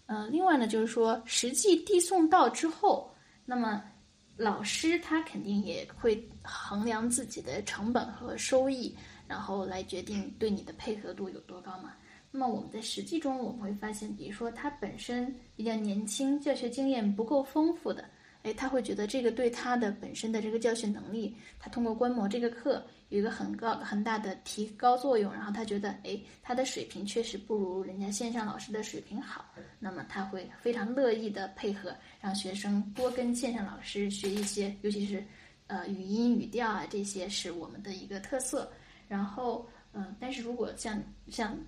[0.06, 3.12] 嗯，另外呢，就是说实际递送到之后，
[3.44, 3.82] 那么。
[4.36, 8.94] 老师他肯定也会衡量自己的成本和收益，
[9.26, 11.94] 然后来决定对你的配合度有多高嘛。
[12.30, 18.04] 那么我们在实际中我们会发现，比如说他本身比较年轻，教学经验不够丰富的。
[18.47, 29.44] 哎，他会觉得这个对他的本身的这个教学能力，他通过观摩这个课有一个很高很大的提高作用，然后他觉得，哎，他的水平确实不如人家线上老师的水平好，
[29.81, 35.27] 那么他会非常乐意的配合，让学生多跟线上老师学一些，尤其是，
[35.66, 38.70] 呃，语音语调啊，这些是我们的一个特色。
[39.09, 41.59] 然后，嗯，但是如果像像。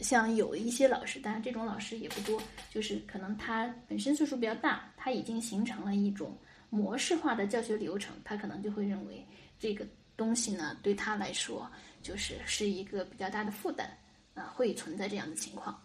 [0.00, 2.40] 像有一些老师，当然这种老师也不多，
[2.70, 6.36] 就是可能他本身岁数比较大，他已经形成了一种
[6.70, 9.24] 模式化的教学流程，他可能就会认为
[9.58, 9.86] 这个
[10.16, 11.70] 东西呢对他来说
[12.02, 13.88] 就是是一个比较大的负担，
[14.34, 15.80] 啊，会存在这样的情况。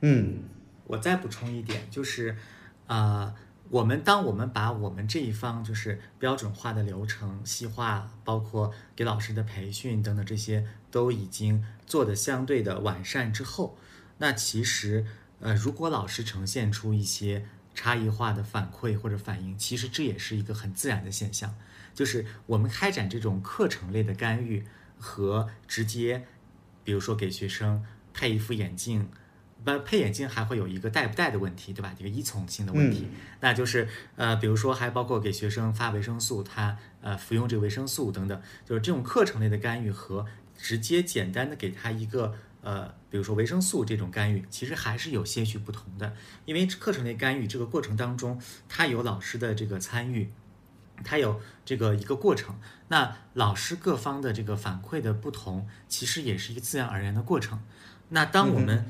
[0.00, 0.44] 嗯，
[0.84, 2.36] 我再补充一点，就是
[2.86, 3.34] 啊。
[3.68, 13.76] 我们当我们把我们这一方就是标准化的流程细化，包括给老师的培训等等这些都已经做的相对的完善之后，
[14.18, 15.04] 那其实
[15.40, 21.54] 呃，如果老师呈现出一些差异化的反馈或者反应，其实这也是一个很自然的现象。
[21.92, 24.64] 就是我们开展这种课程类的干预
[24.98, 26.24] 和直接，
[26.84, 27.84] 比如说给学生
[28.14, 29.08] 配一副眼镜。
[29.72, 31.92] 不配眼镜还会有一个戴不戴的问题，对吧？
[31.98, 33.08] 一个依从性的问题，
[33.40, 40.24] 那就是呃，比如说还包括给学生发维生素，他呃服用这个维生素等等，就是这种课程类的干预和
[40.56, 46.14] 直接简单的给他一个呃，比如说维生素这种干预，其实还是有些许不同的。
[46.44, 50.30] 因为课程类干预这个过程当中，它有老师的这个参与，
[51.04, 52.58] 它有这个一个过程。
[52.88, 57.60] 那老师各方的这个反馈的不同，其实也是一个自然而然的过程。
[58.08, 58.88] 那当我们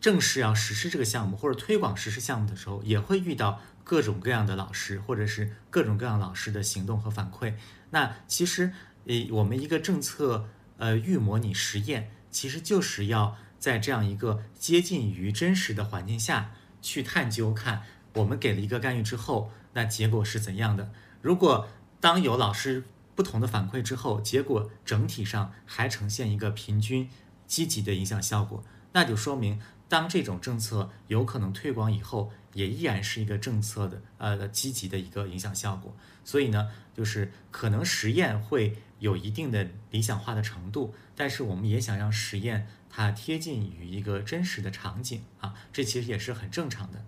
[0.00, 7.54] 正式要实施这个项目或者推广实施项目的时候，也会遇到各种各样的老师，或者是各种各样老师的行动和反馈。
[7.90, 8.72] 那其实，
[9.06, 10.48] 呃，我们一个政策
[10.78, 17.82] 呃预模拟实验，其实就是要在这样一个接近于真实的环境下去探究，看
[18.14, 20.90] 我们给了一个干预之后，那结果是怎样的。
[21.20, 21.68] 如果
[22.00, 27.10] 当有老师不同的反馈之后，结果整体上还呈现一个平均
[27.46, 29.60] 积极的影响效果，那就说明
[29.90, 35.94] 当这种政策有可能推广以后，也依然是一个政策的呃积极的一个影响效果。
[36.24, 47.04] 所以呢，就是可能实验会有一定的理想化的程度，但是我们也想让实验它贴近于一个真实的场景啊，这其实也是很正常的。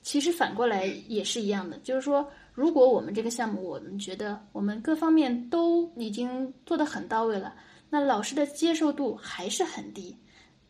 [0.00, 2.26] 其实反过来也是一样的，就是说。
[2.54, 7.54] 如果我们这个项目，我们觉得我们各方面都已经做得很到位了，
[7.88, 10.14] 那老师的接受度还是很低。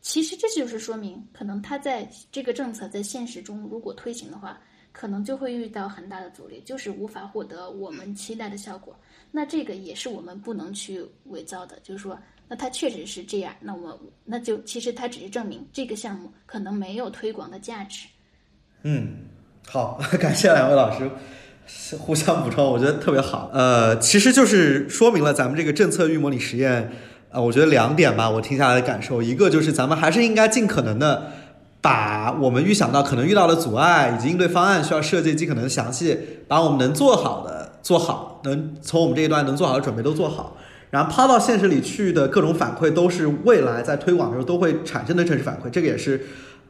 [0.02, 4.58] 其实这就是说明，可能他在这个政策在现实中如果推行的话，
[4.90, 8.94] 可能就会遇到很大的阻力，就是无法获得我们期待的效果。
[9.30, 12.18] 那这个也是我们不能去伪造的，就是说，
[12.48, 18.06] 那它确实是这样，那我那就其实它只是证明这个项目可能没有推广的价值。
[18.82, 19.18] 嗯，
[19.66, 21.08] 好， 感谢两位老师。
[21.96, 23.48] 互相补充，我觉得特别好。
[23.52, 26.90] 呃，其实就是说明了咱们这个政策预模拟实验，
[27.32, 31.32] 呃，我觉得两点吧，我听下来的感受，一个就是咱们还是应该尽可能的
[31.80, 40.56] 把我们预想到可能遇到的阻碍以及应对方案需要设计尽可能详细，把我们能做好的做好，能从我们这一段能做好的准备都做好，
[40.90, 46.20] 然后抛到现实里去的各种反馈都是未来在推广的时候都会产生的真实反馈，这个也是。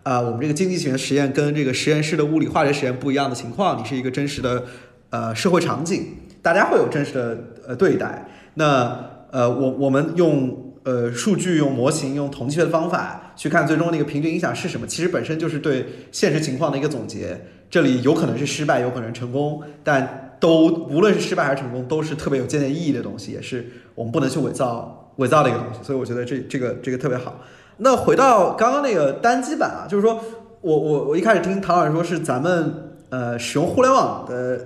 [0.04, 4.64] 呃，我们这个经济学实验跟这个实验室的物理化学实验不一样的情况，你是一个真实的
[5.10, 8.26] 呃社会场景，大家会有真实的呃对待。
[8.54, 17.40] 那呃，我我们用呃数据、用模型、用统计学的方法去看最终那个平均影响是什么，其实本身就是对现实情况的一个总结。
[17.70, 25.80] 这里有可能是失败，有可能成功，但都无论是失败还是成功，都是特别有借鉴意义的东西，也是我们不能去伪造伪造的一个东西。
[25.82, 27.40] 所以我觉得这这个这个特别好。
[27.78, 30.20] 那回到刚刚那个单机版啊，就是说
[30.60, 34.60] 我我我一开始听唐老师说是咱们呃使用互联网的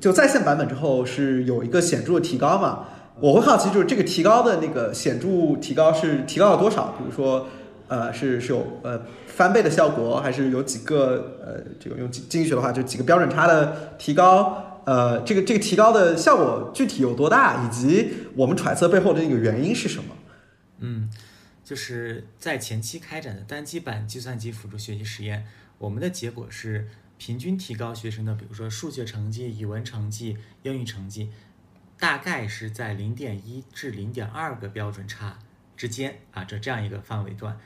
[0.00, 2.84] 就在线版本之后是有一个显著的提高嘛？
[3.20, 6.94] 我会好奇就是这个提高的那个显著提高是提高了多少？
[6.98, 7.48] 比如说
[7.88, 14.80] 呃是是有呃翻倍的效果，还是有几个呃这个用经经济学的话就几个标准差的提高？
[14.84, 17.64] 呃这个这个提高的效果具体有多大？
[17.64, 20.16] 以及我们揣测背后的那个原因是什么？
[20.78, 21.10] 嗯。
[21.64, 25.44] 就是在前期开展的单机版计算机辅助学习实验，
[25.78, 26.86] 我们的结果是
[27.18, 31.30] 平均提高学生的，比如说数学成绩、语文成绩、英语成绩，
[31.98, 35.38] 大概是在零点一至零点二个标准差
[35.76, 37.58] 之间啊，这这样一个范围段。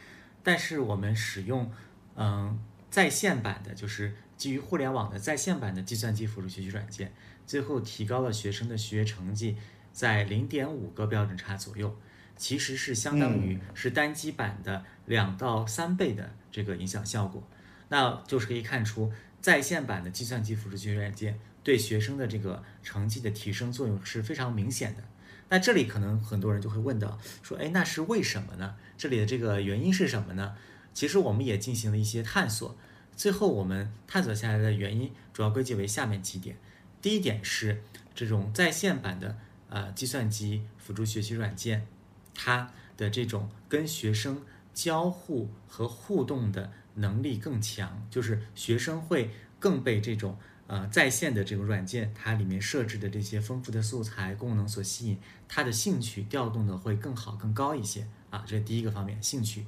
[0.43, 1.71] 但是我们使用
[2.17, 2.59] 嗯
[2.91, 7.13] 在线版的，就是基于互联网的在线版的计算机辅助学习软件，
[7.47, 9.57] 最后提高了学生的学业成绩
[9.93, 11.97] 在零点五个标准差左右。
[12.37, 17.47] 其实是相当于是单机版的两到三倍的这个影响效果，
[17.91, 19.13] 那就是可以看出
[19.43, 25.03] 在线版的计算机辅助学习软件对学生的这个成绩的提升作用是非常明显的。
[25.49, 28.77] 那这里可能很多人就会问到，说，哎，那是为什么呢？
[28.97, 30.57] 这里的这个原因是什么呢？
[30.95, 32.77] 其实我们也进行了一些探索，
[33.17, 36.57] 最后我们探索下来的原因主要归结为下面几点。
[37.03, 37.83] 第一点是
[38.15, 39.37] 这种在线版的
[39.69, 41.87] 呃计算机辅助学习软件。
[42.35, 44.43] 它的这种跟学生
[44.73, 50.39] 交互和互动的能力更强，就是学生会更被这种
[50.71, 55.19] 呃在线的这个软件它里面设置的这些丰富的素材功能所吸引，
[55.49, 59.67] 他的兴趣调动的会更好更高一些啊，这是第一个方面兴趣。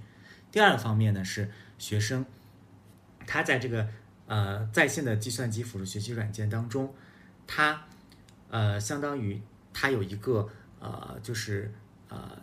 [0.53, 2.24] 第二个方面呢是学生
[3.27, 3.89] 他在这个
[4.27, 6.95] 呃在线的计算机辅助学习软件当中，
[7.47, 7.85] 他
[8.51, 9.43] 呃相当于
[9.73, 10.49] 他有一个
[10.79, 11.74] 呃就是
[12.09, 12.41] 呃。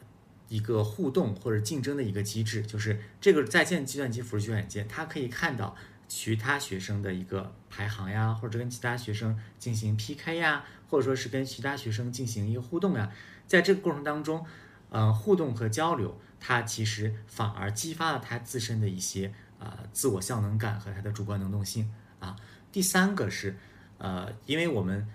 [0.51, 5.75] 一个互动或者竞争的一个机制，就是这个在线计算机辅助学习软件，它可以看到
[6.09, 13.09] 其他学生的一个排行呀，或者跟其他学生进行 PK 呀，或者说是跟其他学生进行一个互动呀。
[13.47, 14.45] 在这个过程当中，
[14.89, 22.35] 呃，互动和交流，它其实反而激发了他自身的一些呃自我效能感和他的主观能动性啊。
[22.71, 23.55] 第三个是，
[23.99, 25.07] 呃，因为我们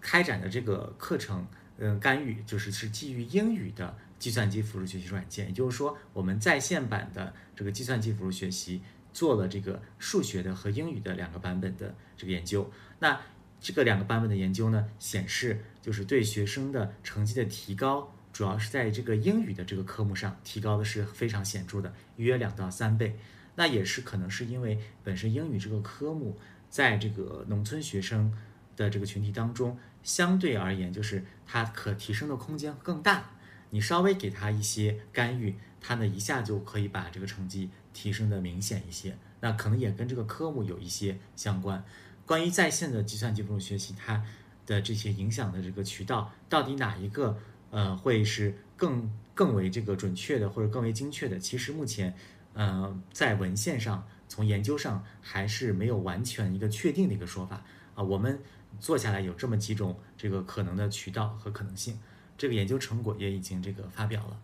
[0.00, 1.46] 开展的这个课程，
[1.78, 3.96] 嗯，干预就是是基于英语的。
[4.20, 8.82] 计算机辅助学习软件，也就是说，我们在线版的这个计算机辅助学习
[9.12, 12.70] 做了这个数学的和英语的两个版本的这个研究。
[12.98, 13.20] 那
[13.60, 23.18] 这个两个版本的研究呢，显示就是对学生的成绩的提高，主要是在这个英语的这个科目上提高的是非常显著的，约两到三倍。
[23.56, 26.38] 那也是可能是因为本身英语这个科目
[26.70, 28.32] 在这个农村学生
[28.76, 33.32] 的这个群体当中，相对而言就是它可提升的空间更大。
[33.70, 39.16] 你稍微给他一些干预，他呢一下就可以把这个成绩提升的明显一些。
[39.40, 41.84] 那可能也跟这个科目有一些相关。
[42.26, 44.24] 关于在线的计算机辅助学习，它
[44.66, 47.36] 的这些影响的这个渠道，到底哪一个
[47.70, 51.38] 呃会是更更为这个准确的，或者更为精确的？
[51.38, 52.14] 其实目前
[52.52, 57.64] 呃在文献上，从研究上还是没有完全一个确定的一个说法
[57.94, 58.02] 啊。
[58.02, 58.38] 我们
[58.78, 61.98] 做下来有这么几种这个可能的渠道和可能性。
[62.38, 64.40] 这个研究成果也已经这个发表了。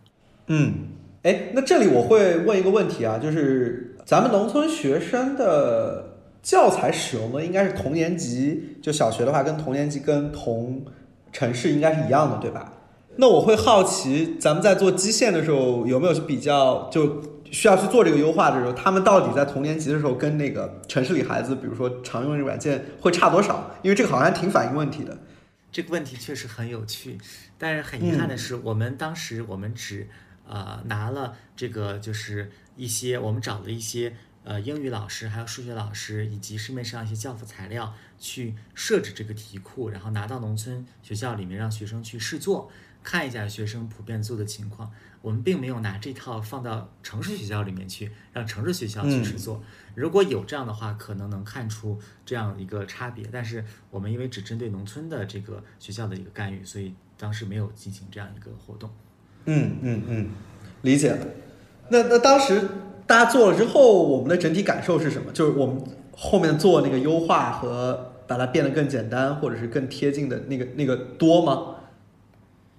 [0.47, 0.89] 嗯，
[1.27, 10.85] 哎，那这里我会问一个问题啊，就是咱们农村学生的教材使用的应该是同年级，就小学的话，跟同年级跟同
[11.33, 12.71] 城市应该是一样的，对吧？
[13.17, 17.21] 那我会好奇，咱们在做基线的时候有没有去比较，就
[17.51, 23.69] 需要去做这个优化的时候，他们到底在同年级的时候跟那个城市里孩子，比如说常用的软件会差多少？
[23.81, 25.17] 因为这个好像挺反映问题的。
[25.73, 27.17] 这个问题确实很有趣，
[27.57, 30.07] 但是很遗憾的是，我们当时我们只
[30.47, 42.71] 呃拿了这个就是一些我们找了一些呃英语老师，还有数学老师，以及市面上一些教辅材料去设置这个题库，然后拿到农村学校里面让学生去试做。
[43.03, 44.91] 看一下学生普遍做的情况，
[45.21, 49.63] 我们并没有拿这套放到城市学校里面去，让城市学校去试做。
[49.95, 53.25] 如果有这样的话，可能能看出这样一个差别。
[53.31, 58.91] 但是我们因为只针对农村的这个学校的一个干预，所以当时没有进行这样一个活动。
[59.47, 60.29] 嗯嗯嗯，
[60.83, 61.27] 理解了。
[61.89, 62.61] 那那当时
[63.05, 65.31] 大家做了之后，我们的整体感受是什么？
[65.31, 65.81] 就是我们
[66.15, 71.75] 后面做那个优化和把它变得更简单，或者是更贴近的那个那个多吗？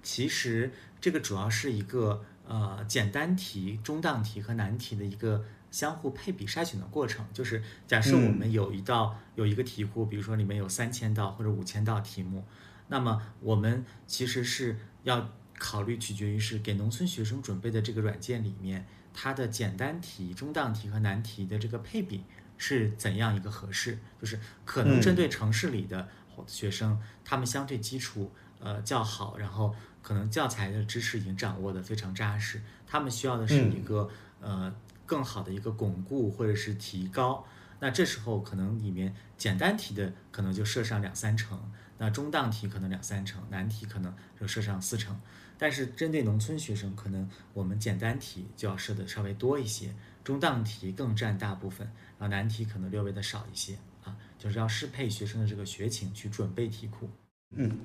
[0.03, 0.71] 其实
[1.01, 7.25] 这个主要是一个呃简单题、中档题和难题的一个相互配比筛选的过程。
[7.33, 12.43] 就是假设我们有一道有一个题库，比如说里面有三千道或者五千道题目，
[12.89, 15.29] 那么我们其实是要
[15.59, 22.23] 考虑取决于是给农村学生准备的这个软件里面，它的简单题、中档题和难题的这个配比
[22.57, 23.99] 是怎样一个合适。
[24.19, 26.09] 就是可能针对城市里的
[26.47, 29.75] 学生，他们相对基础呃较好，然后。
[30.01, 34.09] 可能教材的知识已经掌握的非常扎实，他们需要的是一个
[34.39, 34.73] 呃
[35.05, 37.45] 更好的一个巩固或者是提高。
[37.81, 41.59] 那这时候可能里面简单题的可能就设上两三成，
[41.97, 45.19] 那中档题可能两三成，难题可能就设上四成。
[45.59, 49.89] 但是针对农村学生，可能我们简单题就要设的稍微多一些，
[50.23, 51.85] 中档题更占大部分，
[52.17, 53.73] 然后难题可能略微的少一些
[54.05, 57.09] 啊，就是要适配学生的这个学情去准备题库。
[57.55, 57.79] 嗯，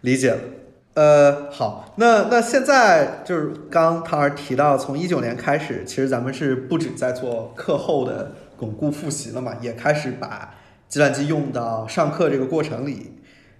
[0.00, 0.40] 理解了。
[0.94, 10.54] 呃，好，那那现在就是刚唐儿提到，从一九年开始，其实咱们是不止在做课后的巩固复习了嘛，也开始把
[10.88, 13.12] 计算机用到上课这个过程里，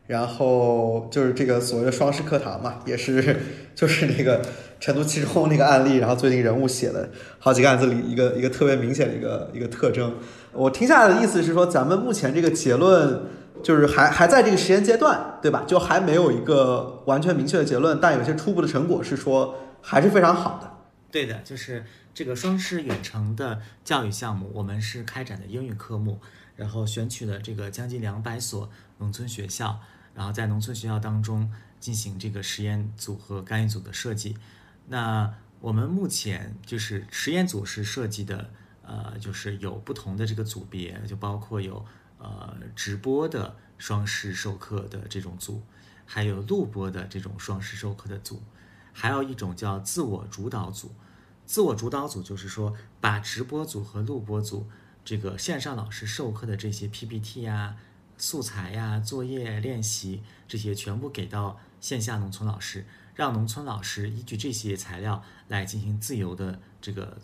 [0.08, 3.36] 然后就是这个所谓的双师课堂嘛，也是
[3.76, 4.44] 就是那个
[4.80, 7.08] 成都七中那个案例，然后最近人物写了
[7.38, 10.12] 好几个案子里一个一个特别明显的一个一个特征。
[10.52, 13.20] 我听下来的意思是说，咱们目前这个结论。
[13.60, 15.64] 就是还还在这个实验阶段，对吧？
[15.66, 20.70] 就还没有一个完全明确的结论，但有些初步的成果是说还是非常好的。
[21.10, 26.20] 对的，就是这个双师远程的教育项目，我们是开展的英语科目，
[26.54, 29.80] 然后选取了这个将近两百所农村学校，
[30.18, 34.36] 然后在农村学校当中进行这个实验组和干预组的设计。
[34.88, 38.50] 那我们目前就是实验组是设计的，
[38.82, 41.86] 呃，就是有不同的这个组别，就包括有。
[42.20, 45.62] 呃，直播的双师授课的这种组，
[46.04, 48.42] 还有录播的这种双师授课的组，
[48.92, 50.90] 还有一种叫自我主导组。
[51.46, 54.66] 自我主导组就是说，把直播组和录播组
[55.04, 57.76] 这个线上老师授课的这些 PPT 呀、
[58.18, 62.84] 素材呀、作业练习这些全部给到线下农村老师，
[63.14, 67.18] 让农村老师依据这些材料来进行自由的这个。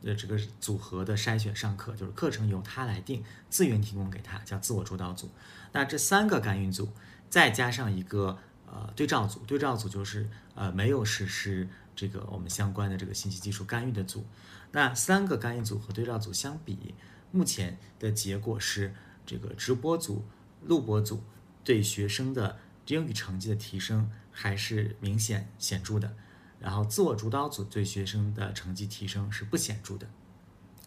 [0.00, 5.28] 呃，这个组合的筛选上课，就是课程由他来定，资源提供给他，叫自我主导组。
[5.72, 6.88] 那这三个干预组，
[7.28, 8.38] 再加上一个
[8.68, 14.24] 呃对照组，对照组就是呃没有实施这个我们相关的这个信息技术干预的组。
[14.70, 16.94] 那三个干预组和对照组相比，
[17.32, 18.94] 目前的结果是，
[19.26, 20.24] 这个直播组、
[20.64, 21.22] 录播组
[21.62, 26.14] 对学生的英语成绩的提升还是明显显著的。
[26.60, 30.08] 然后，自我主导组对学生的成绩提升是不显著的，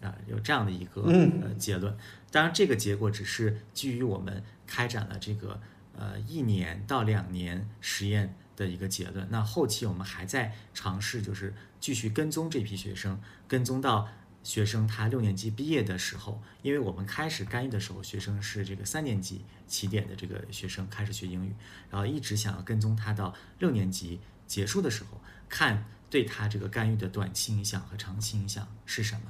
[0.02, 1.95] 啊，有这样的一个呃结论。
[2.30, 5.61] 当然，这个结果只是基于我们开展了这个
[5.98, 9.26] 呃一年到两年实验的一个结论。
[9.31, 14.10] 那后期我们还在尝试，就是继续跟踪这批学生，跟踪到
[14.44, 21.54] 学生他六年级毕业的时候，因为我们开始干预的时候，学生是这个三年级起点的这个学生开始学英语，
[21.90, 29.22] 然后一直想要跟踪他到六年级结束的时候，看对他这个干预的短期影响和长期影响是什么。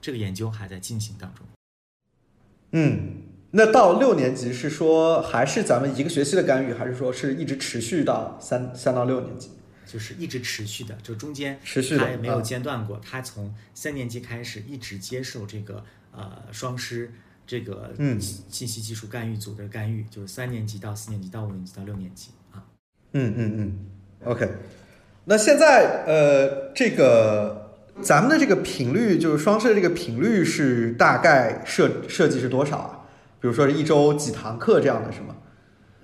[0.00, 1.44] 这个研究还在进行当中。
[2.72, 9.50] 嗯，那到六年级是说还是咱们一个学期的干预，还是说是一直持续到三三到六年级？
[9.90, 13.00] 就是一直持续的，就中间持续的他也没有啊间断过。
[13.04, 17.12] 他从三年级开始一直接受这个呃双师
[17.44, 22.62] 这个嗯信息技术干预组的干预，就是三年级到四年级到五年级到六年级啊。
[23.12, 23.78] 嗯嗯嗯
[24.24, 24.48] ，OK。
[25.24, 33.06] 那现在呃，这个咱们的这个频率，就是双师的这个频率是大概设设计是多少啊？
[33.40, 35.36] 比如说是一周几堂课这样的是吗？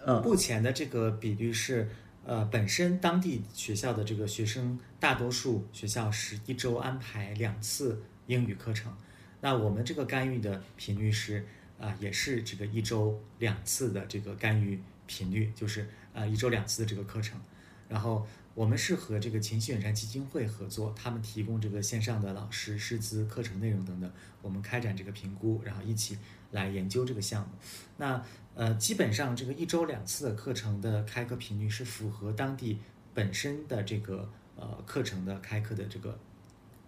[0.09, 1.89] 嗯目前的这个比率是，
[2.27, 8.93] 呃，本身当地学校的这个学生，大多数学校是一周安排两次英语课程，
[9.41, 11.47] 那我们这个干预的频率是，
[11.79, 17.41] 啊、也是这个一周两次的这个干预频率，就是呃一周两次的这个课程，
[17.89, 24.13] 然后我们是和这个秦西远山基金会合作，他们提供这个线上的老师、师资、课程内容等等，
[24.43, 26.19] 我们开展这个评估，然后一起
[26.51, 27.51] 来研究这个项目。
[27.99, 28.21] 那
[28.57, 32.79] 呃，基本上这个一周两次的课程的开课频率是符合当地
[33.13, 36.19] 本身的这个呃课程的开课的这个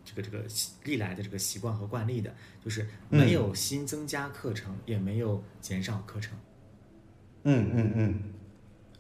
[0.02, 0.44] 这个这个
[0.84, 2.32] 历来的这个习惯和惯例的，
[2.64, 6.32] 就是没有新增加课程，也没有减少课程。
[7.44, 8.22] 嗯嗯嗯，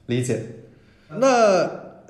[0.06, 0.44] 理解。
[1.08, 1.66] 那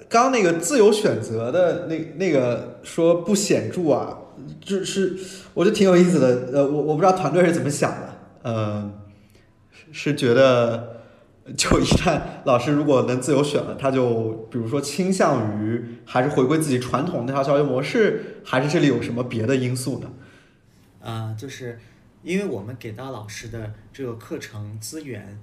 [0.09, 4.18] 刚刚那个自由选择的那那个说不显著啊，
[4.60, 5.16] 就是
[5.55, 6.51] 我觉得挺有意思的。
[6.52, 8.98] 呃，我我不知道团队是怎么想的，呃，
[9.93, 11.02] 是觉得
[11.56, 20.10] 就一旦老师如果能自由选了，他就比如说倾向于还是回归自己传统那套教学模式，还是这里有什么别的因素呢？
[21.01, 21.78] 啊、就是
[22.23, 25.40] 因为我们给到老师的这个课程资源，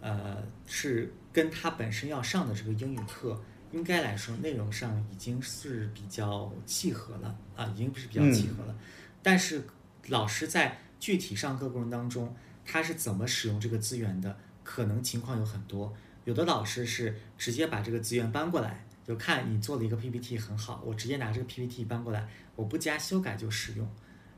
[0.00, 0.36] 呃，
[0.66, 3.40] 是跟他本身要上的这个英语课，
[3.72, 8.74] 应该来说内容上已经是比较契合了啊，已经是比较契合了。
[9.22, 9.62] 但是
[10.08, 12.34] 老师在具体上课过程当中，
[12.66, 15.94] 他是怎么使用这个资源的，可能情况有很多。
[16.24, 23.88] 有的老师是直接把这个资源搬过来，就看你做了一个 PPT 很好，我直接拿这个 PPT 搬过来，我不加修改就使用。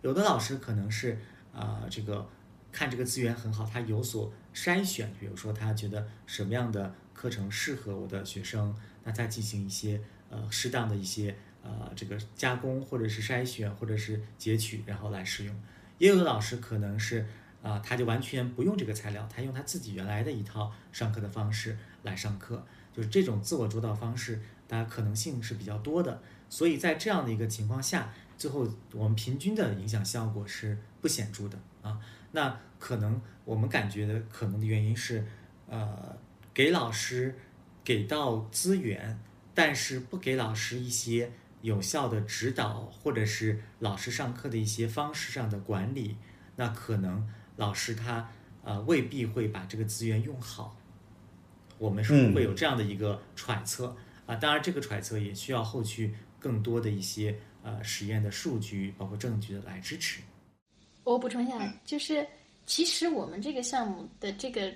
[0.02, 1.18] 有的老师可能是
[1.52, 2.28] 啊、这个
[2.70, 15.62] 看这个资源很好，他有所筛选，比如说他觉得什么样的课程适合我的学生，那再进行一些呃适当的一些呃这个加工或者是筛选或者是截取，然后来使用。
[15.96, 17.26] 也有的老师可能是
[17.68, 22.64] 啊、他就完全不用这个材料，他用他自己原来的一套上课的方式来上课，
[22.94, 26.22] 就是这种自我主导方式，大家可能性是比较多的。
[26.48, 32.00] 所以在这样的一个情况下，最后我们平均的影响效果是不显著的啊。
[32.32, 35.26] 那可能我们感觉的可能的原因是，
[35.68, 36.16] 呃，
[36.54, 37.36] 给老师
[37.84, 39.18] 给到资源，
[39.54, 41.30] 但是不给老师一些
[41.60, 46.16] 有效的指导，或者是老师上课的一些方式上的管理，
[46.56, 47.28] 那可能
[47.58, 48.26] 老师他
[48.62, 50.76] 呃未必会把这个资源用好。
[51.76, 53.94] 我们是嗯会有这样的一个揣测
[54.26, 60.20] 啊，当然这个揣测也需要后续更多的一些呃实验的数据，包括证据的来支持。
[61.04, 62.26] 我补充一下，就是
[62.66, 64.72] 其实我们这个项目的这个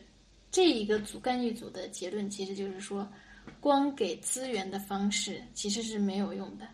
[0.51, 3.07] 这一个组干预组的结论，其实就是说，
[3.61, 6.73] 光给资源的方式其实是没有用的，啊，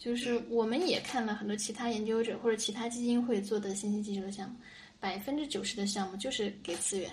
[0.00, 4.56] 就是我们也看了很多其他研究者或者其他基金会做的信息技术的项目，
[4.98, 7.10] 百分之九十的项目就是给资源，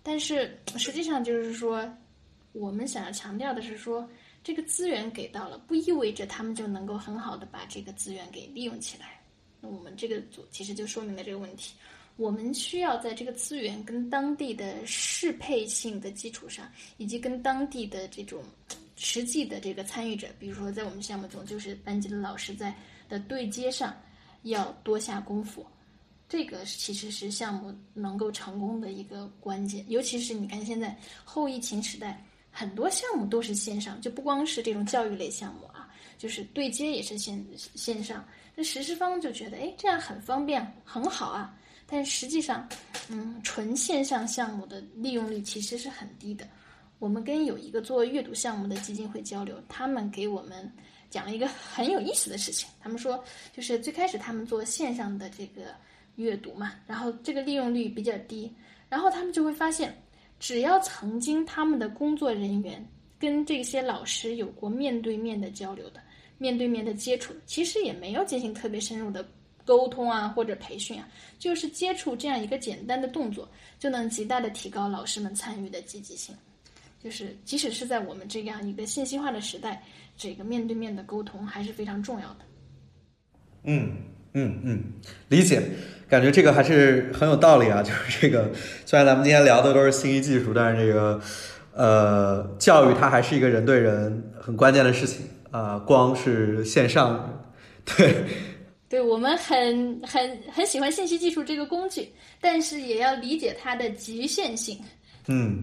[0.00, 1.92] 但是实际上就是说，
[2.52, 4.08] 我们想要强调的是说，
[4.44, 9.20] 这个资源给到了，不意味着他们就能够很好的把这个资源给利用起来。
[9.60, 11.74] 那我们这个组其实就说明了这个问题。
[12.14, 18.42] 我们需要在这个资源跟当地的适配性的基础上，以及跟当地的这种
[18.98, 22.74] 实际的这个参与者，比如说在我们项目中，就是班级的老师在
[23.08, 23.96] 的对接上
[24.42, 25.64] 要多下功夫。
[26.28, 30.94] 这个其实是项目能够成功的一个关键，尤其是你看现在
[31.24, 35.88] 后疫情时代，很多项目都是线上，就不光是这种教育类项目啊，
[36.18, 37.42] 就是对接也是线
[37.74, 38.22] 线上。
[38.54, 41.54] 那实施方就觉得，哎，这样很方便，很好啊。
[41.86, 42.68] 但实际上，
[43.08, 46.46] 嗯，纯线上项目的利用率其实是很低的。
[46.98, 50.70] 我们跟有一个做阅读项目的基金会交流，他们给我们
[51.10, 52.68] 讲了一个很有意思的事情。
[52.80, 53.22] 他们说，
[53.52, 55.74] 就是最开始他们做线上的这个
[56.16, 58.52] 阅读嘛，然后这个利用率比较低，
[58.88, 59.96] 然后他们就会发现，
[60.40, 62.84] 只要曾经他们的工作人员
[63.18, 66.00] 跟这些老师有过面对面的交流的、
[66.36, 69.24] 面对面的接触，其实也没有进行特别深入的
[69.64, 71.08] 沟通啊或者培训啊，
[71.38, 73.48] 就是接触这样一个简单的动作，
[73.78, 76.34] 就能极大的提高老师们参与的积极性。
[77.08, 79.82] 就是即使是在我们这样一个信息化的时代，
[80.14, 82.40] 这个面对面的沟通还是非常重要的。
[83.64, 83.92] 嗯
[84.34, 84.84] 嗯嗯，
[85.28, 85.62] 理解，
[86.06, 87.82] 感觉这个还是很有道理啊。
[87.82, 88.50] 就是这个，
[88.84, 91.18] 虽然咱们今天聊的都是信息技术，但是这个
[91.72, 97.42] 呃，教育它还是一个人对人很关键的事情啊、光是线上，
[97.86, 98.22] 对，
[98.86, 104.78] 对我们很很很喜欢信息技术这个工具，但是也要理解它的局限性。
[105.26, 105.62] 嗯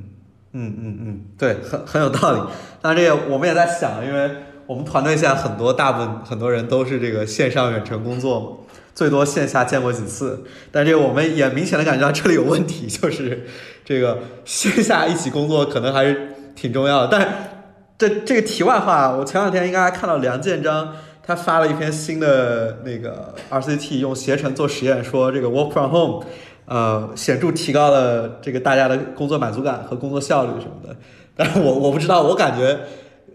[0.58, 2.40] 嗯嗯嗯，对，很很有道理。
[2.82, 4.32] 当然，这个我们也在想，因为
[4.66, 8.48] 我们团队现在很多大部分很多人都是这个线上远程工作嘛，
[8.96, 10.46] 最多线下见过几次。
[10.72, 13.46] 但这个我们也明显的感觉到这里有问题，就是
[13.84, 17.10] 这个线下一起工作可能还是挺重要的。
[17.12, 17.50] 但
[17.98, 26.26] 这这个题外话，我前两天应该还看到梁建章他发了一篇新的那个 RCT，用携程做实验，说这个 work from home。
[26.66, 30.96] 呃，显著提高了这个大家的工作满足感和工作效率什么的。
[31.36, 32.80] 但是我我不知道，我感觉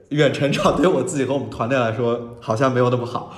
[0.08, 3.36] 远程找对我自己和我们团队来说好像没有那么好。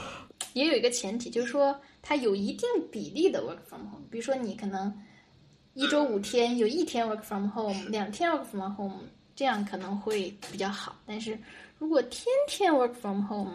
[0.55, 4.05] 也有一个前提，就是说它有一定比例的 work from home。
[4.10, 4.93] 比如说你可能
[5.74, 9.01] 一周五天，有一天 work from home，两天 work from home，
[9.35, 10.94] 这样可能会比较好。
[11.06, 11.39] 但是
[11.82, 13.50] 如果天天 work from home，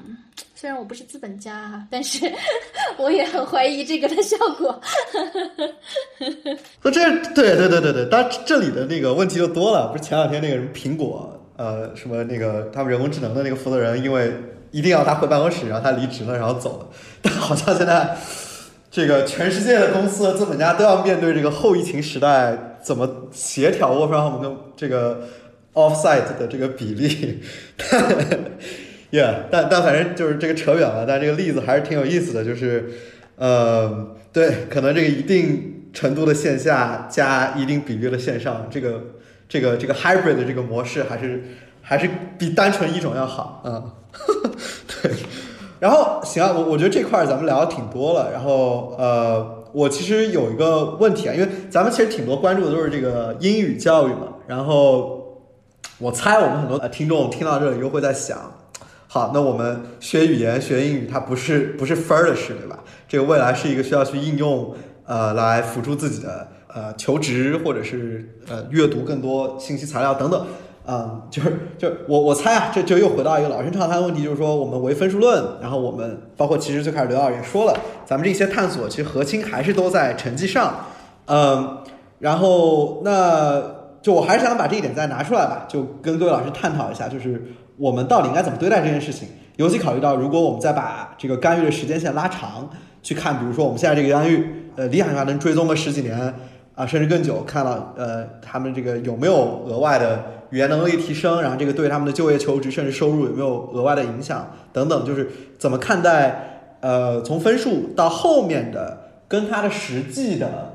[0.54, 2.30] 虽然我不是资本家哈，但是
[3.00, 4.82] 我也很怀疑这个的效果。
[6.84, 9.88] 那这对对对对对，但这里的那个问题就多了。
[9.94, 14.34] 不是前两天那个什么苹果呃什么那个他们人工智能的那个负责人，因为
[14.72, 16.88] 一定要他回办公室，然后他离职了，然后走了。
[17.24, 18.14] 但好像现在
[18.92, 25.22] 这个全世界的公司和资本家都要面对这个后疫情时代，怎么协调 work from home 跟这个
[25.78, 27.40] offsite 的这个比例。
[29.10, 32.90] Yeah，但但反正就是这个扯远了，但这个例子还是挺有意思的，就是，
[33.38, 39.02] 呃，对，可能这个一定程度的线下加一定比例的线上，这个
[39.48, 41.42] 这个这个 hybrid 的这个模式还是
[41.82, 43.92] 还是比单纯一种要好啊、嗯
[45.02, 45.12] 对，
[45.80, 55.17] 然后行啊，我我觉得这块儿咱们聊的挺多了，然后呃，我其实有一个问题啊，因为咱们其实挺多关注的都是这个英语教育嘛，然后
[56.00, 58.38] 我猜我们很多呃听众听到这里又会在想。
[59.08, 62.80] 好，那我们学语言、学英语，它不是不是分儿的事，对吧？
[63.08, 64.76] 这个未来是一个需要去应用，
[65.06, 70.46] 呃，来辅助自己的呃求职，或者是呃阅读更多信息材料等等。
[70.86, 80.86] 啊、就是就我我猜啊，这就又回到一个老生常谈的问题，就是说我们唯分数论，然后我们包括其实最开始刘导也说了，咱们这些探索其实核心还是都在成绩上，
[81.26, 81.80] 嗯，
[82.20, 83.62] 然后那
[84.08, 87.44] 就我还是想把这一点再拿出来吧，就跟各位老师探讨一下，就是
[87.76, 89.28] 我们到底应该怎么对待这件事情，
[89.58, 92.70] 尤其考虑到如果我们再把这个干预的时间线拉长，
[93.04, 94.48] 去看，比如说我们现在这个干预，
[94.78, 96.34] 呃，理想上能追踪个十几年
[96.74, 105.30] 啊，甚至更久，看到呃他们这个有没有额外的语言能力提升，然后这个对他们的就业求职甚至收入有没有额外的影响等等，就是
[105.60, 108.98] 怎么看待呃从分数到后面的
[109.28, 110.67] 跟他的实际的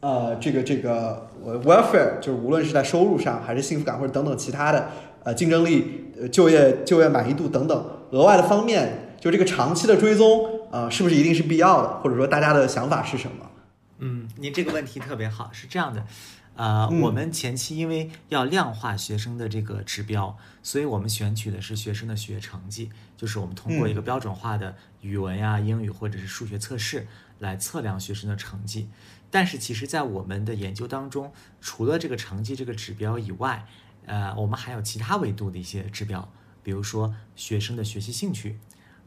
[0.00, 4.88] 呃这个这个呃 welfare，就是无论是在收入上还是幸福感或者等等其他的
[5.24, 13.50] 呃竞争力、呃就业就业满意度等等额外的方面，就这个长期的追踪啊、呃是不是一定是必要的，或者说大家的想法是什么？
[13.98, 16.04] 嗯，您这个问题特别好，是这样的，
[16.54, 27.08] 呃，嗯我们前期因为要量化学生的这个指标，所以我们选取的是学生的学成绩，就是我们通过一个标准化的语文呀、英语或者是数学测试
[27.40, 28.88] 来测量学生的成绩。
[29.30, 33.66] 但是其实，在我们的研究当中，除了这个成绩这个指标以外，
[34.06, 36.32] 呃，我们还有其他维度的一些指标，
[36.62, 38.58] 比如说学生的学习兴趣，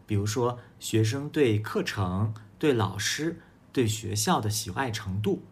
[0.05, 3.39] 比如说学生对课程、对老师、
[3.73, 5.43] 对学校的喜爱程度，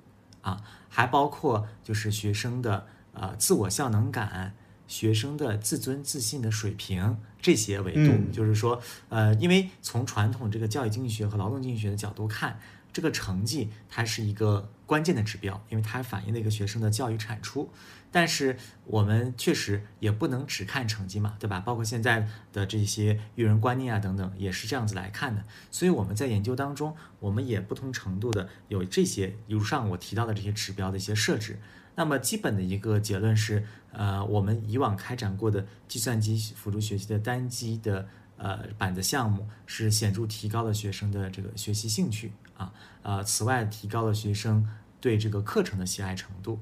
[0.41, 4.54] 啊，还包括就是学生的呃自我效能感、
[4.88, 8.02] 学生的自尊自信的水平这些维度。
[8.02, 8.80] 嗯就是说，
[9.10, 12.60] 呃，因为从传统这个教育经济学和劳动经济学的角度看，
[12.91, 17.70] 这个成绩它是一个关键的指标，因为它反映了一个学生的教育产出。
[18.11, 21.60] 但是我们确实也不能只看成绩嘛，对吧？
[21.60, 25.44] 包括现在的这些育人观念啊等等，也是这样子来看的。
[25.70, 31.60] 所以我们在研究当中，我们也不同程度的有这些如上我提到的这些指标的一些设置。
[31.94, 38.07] 那么基本的一个结论是，呃，我们以往开展过的计算机辅助学习的单机的
[38.38, 42.72] 呃板子项目是显著提高了学生的这个学习兴趣啊，
[43.02, 44.69] 呃，此外提高了学生
[45.02, 46.60] 对这个课程的喜爱程度。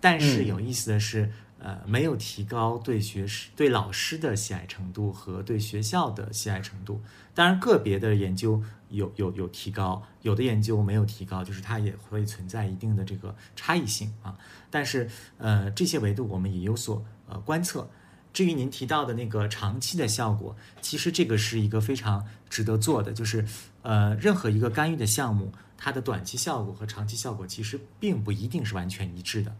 [0.00, 7.02] 但是有意思的是，呃，没有提高对学师、对老师的喜爱程度和对学校的喜爱程度。
[7.34, 14.38] 当然，个别的研究有有有提高，有的研究没有提高，就是它也会存在一定的这个差异性啊。
[14.70, 17.90] 但是，呃，这些维度我们也有所呃观测。
[18.32, 23.44] 至于您提到的那个长期的效果，其实这个是一个非常值得做的，就是
[23.82, 29.56] 呃，任何一个干预的项目，它的短期效果和长期效果其实并不一定是完全一致的。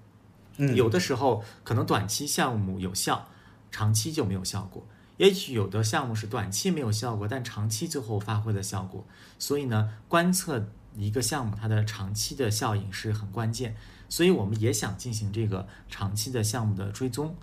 [0.56, 3.28] 嗯，有的时候可能短期项目有效，
[3.70, 4.84] 长期就没有效果。
[5.16, 9.04] 也许有的项目是短期没有效果，但长期最后发挥了效果。
[9.38, 10.66] 所以呢，观测
[10.96, 13.76] 一个项目它的长期的效应是很关键。
[14.08, 17.36] 所以我们也想进行这个长期的项目的追踪，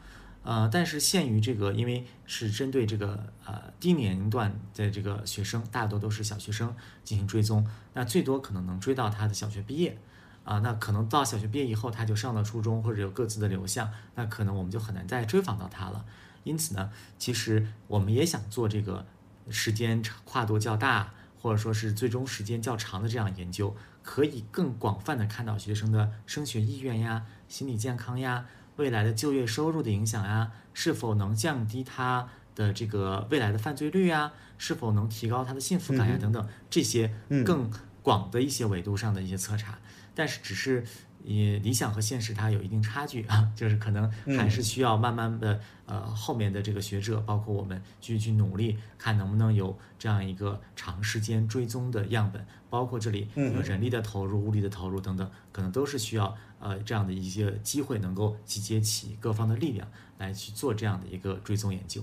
[0.48, 9.98] 呃，但是限于这个，因为是针对这个呃低年龄段的这个学生，大多都是小学生进行追踪，那最多可能能追到他的小学毕业，
[10.46, 16.06] 啊，那可能到小学毕业以后他就上了初中或者有各自的流向，那可能我们就很难再追访到他了。
[16.46, 19.06] 因此呢，其实我们也想做这个
[19.50, 28.46] 时间跨度较大，或者说是最终时间较长的这样研究，可以更广泛的看到学生的升学意愿呀、心理健康呀、
[28.78, 37.14] 未来的就业收入的影响呀，是否能降低他的这个未来的犯罪率呀，是否能提高他的幸福感呀等等这些
[37.46, 37.70] 更
[38.02, 39.78] 广的一些维度上的一些测查，
[40.16, 40.84] 但是只是。
[41.24, 62.02] 也理想和现实它有一定差距啊， 就是可能还是需要慢慢的呃后面的这个学者，包括我们继续去努力，看能不能有这样一个长时间追踪的样本，包括这里有人力的投入、物力的投入等等，可能都是需要呃这样的一些机会，能够集结起各方的力量来去做这样的一个追踪研究。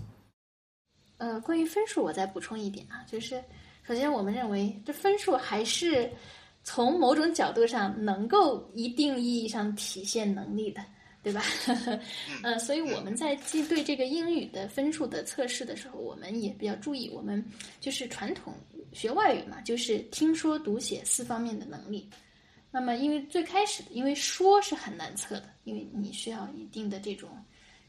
[1.18, 3.42] 呃，关于分数，我再补充一点啊，就是
[3.82, 6.10] 首先我们认为这分数还是。
[6.66, 10.82] 从某种角度上，能够一定意义上体现能力的，
[11.22, 11.42] 对吧？
[12.42, 17.44] 呃，所以我们在记对这个英语的分数的测试的时候，我们也比较注意，我们
[17.80, 18.54] 就是传统
[18.94, 22.08] 学外语嘛，就是听说读写四方面的能力。
[22.70, 27.30] 那么，因为最开始，因为说是很难测的，因为你需要一定的这种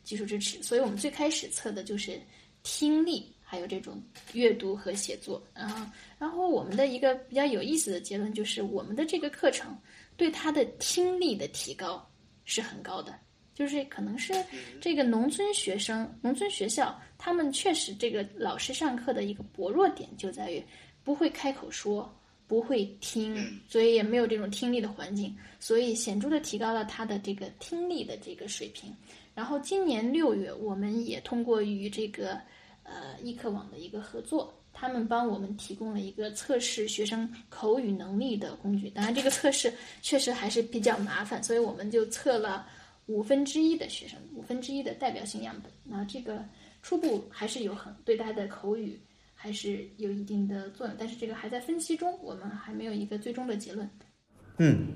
[0.03, 2.19] 技术支持，所以我们最开始测的就是
[2.63, 3.31] 听力。
[3.47, 4.01] 还有这种
[4.33, 5.85] 阅读和写作，然后，
[6.17, 9.77] 然后我们的一个比较有意思的结论就是，我们的这个课程
[10.17, 12.03] 对他的听力的提高
[12.43, 13.13] 是很高的。
[13.53, 14.33] 就是可能是
[14.81, 20.61] 这个农村学生、农村学校，他们确实这个老师上课的一个薄弱点就在于
[21.05, 22.13] 不会开口说，
[22.45, 23.37] 不会听，
[23.69, 28.93] 所以也没有这种听力的环境，所以显著的提高了他的这个听力的这个水平。
[29.33, 32.37] 然后今年六月，我们也通过与这个。
[32.87, 38.91] 呃，易课网的一个合作，他们帮我们提供了一个测试学生口语能力的工具。
[38.91, 39.73] 当然，这个测试
[40.03, 42.67] 确实还是比较麻烦，所以我们就测了
[43.07, 45.71] 五分之一的学生，五分之一的代表性样本。
[45.83, 46.45] 那这个
[46.83, 48.99] 初步还是有很对他的口语
[49.45, 53.87] 还是有一定的作用，但是这个还在分析中，我们还没有一个最终的结论。
[54.57, 54.87] 嗯，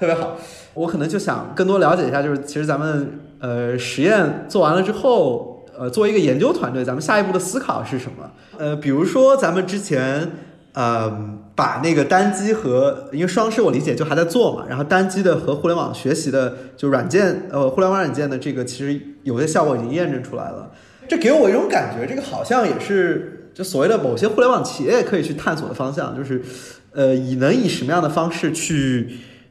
[0.00, 0.34] 特别好。
[0.72, 5.56] 我可能就想更多了解一下，就是其实咱们呃实验做完了之后。
[5.78, 8.32] 呃，作为一个研究团队，咱们下一步的思考是什么？
[8.58, 10.28] 呃，比如说咱们之前，
[10.72, 20.72] 呃，把那个单机和因为双师我理解就还在做嘛，然后单机的和互联网学习的就软件，呃，互联网软件的这个其实有些效果已经验证出来了。
[21.08, 26.40] 这给我一种感觉，这个好像也是就所谓的某些互联网企业可以去探索的方向，就是
[26.92, 29.08] 呃，以能以什么样的方式去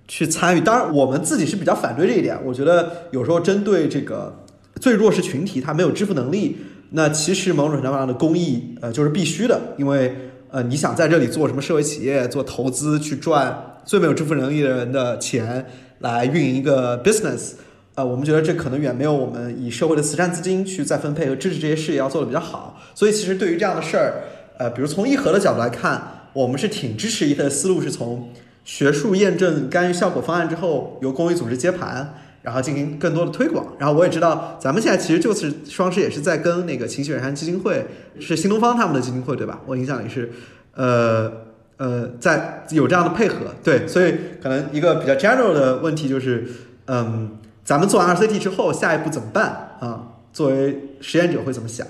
[0.08, 0.62] 去参与？
[0.62, 2.40] 当然，我们自己是比较反对这一点。
[2.46, 4.44] 我觉得有时候针对这个。
[4.80, 6.56] 最弱势群体他没有支付能力，
[6.92, 10.16] 那其实某种程度上的公益呃就是必须的，因为
[10.52, 15.66] 呃你想在这里做什么社会企业做投资去赚最没有支付能力的人的钱
[15.98, 17.54] 来运营一个 business，
[17.98, 22.80] 呃我们觉得这可能远没有我们以社会的慈善资金去再分配和支持这些事业要做的比较好。
[22.94, 24.14] 所以其实对于这样的事儿，
[24.60, 28.30] 呃比如从义和的角度来看，我们是挺支持一的思路是从
[28.64, 32.14] 学术验证干预效果方案之后由公益组织接盘。
[32.44, 37.86] 然后进行更多的推广，然后我也知道咱们现在其实就是双十也是在跟那个勤洗远山基金会，
[38.22, 39.60] 是新东方他们的基金会对吧？
[39.66, 40.32] 我印象里是，
[40.74, 41.30] 呃
[41.76, 46.48] 呃，在有这样的配合，对，所以可能一个比较 general 的问题就是，
[46.86, 47.38] 嗯，
[47.68, 50.14] 咱们做完 RCT 之后，下一步怎么办啊？
[50.32, 51.86] 作为实验者会怎么想？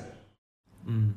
[0.85, 1.13] 嗯，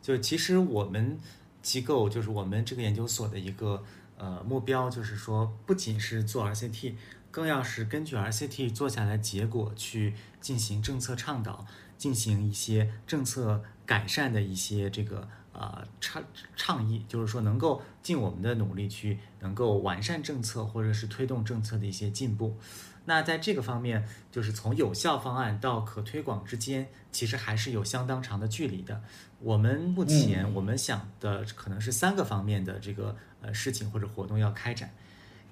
[0.00, 1.18] 就是其实我们
[1.62, 3.82] 机构就是我们这个研究所的一个
[4.16, 6.94] 呃目标，就是说不仅是做 RCT。
[7.32, 11.66] 更要是根据 RCT 做下来结果去进行政策倡导，
[11.98, 16.22] 进行一些政策改善的一些这个呃倡
[16.54, 22.56] 倡议，就是说能够尽我们的努力去能够完善政策或者是推动政策的一些进步。
[23.06, 24.02] 那在这个方面，
[24.32, 29.02] 就是从有效方案到可推广之间，其实还是有相当长的距离的。
[29.40, 34.90] 我们目前我们想的可能是三个方面的这个呃事情或者活动要开展。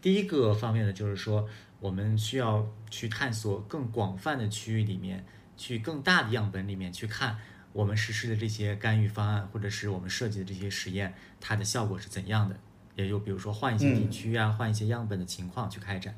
[0.00, 1.46] 第一个方面呢，就是说
[1.78, 5.24] 我们需要去探索更广泛的区域里面，
[5.56, 7.36] 去更大的样本里面去看
[7.74, 12.56] 我们实施的这些干预方案，或者是我们设计的这些实验，它的效果是怎样的。
[12.94, 16.14] 也就比如说换一些地区啊，换一些样本的情况去开展。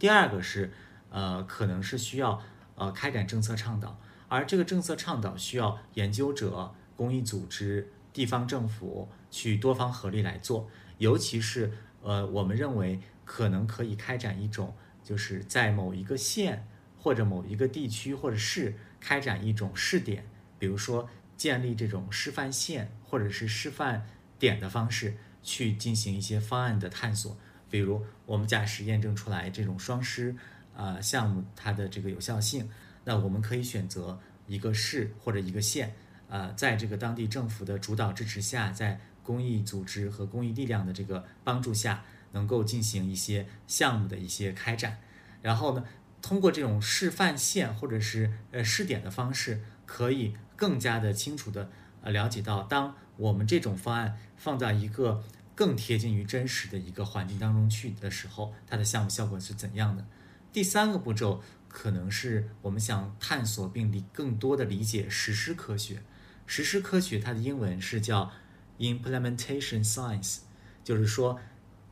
[0.00, 0.72] 第二个是，
[1.10, 2.42] 呃，可能是需要
[2.74, 10.70] 呃开展政策倡导，而这个政策倡导需要研究者、公益组织、地方政府去多方合力来做。
[10.96, 11.70] 尤其是
[12.02, 14.74] 呃，我们认为可能可以开展一种，
[15.04, 16.66] 就是在某一个县
[16.98, 20.24] 或者某一个地区或者市开展一种试点，
[20.58, 24.06] 比如说建立这种示范县或者是示范
[24.38, 27.36] 点的方式去进行一些方案的探索。
[27.68, 30.36] 比如，我们假使验证出来这种双师
[30.76, 32.70] 啊项目它的这个有效性，
[33.02, 35.92] 那我们可以选择一个市或者一个县，
[36.28, 44.98] 啊，在这个当地政府的主导支持下，在公益组织和公益力量的这个帮助下，能够进行一些项目的一些开展。
[45.42, 45.84] 然后呢，
[46.22, 51.68] 通过这种示范县或者是呃试点的方式，可以更加的清楚的
[52.00, 55.24] 呃了解到，当我们这种方案放在一个。
[55.60, 60.06] 更贴近于真实的一个环境当中去的时候，它的项目效果是怎样的？
[60.50, 66.02] 第三个步骤可能是我们想探索并理更多的理解实施科学。
[66.46, 68.32] 实施科学它的英文是叫
[68.78, 70.38] implementation science，
[70.82, 71.38] 就是说，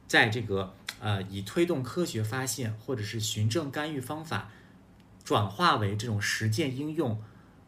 [0.07, 4.51] 在这个呃以推动科学发现或者是循证干预方法
[5.23, 7.23] 转化为这种实践应用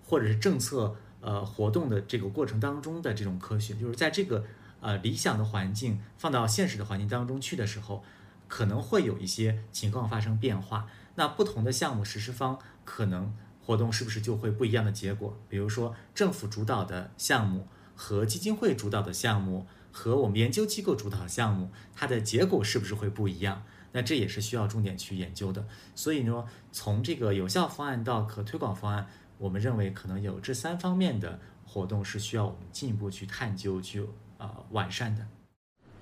[0.06, 4.46] 或者是政策呃活动的这个过程当中的这种科学，就是在这个。
[4.80, 8.02] 呃，理想的环境放到现实的环境当中去的时候，
[8.48, 10.88] 可能会有一些情况发生变化。
[11.16, 15.36] 那不同的项目实施方可能活动是不是就会不一样的结果？
[15.48, 23.62] 比如说政府主导的项目和基金会主导的项目和我们研究机构主导的项目，它的结果是不是会不一样？
[23.92, 25.66] 那这也是需要重点去研究的。
[25.94, 34.06] 所以呢，从这个有效方案到可推广方案，我们认为可能有这三方面的活动是需要我们进一步去探究去。
[34.40, 35.26] 呃，完善的。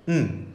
[0.05, 0.47] 嗯，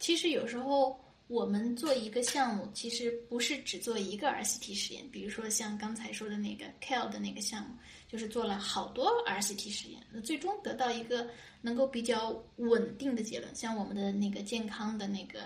[0.00, 0.98] 其实有时候
[1.28, 5.08] 我们做一个项目，其实不是只做一个 RCT 实验。
[5.12, 7.76] 比如说像刚才说的那个 Cal 的那个项目，
[8.08, 11.30] 就是做了好多 RCT 实验，那最终得到一个
[11.62, 13.54] 能够比较稳定的结论。
[13.54, 15.42] 像我们的那个健康的那个，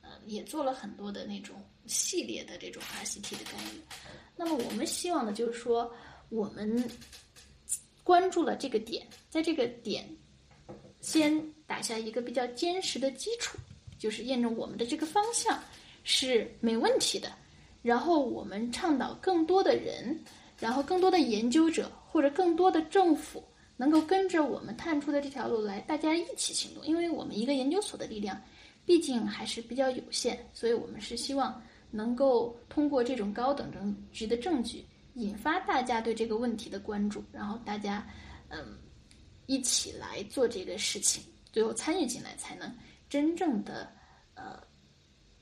[0.00, 3.80] 呃，也做了很多的那种系列的这种 RCT 的干预。
[4.34, 5.94] 那么我们希望的就是说，
[6.30, 6.82] 我们
[8.02, 10.08] 关注了这个点，在这个点。
[11.06, 13.56] 先打下一个比较坚实的基础，
[13.96, 15.56] 就是验证我们的这个方向
[16.02, 17.30] 是没问题的。
[17.80, 20.18] 然后我们倡导更多的人，
[20.58, 23.40] 然后更多的研究者或者更多的政府
[23.76, 26.84] 能够跟着我们探出的这条路来，大家一起行动。
[26.84, 28.36] 因为我们一个研究所的力量
[28.84, 31.62] 毕竟还是比较有限，所以我们是希望
[31.92, 34.84] 能够通过这种高等证局的证据，
[35.14, 38.04] 引发大家对这个问题的关注，然后大家
[38.48, 38.76] 嗯。
[39.46, 42.72] 一起来做这个事情，最后参与进来，才能
[43.08, 43.90] 真正的
[44.34, 44.60] 呃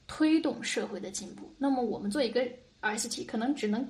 [0.07, 1.53] 推动社会的进步。
[1.59, 2.47] 那么我们做一个
[2.83, 3.87] RCT，可能只能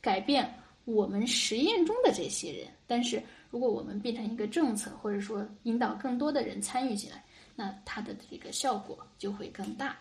[0.00, 0.52] 改变
[0.84, 7.24] 我们实验中的这些人，但是如果我们变成一个政策，或者说引导更多的人参与进来，
[7.56, 9.96] 那它的这个效果就会更大。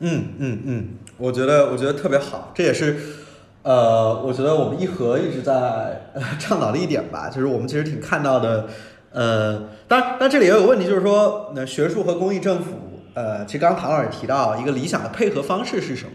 [0.00, 3.24] 嗯嗯嗯，我觉得我觉得特别好，这也是
[3.62, 6.02] 呃，我觉得我们一和一直在
[6.38, 8.66] 倡导的一点吧，就是我们其实挺看到的。
[9.12, 12.70] 呃，当然，但这里也有问题，就是说，那学术和公益政府，
[13.12, 16.12] 呃，其实刚唐老师提到一个理想的配合方式是什么？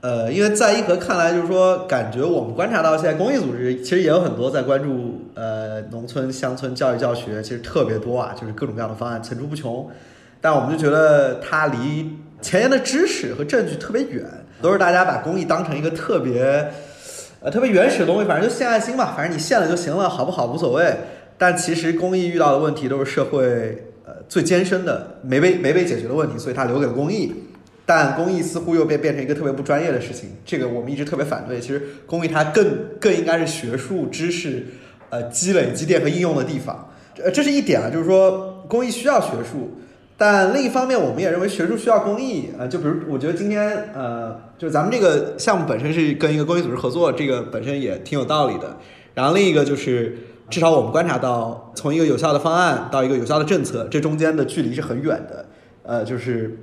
[0.00, 9.88] 呃，因为在一和看来，就是说，感觉我们观察到现在公益组织其实也有很多在关注呃农村乡村教育教学，其实特别多啊，就是各种各样的方案层出不穷。
[10.40, 14.26] 但我们就觉得它离前沿的知识和证据特别远，
[14.62, 16.70] 都是大家把公益当成一个特别
[17.40, 20.94] 呃特别原始的东西，反正就献爱心吧，反正你献了就行了，好不好无所谓。
[21.36, 27.34] 但其实公益遇到的问题都是社会呃最艰深的没被没被解决的问题，所以它留给了公益。
[27.84, 31.58] 但公益似乎又被变成一个特别不专业的事情，这个我们一直特别反对。
[31.60, 32.64] 其实公益它更
[33.00, 34.64] 更应该是学术知识
[35.10, 36.88] 呃积累积淀和应用的地方。
[37.22, 39.76] 呃，这是一点啊，就是说公益需要学术，
[40.22, 42.66] 但另一方面我们也认为学术需要公益啊。
[42.68, 48.76] 就比如我觉得今天呃，就是咱们这个项目本身是跟一个公益组织合作，这个本身也挺有道理的。
[49.14, 50.16] 然后另一个就是。
[50.50, 55.46] 至少我们观察到，从一个有效的方案到一个有效的政策，这中间的距离是很远的。
[55.82, 56.58] 呃，就是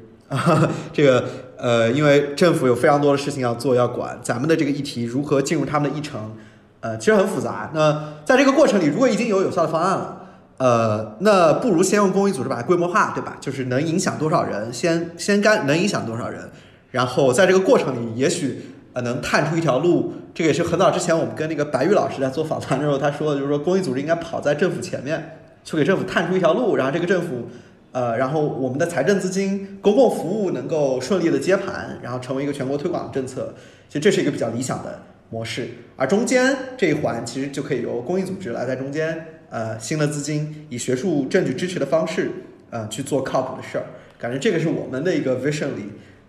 [0.93, 1.25] 这个
[1.57, 6.35] 呃，因为政府有非常多的事情要做要管，咱们的这个议题如何进入他们的议程，
[6.81, 7.71] 呃，其实很复杂。
[7.73, 10.18] 那在这个过程里，如果已经有有效的方案了，
[10.59, 13.35] 呃，那不如先用公益组织把它规模化，对吧？
[13.41, 16.49] 就是能影响多少人，先先干能影响多少人，
[16.91, 18.61] 然后在这个过程里，也许
[18.93, 20.13] 呃能探出一条路。
[20.33, 27.47] 这个也是很早之前我们跟那个白玉老师在做访谈的时候，他说的，就是说公益组织应该跑在政府前面，去给政府探出一条路，然后这个政府。
[27.91, 33.51] 呃，然后我们的财政资金、公共服务能够顺利的接盘，然后成为一个全国推广的政策，
[33.87, 35.67] 其实这是一个比较理想的模式。
[35.95, 42.31] 而中间这一环其实就可以由公益组织来在中间，呃，新的资金以学术证据支持的方式，
[42.69, 43.85] 呃，去做靠谱的事儿。
[44.17, 45.83] 感觉这个是我们的一个 vision 里，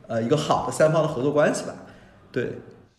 [0.07, 1.75] 呃，一个好的三方的合作关系吧。
[2.33, 2.51] 对，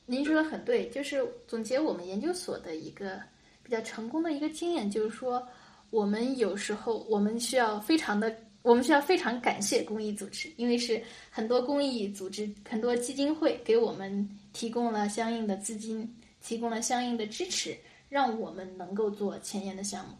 [0.05, 3.19] 您说的很对，就是总结我们研究所的一个
[3.63, 5.41] 比较成功的一个经验，就是说
[5.89, 8.33] 我们有时候我们需要非常的。
[8.63, 16.07] 我们需要非常感谢公益组织，因为是很多公益组织、很多基金会给我们提供了相应的资金，
[16.43, 17.75] 提供了相应的支持，
[18.11, 20.13] 让我们能够做前沿的项目。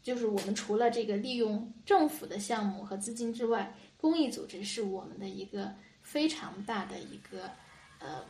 [0.00, 7.50] 就是我们除了这个利用政府的项目和资金之外，公益组织是我们的一个非常大的一个
[7.98, 8.24] 呃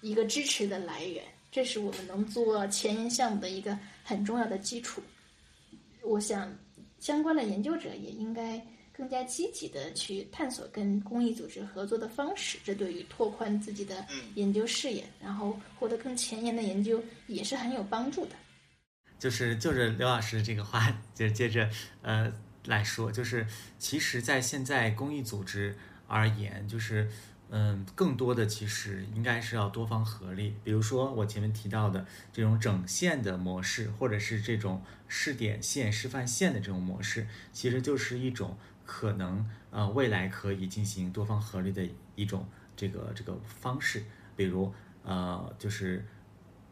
[0.00, 5.00] 一个支持的来源，这是我们能做前沿项目的一个很重要的基础。
[6.02, 6.52] 我想。
[6.98, 8.62] 相关的研究者也应该
[9.00, 18.32] 更加积极的去探索跟公益组织合作的方式，这对于拓宽自己的研究视野，然后获得更前沿的研究也是很有帮助的。
[19.18, 21.66] 就是就着刘老师这个话，就接着
[22.02, 22.30] 呃
[22.66, 23.46] 来说，就是
[23.78, 25.74] 其实，在现在公益组织
[26.06, 27.08] 而言，就是。
[27.52, 30.54] 嗯，更多的其实应该是要多方合力。
[30.62, 38.56] 比如说我前面提到的这种整线的模式，或者是这种试点线、示范线的这种模式，其实就是一种
[38.92, 42.44] 可能呃未来可以进行多方合力的一种
[42.74, 44.02] 这个这个方式。
[44.34, 46.04] 比如呃，就是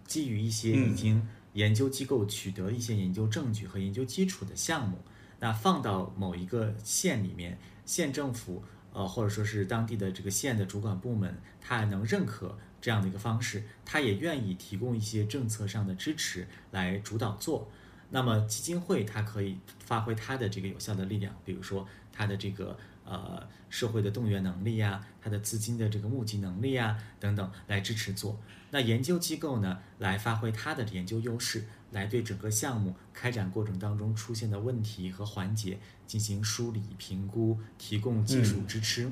[0.05, 4.99] 基于一些已经研究机构取得一些研究证据和研究基础的项目，
[5.39, 8.65] 那放到某一个县里面，县政府。
[8.95, 17.71] 呃，或者说是当地的这个县的主管部门，他能认可这样的一个方式，他也愿意提供一些政策上的支持来主导做。
[18.11, 28.41] 那么基金会它可以发挥它的这个有效的力量，比如说它的这个呃社会的动员能力呀，它的资金的这个募集能力呀等等来支持做。
[28.71, 31.65] 那研究机构呢，来发挥它的研究优势。
[31.91, 39.11] 来对整个项目开展过程当中出现的问题和环节进行梳理、评估，提供技术支持，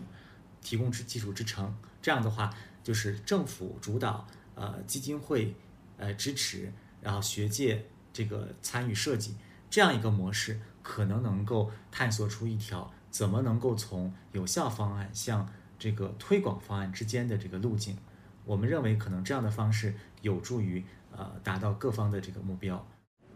[0.60, 1.74] 提供支技术支撑。
[2.02, 2.54] 这样的话，
[2.84, 5.54] 就是政府主导，呃，基金会
[5.96, 6.70] 呃支持，
[7.00, 7.82] 然后学界
[8.16, 9.34] 这个参与设计，
[9.68, 15.46] 这样一个模式，可能能够探索出一条怎么能够从有效方案向
[15.78, 17.96] 这个推广方案之间的这个路径。
[18.44, 20.84] 我们认为，可能这样的方式有助于。
[21.18, 22.86] 呃，达到各方的这个目标。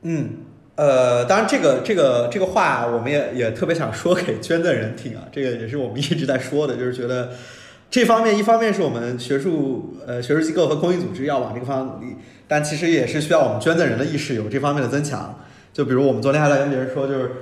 [0.02, 0.44] 嗯，
[0.76, 5.26] 呃，当然，这个这个这个话，我们也也特别想说给捐赠人听啊。
[5.32, 7.32] 这个也是我们一直在说的，就是觉得
[7.90, 15.40] 这方面，一方面是我们学术呃学术机构和公益组织要往这个方向努力，但其实也是需要我们捐赠人的意识有这方面的增强。
[15.72, 17.32] 就比如我们昨天还在跟别人说，就是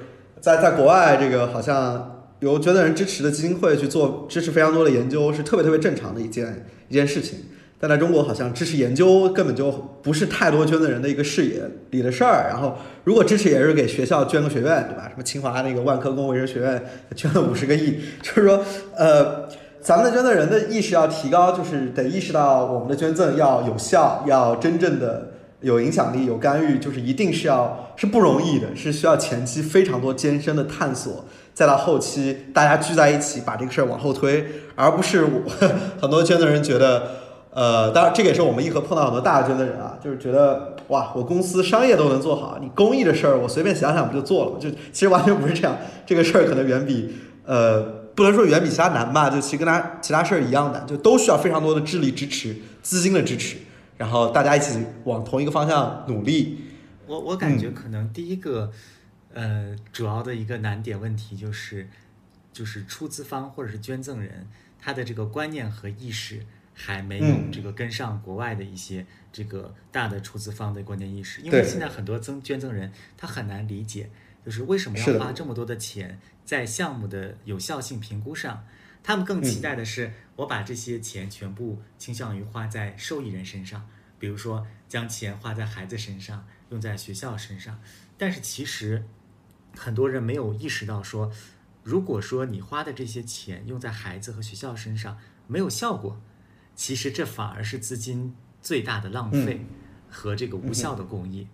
[0.40, 7.40] 在在国外，这个好像由捐赠人支持的基金会去做支持非常多的研究，是特别特别正常的一件一件事情。
[7.80, 9.70] 但在中国，好像支持研究根本就
[10.02, 12.48] 不是太多捐赠人的一个视野里的事儿。
[12.48, 15.04] 然后，如果支持也是给学校捐个学院，对吧？
[15.08, 16.82] 什么清华那个万科工卫生学院
[17.14, 18.64] 捐了五十个亿，就是说，
[18.96, 19.48] 呃，
[19.80, 25.30] 咱们的捐赠人的意识要提高，就是得意识到我们的捐赠要有效，要真正的
[25.60, 31.24] 有影响力、有干预，就是一定是要是不容易的，是需要前期非常多艰深的探索，
[31.54, 34.44] 再到后期大家聚在一起把这个事儿往后推，
[34.74, 35.42] 而不是我
[36.00, 37.02] 很多捐赠人觉得。
[37.50, 44.58] 呃，当然，这个也是我们一和碰到很多大捐赠人啊，就是觉得哇，我公司商业都能做好，你公益的事儿，我随便想想不就做了吗？
[44.60, 45.76] 就其实完全不是这样，
[46.06, 47.82] 这个事儿可能远比呃，
[48.18, 53.58] 不能说远比其他难吧，就其实跟他其他事儿一样难，就都需要非常多的智力支持、资金的支持，
[53.96, 56.58] 然后大家一起往同一个方向努力。
[57.06, 58.72] 我我感觉可能第一个
[59.32, 61.88] 呃主要的一个难点问题就是，
[62.52, 64.48] 就是出资方或者是捐赠人
[64.80, 66.44] 他的这个观念和意识。
[66.80, 74.08] 还没有这个跟上国外的一些这个大的出资方的观念意识，因为现在很多增捐赠人他很难理解，
[74.46, 78.64] 就是为什么要花这么多的钱在项目的有效性评估上，
[79.02, 83.86] 他们更期待的是我把这些钱全部倾向于花在受益人身上，
[84.18, 87.78] 比如说将钱花在孩子身上，用在学校身上。
[88.16, 89.04] 但是其实
[89.76, 91.30] 很多人没有意识到说，
[91.82, 96.18] 如果说你花的这些钱用在孩子和学校身上没有效果，
[96.74, 99.66] 其实这反而是资金最大的浪费
[100.08, 101.46] 和这个无效的公益。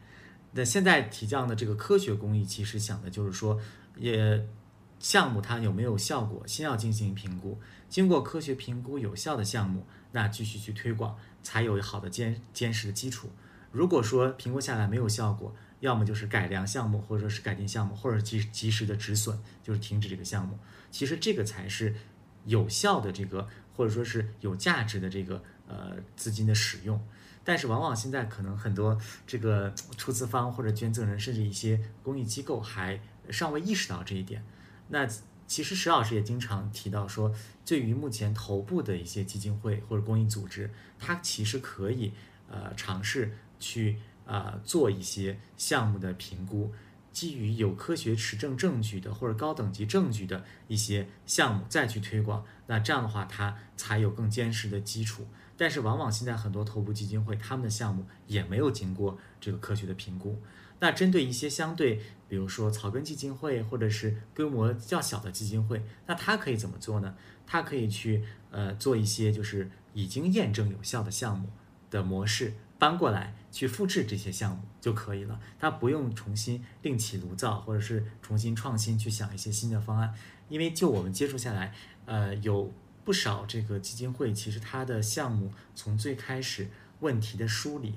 [0.52, 3.60] 那现在提倡的这个科学公益，其实想的就是说，
[3.96, 4.46] 也
[5.04, 7.60] 项目它有没有效果，先要进行评估，
[7.90, 13.28] 经过科学评估有效的项目，那继续去推广，才有好的坚坚实的基础。
[13.70, 20.58] 如果说评估下来没有效果，要么就是改良项目，或者说是改进项目，或者及及时的止损，就是停止这个项目。
[20.90, 21.94] 其实这个才是
[22.46, 26.98] 有效的这个，或者说是有价值的这个呃资金的使用。
[27.44, 32.98] 但是往往现在可能很多这个出资方或者捐赠人，甚至一些公益机构还
[33.28, 34.42] 尚未意识到这一点。
[34.88, 35.08] 那
[35.46, 37.34] 其实石老师也经常提到说，
[37.66, 42.12] 对于目前头部的一些基金会或者公益组织，它其实可以
[42.48, 46.72] 呃尝试去呃做一些项目的评估，
[47.12, 52.44] 基于有科学持证证据的或者高等级证据的一些项目再去推广。
[52.66, 55.26] 那这样的话，它才有更坚实的基础。
[55.56, 60.40] 但是往往现在很多头部基金会，他们的项目也没有经过这个科学的评估。
[60.80, 67.14] 那针对一些相对，比如说草根基金会或者是规模较小的基金会，那它可以怎么做呢？
[67.46, 71.48] 它可以去呃做一些就是已经验证有效的项目
[71.90, 75.40] 的模式搬过来去复制这些项目就可以了。
[75.58, 80.14] 它不用重新另起炉灶，或者是重新创新去想一些新的方案。
[80.48, 81.74] 因为就我们接触下来，
[82.06, 82.72] 呃有。
[83.04, 86.70] 不少这个基金会，其实它的项目从最开始
[87.00, 87.96] 问题的梳理，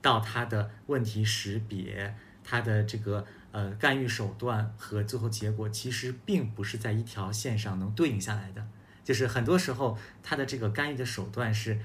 [0.00, 8.66] 到它的问题识别，它的这个呃干预手段和最后结果，其实并不是在一条线上能对应下来的。
[9.04, 11.78] 就是很多时候，它的这个干预的手段是，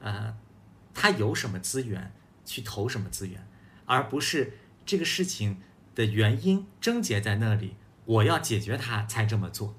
[0.00, 0.36] 呃，
[0.94, 2.12] 它有什么资源
[2.44, 3.46] 去投什么资源，
[3.86, 4.54] 而不是
[4.84, 5.60] 这个事情
[5.94, 9.74] 的原因症结在那里，我要解决它才这么做。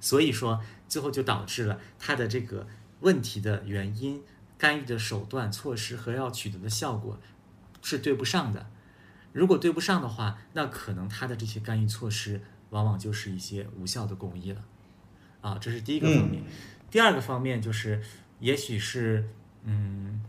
[0.00, 0.62] 所以说。
[0.92, 2.66] 最后就导致了他的这个
[3.00, 4.22] 问题的原因、
[4.62, 7.18] 干预的手段、措施和要取得的效果
[7.82, 8.64] 是对不上的。
[9.32, 12.40] 如果对不上的话，那可能他的这些干预措施
[12.70, 14.64] 往往就是一些无效的公益了。
[15.40, 16.44] 啊，这是第一个方面。
[16.92, 18.00] 第二个方面就是，
[18.38, 19.28] 也许是，
[19.64, 20.22] 嗯，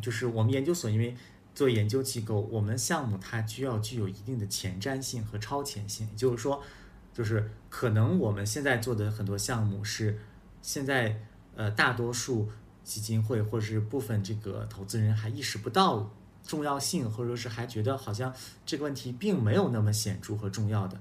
[0.00, 1.14] 就是我们研究所因为
[1.54, 6.62] 做研究机构，我们项目它需要具有一定的前瞻性和超前性，就是说。
[7.10, 10.20] 就是可能我们现在做的很多项目是，
[10.62, 11.20] 现在
[11.56, 12.48] 呃大多数
[12.88, 16.10] 基金会或者是部分这个投资人还意识不到
[16.42, 18.34] 重要性，或者说是还觉得好像
[18.64, 20.98] 这个问题并没有那么显著和重要的。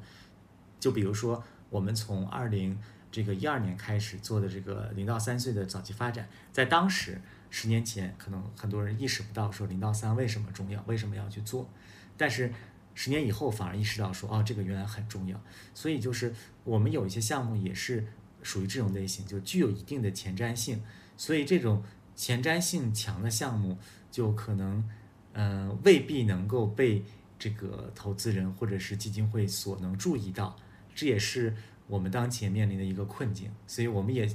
[0.82, 2.78] 就比如说我们从二零
[3.10, 11.70] 这个一二年开始做的这个零到三岁的早期发展，在当时十年前可能很多人意识不到说零到三为什么重要，为什么要去做，
[12.18, 12.52] 但是。
[13.00, 15.40] 十年以后反而意识到说，哦，这个原来很重要。
[15.76, 16.34] 所以就是
[16.64, 18.04] 我们有一些项目也是
[18.42, 20.82] 属于这种类型，就具有一定的前瞻性。
[21.18, 21.84] 所以这种
[22.16, 23.78] 前瞻性强的项目，
[24.10, 24.88] 就可能，
[25.34, 27.04] 嗯，未必能够被
[27.38, 30.56] 这个投资人或者是基金会所能注意到。
[30.96, 31.54] 这也是
[31.88, 33.52] 我们当前面临的一个困境。
[33.68, 34.28] 所以我们也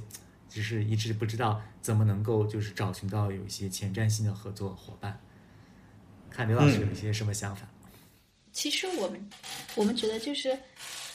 [0.47, 5.19] 只是一直不知道怎么能够就是找寻到有一些前瞻性的合作伙伴。
[6.29, 7.67] 看刘老师有一些什么想法？
[8.51, 9.29] 其实我们，
[9.75, 10.57] 我们觉得就是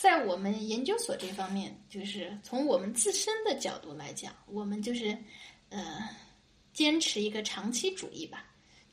[0.01, 5.17] 在我们研究所这方面，就是从我们自身的角度来讲，我们就是
[5.71, 6.09] 呃
[6.73, 8.45] 坚持一个长期主义吧。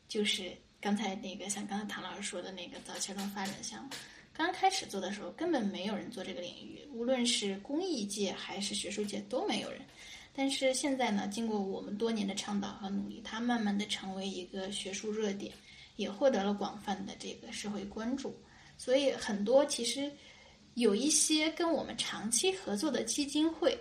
[0.08, 3.90] 就是刚才那个像刚才唐老师说的那个早期儿童发展项目，
[4.34, 9.82] 刚开始做的时候根本没有人做这个领域，无论是公益界还是学术界都没有人。
[10.34, 15.52] 但是现在呢，经过我们多年的倡导和努力，它慢慢的成为一个学术热点。
[15.98, 18.36] 也获得了广泛的这个社会关注，
[18.78, 20.12] 所以很多其实
[20.74, 23.80] 有一些跟我们长期合作的基金会，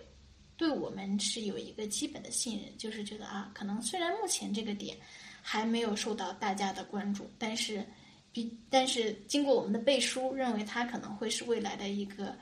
[0.57, 4.97] 对我们是有一个基本的信任，就是觉得啊，可能虽然目前这个点
[5.43, 7.85] 还没有受到大家的关注，但是
[8.33, 12.37] 比但是经过我们的背书，认为它可能会是未来的一个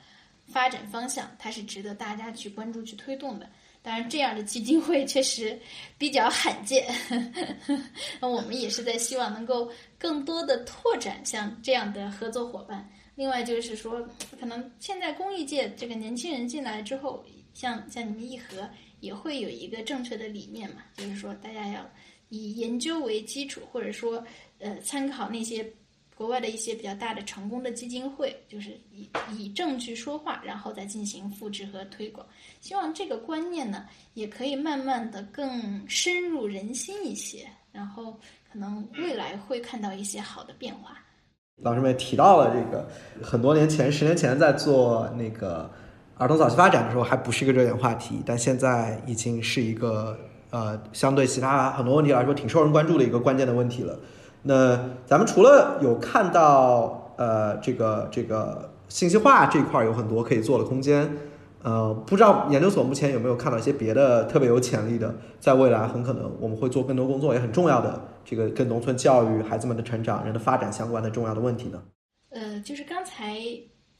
[0.45, 3.49] 发展方向，它是值得大家去关注、去推动的。
[3.81, 5.59] 当然，这样的基金会确实
[5.97, 6.87] 比较罕见。
[8.21, 12.89] 那我们也是在希望能够更多的拓展像这样的合作伙伴。
[13.15, 14.01] 另外就是说，
[14.39, 18.69] 可能现在公益界这个年轻人进来之后，像像你们一和
[18.99, 21.89] 也会有一个正确的理念嘛，就是说大家要
[22.29, 24.23] 以研究为基础，或者说
[24.59, 25.65] 呃参考那些。
[26.15, 32.25] 国外的一些比较大的成功的基金会，就是以以证据说话，然后再进行复制和推广。
[32.61, 38.13] 希望这个观念呢，也可以慢慢的更深入人心一些，然后
[38.49, 40.99] 可能未来会看到一些好的变化。
[41.57, 42.87] 老师们也提到了这个，
[43.19, 45.73] 很多年前，十年前在做那个
[46.23, 50.17] 儿童早期发展的时候，还不是一个热点话题，但现在已经是一个
[50.51, 53.99] 呃，相对其他很多问题来说，挺受人关注的一个关键的问题了。
[54.43, 61.13] 那咱们除了有看到呃，这个这个信息化这一块有很多可以做的空间。
[61.61, 71.81] 呃，不知道研究所目前有没有看到一些别的特别有潜力的，在未来很可能我们会做更多工作，也很重要的这个跟农村教育、孩子们的成长、人的发展相关的重要的问题呢？
[72.31, 73.37] 呃，就是刚才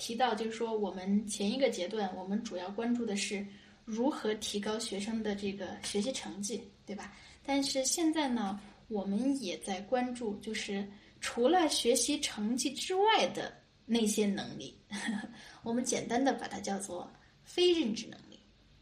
[0.04, 3.46] 提到，就是说我们前一个阶段，我们主要关注的是
[3.86, 7.14] 如何提高学生的这个学习成绩，对吧？
[7.42, 8.60] 但是现在呢，
[8.90, 10.86] 我们也在关注，就是
[11.22, 13.54] 除了学习成绩之外的
[13.86, 14.78] 那些能力，
[15.64, 17.10] 我们简单的把它叫做。
[17.46, 18.40] 非认知能力，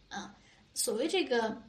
[0.08, 0.38] 啊，
[0.76, 1.60] 所谓这个，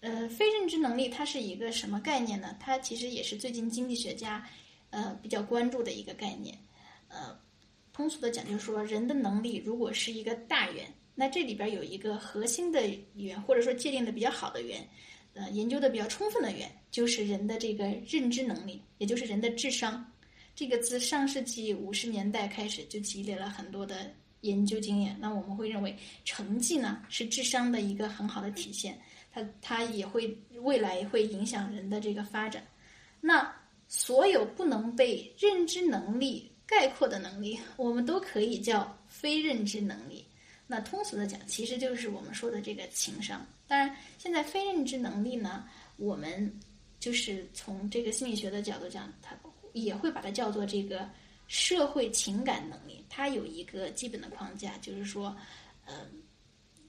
[0.00, 2.56] 呃，非认知能力，它是一个什么概念呢？
[2.58, 4.44] 它其实也是最近经济学家，
[4.90, 6.58] 呃，比较关注的一个概念。
[7.06, 7.38] 呃，
[7.92, 12.82] 通俗的讲，就是说人的能力如果是一个大圆，那这里边有一个核心的
[13.14, 14.88] 圆，或者说界定的比较好的圆，
[15.34, 20.04] 呃，研究的比较充分的圆，就是人的这个认知能力，也就是人的智商。
[20.54, 24.10] 这个自上世纪五十年代开始就积累了很多的。
[24.42, 28.98] 研究经验，那我们会认为成绩呢是智商的一个很好的体现，
[29.30, 32.66] 它它也会未来会影响人的这个发展。
[33.20, 33.54] 那
[33.86, 40.24] 所有不能被认知能力概括的能力，我们都可以叫非认知能力。
[40.66, 43.46] 那通俗的讲，其实就是我们说的这个情商。
[43.68, 46.50] 当然，现在非认知能力呢，我们
[46.98, 49.36] 就是从这个心理学的角度讲，它
[49.74, 51.06] 也会把它叫做这个。
[51.48, 55.36] 社会情感能力，它有一个基本的框架，就是说，
[55.84, 56.06] 呃，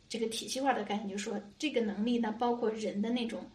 [0.08, 3.46] 这个体系化的概念，就是说，这个能力呢，包括人的那种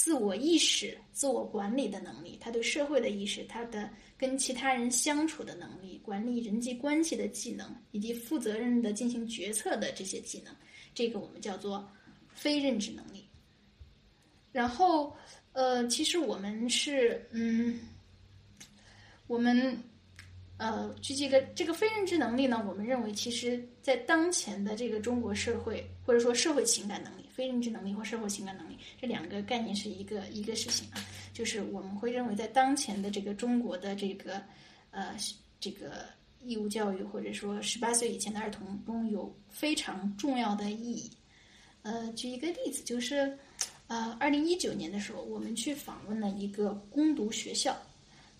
[0.00, 10.56] 自我意识、自我管理的能力，他对社会的意识，他的跟其他人相处的能力，管理人际关系的技能，以及负责任的进行决策的这些技能，
[10.94, 11.86] 这个我们叫做
[12.30, 13.28] 非认知能力。
[14.52, 15.14] 然后，
[15.52, 17.78] 呃，其实我们是，嗯，
[19.26, 19.78] 我们。
[20.56, 22.62] 呃，举几个这个非认知能力呢？
[22.68, 31.04] 我们认为，其实，在当前的这个中国社会，或者说社会情感能力、非认知能力或社会情感能力这两个概念是一个一个事情啊。
[31.34, 34.40] 就是我们会认为，在当前的这个中国的这个
[34.92, 35.16] 呃
[35.58, 36.04] 这个
[36.40, 41.10] 义务教育，或者说十八岁以前的儿童中有非常重要的意义。
[41.82, 43.36] 呃，举一个例子，就是
[43.88, 47.76] 呃，二零一九年的时候，我们去访问了一个攻读学校，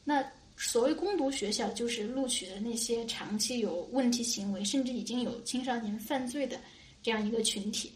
[0.04, 0.24] 那。
[0.62, 6.60] 所谓攻读学校，就是录取的那些长期有问题行为，甚至已经有青少年犯罪的
[7.02, 7.90] 这样一个群体。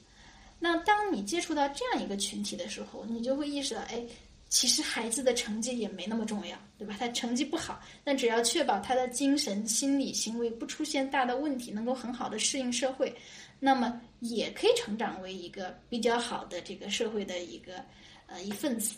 [0.59, 4.03] 那当你接触到这样一个群体的时候，你就会意识到，哎，
[4.49, 6.97] 其实孩子的成绩也没那么重要，对吧？
[6.99, 13.15] 他成绩不好，但只要确保他的精神、心理、行为不出现大的问题，能够很好的适应社会，
[13.61, 17.85] 那么也可以成长为一个比较好的这个社会的一个
[18.27, 18.95] 呃一份子。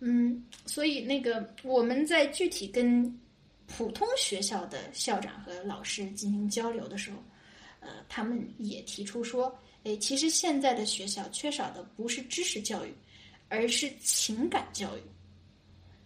[0.00, 3.18] 嗯，所以那个我们在具体跟
[3.66, 7.16] 普通学校的校长和老师进行交流的时候，
[7.80, 12.94] 呃，他们也提出说，哎，其实现在的学校缺少的不是知识教育，
[13.48, 15.00] 而是情感教育。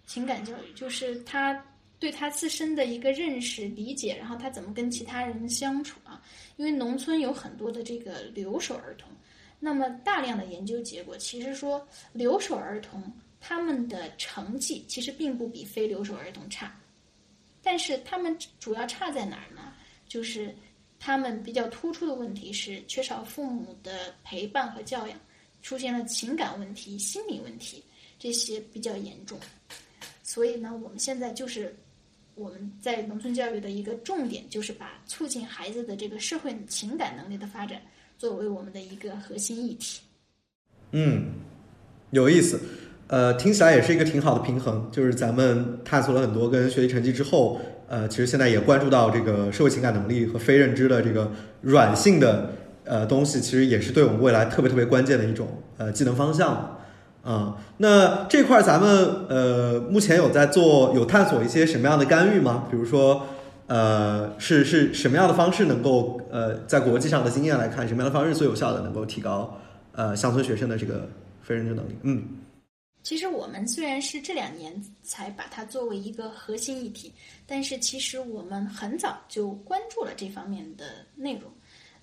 [0.07, 1.61] 情感教育就是他
[1.99, 6.23] 对他自身的一个认识、理解，然后他怎么跟其他人相处啊？
[6.57, 9.11] 因为农村有很多的这个留守儿童，
[9.59, 13.03] 那么大量的研究结果其实说留守儿童。
[13.41, 16.75] 他们的成绩其实并不比非留守儿童差，
[17.63, 19.73] 但是他们主要差在哪儿呢？
[20.09, 20.55] 就是
[20.99, 25.19] 他们比较突出的问题是缺少父母的陪伴和教养，
[25.63, 27.83] 出现了情感问题、心理问题，
[28.19, 29.39] 这些比较严重。
[30.23, 31.75] 所以呢，我们现在就是
[32.35, 37.81] 我们在农村教育的一个重点，就是把促进孩子的这个社会情感能力的发展
[38.19, 40.01] 作为我们的一个核心议题。
[40.93, 41.35] 嗯，
[42.11, 42.61] 有意思。
[43.09, 47.59] 呃，听起来也是一个挺好的平衡，就是咱们探索了很多跟学习成绩之后，
[47.89, 51.33] 呃，其实现在也关注到这个社会情感能力和非认知的这个
[51.63, 52.51] 软性的
[52.85, 55.49] 呃东西，其实也是对我们未来特别特别关键的一种
[55.79, 56.77] 呃技能方向。
[57.25, 62.65] 啊，那这块儿咱们呃目前有在做有探索一些什么样的干预吗？
[62.71, 63.27] 比如说
[63.69, 69.59] 呃是是什么样的方式能够呃在国际上的经验来看，什么样的方式最有效的能够提高
[69.93, 71.09] 呃乡村学生的这个
[71.43, 71.97] 非认知能力？
[72.03, 72.23] 嗯。
[73.09, 74.71] 其实我们虽然是这两年
[75.03, 77.11] 才把它作为一个核心议题，
[77.47, 81.51] 但是其实我们很早就关注了这方面的内容。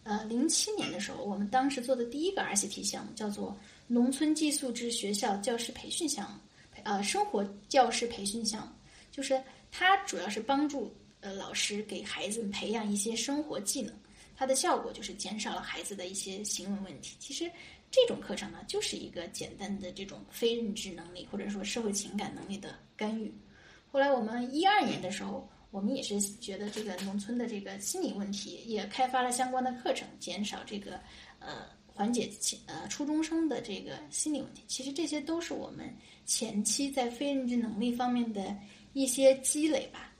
[0.01, 3.55] 呃，零七年的时候，我们当时做的第一个 RCT 项目叫做
[3.85, 6.39] “农村寄宿制学校教师培训项目”，
[6.81, 8.73] 呃，生活教师培训项目，
[9.11, 9.39] 就是
[9.71, 13.93] 它主要是帮助呃老师给孩子们培养一些生活技能，
[14.35, 17.15] 它的效果就是减少了孩子的一些行为问题。
[17.19, 17.51] 其实
[17.95, 23.33] 这种课程呢，就是一个简单的这种非认知能力或者说社会情感能力的干预。
[23.89, 30.99] 后来我们一二年的时候，我们也是觉得这个农村的这个心理问题，也开发了相关的课程，减少这个
[31.39, 32.29] 呃缓解
[32.65, 34.61] 呃初中生的这个心理问题。
[34.67, 35.89] 其实这些都是我们
[36.25, 38.53] 前期在非认知能力方面的
[38.91, 40.11] 一些积累吧。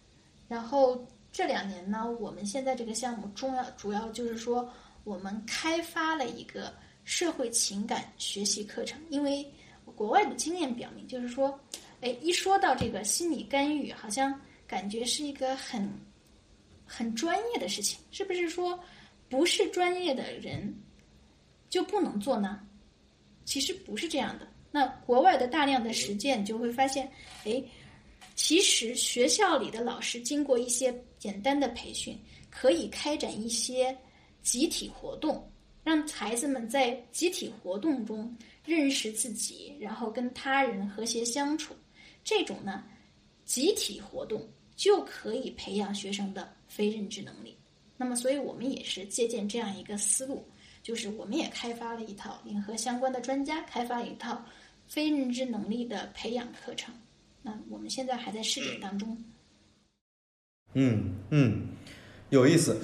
[0.48, 4.72] 然后这两年呢，我们现在这个项目重要主要就是说，
[5.04, 6.74] 我们开发了一个
[7.06, 9.50] 社会情感学习课程，因为
[9.96, 11.58] 国外的经验表明，就是说。
[12.02, 15.90] 哎，一说到这个心理干预，好像感觉是一个很
[16.86, 18.78] 很专业的事情，是不是说
[19.28, 20.72] 不是专业的人
[21.68, 22.60] 就不能做呢？
[23.46, 24.48] 其实不是这样的。
[24.72, 27.10] 那国外的大量的实践就会发现，
[27.46, 27.64] 哎，
[28.36, 32.16] 其实学校里的老师经过一些简单的培训，
[32.52, 33.98] 可以开展一些
[34.44, 35.50] 集体活动，
[35.86, 38.36] 让孩子们在集体活动中
[38.66, 41.76] 认识自己，然后跟他人和谐相处。
[42.24, 42.84] 这种呢，
[43.46, 44.44] 集体活动
[44.76, 47.56] 就可以培养学生的非认知能力。
[47.96, 50.44] 那么，所以我们也是借鉴这样一个思路，
[50.82, 54.44] 就是我们也开发了一套，联合相关的专家开发了一套
[54.88, 56.92] 非认知能力的培养课程。
[57.44, 59.16] 那我们现在还在试点当中。
[60.74, 61.68] 嗯嗯，
[62.32, 62.82] 有意思。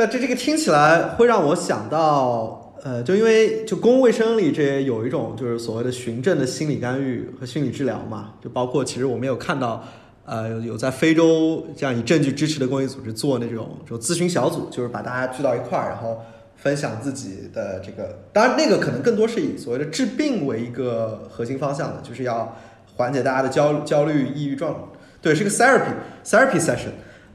[0.00, 2.74] 但这这个听起来会让我想到。
[2.82, 9.84] 呃，就因为就公共卫生里这也有一种就是所谓的循证的心理干预和心理治疗嘛，就包括其实我们有看到，
[10.24, 16.22] 呃，有在非洲这样以证据支持的公益组织做那种就咨询小组，就是把大家聚到一块儿，然后
[16.56, 22.56] 分享自己的这个，当然那个可能更多是以所谓的治病为一个核心方向的，就是要
[22.96, 24.88] 缓解大家的焦焦虑、抑郁状，
[25.20, 25.92] 对，是个 therapy
[26.24, 26.92] therapy session，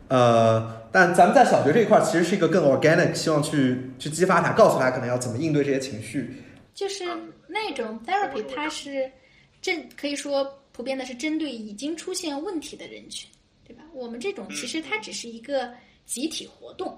[0.08, 0.84] 呃。
[0.96, 6.42] 但咱们在小学这一块其实是一个更 organic，希望去去激发他，告诉他可能要怎么应对这些情绪。
[6.74, 7.04] 就是
[7.50, 9.12] 那种 therapy，它是
[9.62, 13.30] 针可以说普遍的是针对已经出现问题的人群，
[13.68, 13.84] 对吧？
[13.92, 15.70] 我们这种其实它只是一个
[16.06, 16.98] 集体活动。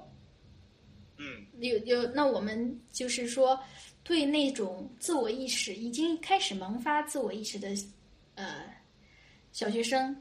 [1.18, 1.26] 嗯。
[1.60, 3.60] 有有，那我们就是说
[4.04, 7.70] 对那种自我意识已经开始萌发自我意识的
[8.36, 8.64] 呃
[9.52, 10.16] 小学生，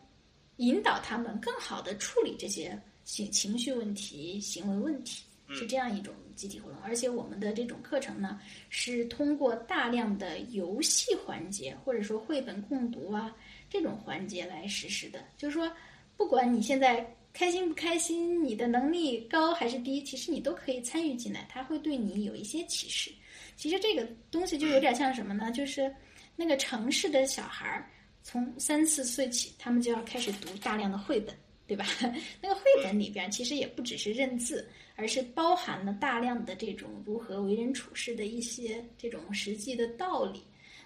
[0.57, 2.75] 引导他们更好的处理这些。
[3.07, 13.33] 情情绪问题、行为问题是这样一种集体活动，而且我们的这种课程呢，是通过大量的游戏环节，或者说绘本共读啊
[13.71, 15.25] 这种环节来实施的。
[15.39, 15.71] 就是说，
[16.17, 23.13] 不管你现在开心不开心，你的能力高还是低，其实你都可以参与进来，它会对你有一些启示。
[23.55, 25.53] 其实这个东西就有点像什么呢？
[25.53, 25.95] 就是
[26.35, 27.89] 那个城市的小孩儿，
[28.25, 31.33] 从三四岁起，他们就要开始读大量的绘本。
[31.67, 31.85] 对吧？
[32.41, 40.43] 那个绘本里边其实也不只是认字，而是包含了大量的这种如何为人处事的一些这种实际的道理。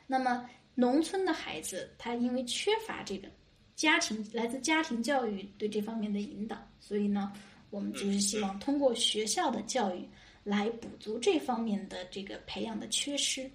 [0.06, 3.28] 那么，农村的孩子他因为缺乏这个
[3.76, 7.32] 家庭来自家庭教育对这方面的引导，所以呢，
[7.70, 10.08] 我们就是希望通过学校的教育
[10.42, 13.48] 来补足这方面的这个培养的缺失。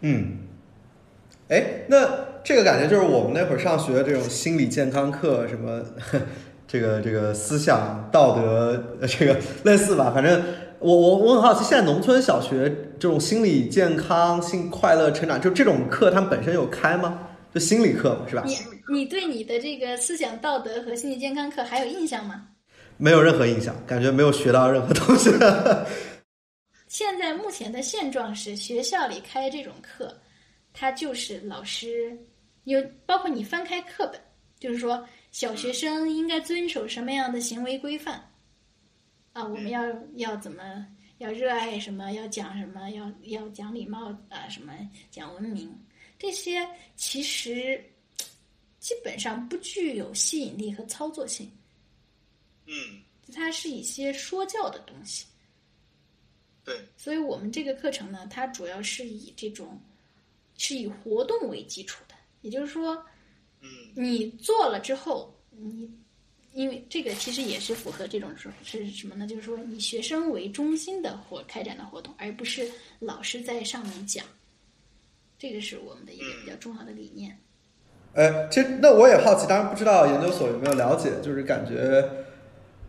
[0.00, 0.38] 嗯，
[1.48, 2.06] 哎，那
[2.44, 5.84] 这个感觉就是我们那会儿上学这种心理健康课什么。
[6.68, 8.76] 这个这个思想道德，
[9.08, 10.12] 这个类似吧。
[10.14, 10.40] 反正
[10.78, 12.68] 我我我很好奇，现在农村小学
[13.00, 17.26] 这种心理健康、心快乐成长，就这种课，他们本身有开吗？
[17.54, 18.44] 就心理课是吧？
[18.44, 18.58] 你
[18.92, 22.46] 你对你的这个思想道德和心理健康课还有印象吗？
[22.98, 25.30] 没有任何印象，感觉没有学到任何东西。
[26.86, 30.14] 现在目前的现状是，学校里开这种课，
[30.74, 32.14] 它就是老师
[32.64, 34.20] 有，包括你翻开课本，
[34.60, 35.02] 就是说。
[35.38, 38.28] 小学生应该遵守什么样的行为规范？
[39.32, 39.84] 啊，我们要
[40.16, 40.84] 要怎么
[41.18, 42.10] 要热爱什么？
[42.10, 42.90] 要讲什么？
[42.90, 44.48] 要要讲礼貌啊？
[44.48, 44.76] 什么
[45.12, 45.72] 讲文明？
[46.18, 47.80] 这些其实
[48.80, 51.48] 基本上不具有吸引力和操作性。
[52.66, 53.00] 嗯，
[53.32, 55.24] 它是一些说教的东西。
[56.64, 59.80] 对，所以我们这个课程呢，它主要是以这种
[60.56, 63.00] 是以活动为基础的，也就是说。
[63.60, 65.90] 嗯，你做了之后，你
[66.54, 69.26] 因为这个其实也是符合这种说是什么呢？
[69.26, 72.68] 就是说以学生为中心的活开展的活动，而不是
[72.98, 74.24] 老师在上面讲。
[75.38, 77.38] 这个是我们的一个比较重要的理念。
[78.14, 82.02] 哎，其实那我也好奇，当然不知道研究所有没有了解，就是感觉，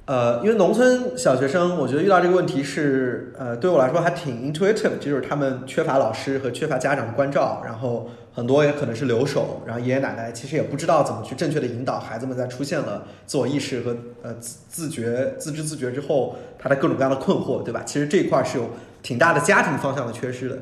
[0.09, 17.83] 呃，因为农村小学生，我觉得遇到这个问题是，呃，对我来说还挺 intuitive，就是他们缺乏老师和缺乏家长的关照，然后很多也可能是留守，然后爷爷奶奶其实也不知道怎么去正确的引导孩子们，在出现了自我意识和呃自自觉、自知自觉之后，他的各种各样的困惑，对吧？
[17.85, 18.67] 其实这一块是有
[19.03, 20.57] 挺大的家庭方向的缺失的。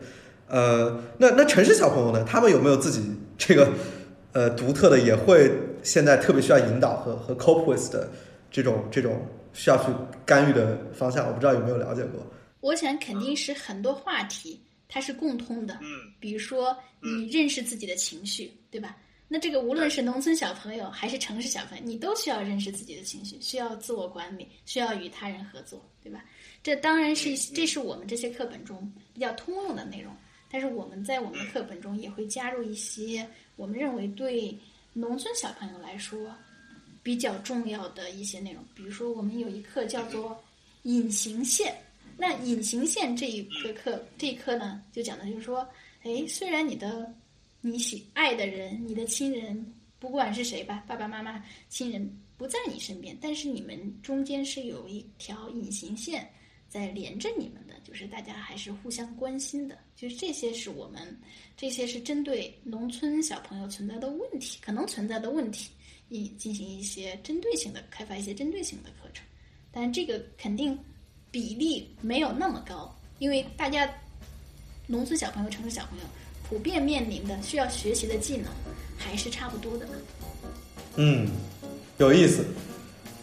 [0.49, 2.21] 呃，那那城市小朋友呢？
[2.27, 3.69] 他们有没有自己这个
[4.33, 8.09] 呃独特的，也会现在特别需要引导和和 cope with 的
[8.51, 9.91] 这种这种需要去
[10.25, 11.27] 干预的方向？
[11.27, 12.25] 我不知道有没有了解过。
[12.59, 18.97] 我想肯定是很多话题它是共通的，嗯比如说你认识自己的情绪，对吧？
[19.29, 26.23] 那这个无论是农村小朋友还是城市小朋友，你都需要认识自己的情绪，需要自我管理，需要与他人合作，对吧？
[26.63, 30.15] 这当然是这是我们这些课本中比较通用的内容，
[30.49, 34.57] 但是我们在我们的课本中也会加入一些我们认为对
[34.93, 36.33] 农村小朋友来说
[37.07, 40.37] 比较重要的一些内容，比如说我们有一课叫做
[40.81, 41.73] 隐形线。
[42.17, 45.65] 那隐形线这一个课，这一课呢，就讲的就是说，
[46.03, 47.09] 哎，虽然你的
[47.61, 56.29] 你喜爱的人，你的亲人，不管是谁吧，爸爸妈妈、亲人不在你身边，但是你们中间是有一条隐形线
[56.67, 59.77] 在连着你们的，就是大家还是互相关心的。
[59.95, 61.17] 就是这些是我们，
[61.55, 65.71] 这些是针对农村小朋友存在的问题，可能存在的问题，
[66.09, 69.23] 一进行一些针对性的开发一些针对性的课程。
[69.71, 70.77] 但这个肯定
[71.29, 73.87] 比例没有那么高，因为大家
[74.87, 76.05] 农村小朋友、城市小朋友
[76.49, 78.51] 普遍面临的需要学习的技能
[78.97, 79.87] 还是差不多的。
[80.95, 81.27] 嗯，
[81.97, 82.45] 有意思。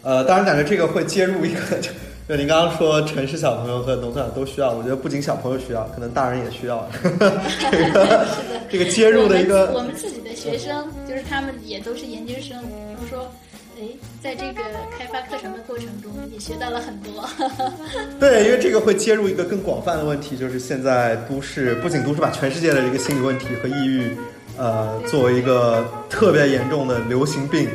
[0.01, 1.81] 呃，当然感觉这个会接入一个，
[2.27, 6.87] 就就您刚刚说城市小朋友和农村小都需要，我觉得不仅小朋友需要，可能大人也需要。
[7.71, 8.25] 这个
[8.69, 13.31] 这个接入的一个我们我们自己的学生，就是他们也都是研究生，比如说，
[13.79, 13.83] 哎，
[14.23, 14.61] 在这个
[14.97, 17.29] 开发课程的过程中也学到了很多。
[18.19, 24.17] 对，因为这个会接入一个更广泛的问题，就是现在都市不仅都市把全世界的这个心理问题和抑郁，
[24.57, 27.69] 呃，作为一个特别严重的流行病，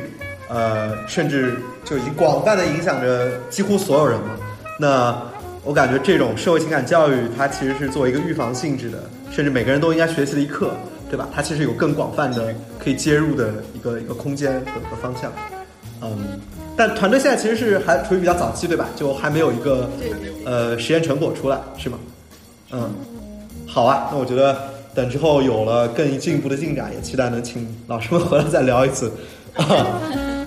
[0.50, 4.30] 呃，甚至就已经广泛的影响着几乎所有人了。
[4.78, 5.22] 那
[5.62, 8.98] 我感觉这种社会情感教育，它其实是作为一个预防性质的，
[9.30, 10.70] 甚至每个人都应该学习的一课，
[11.08, 11.28] 对吧？
[11.32, 15.30] 它其实有更广泛的可以接入的一个一个空间和和方向。
[16.02, 16.40] 嗯，
[16.76, 18.88] 但团队现在其实是还处于比较早期，对吧？
[18.96, 19.88] 就还没有一个
[20.46, 21.98] 呃实验成果出来，是吗？
[22.72, 22.90] 嗯，
[23.66, 24.56] 好啊，那我觉得
[24.94, 29.12] 等之后有了更进一步的进展，也期待能请老师们回来再聊一次。
[29.54, 30.00] 啊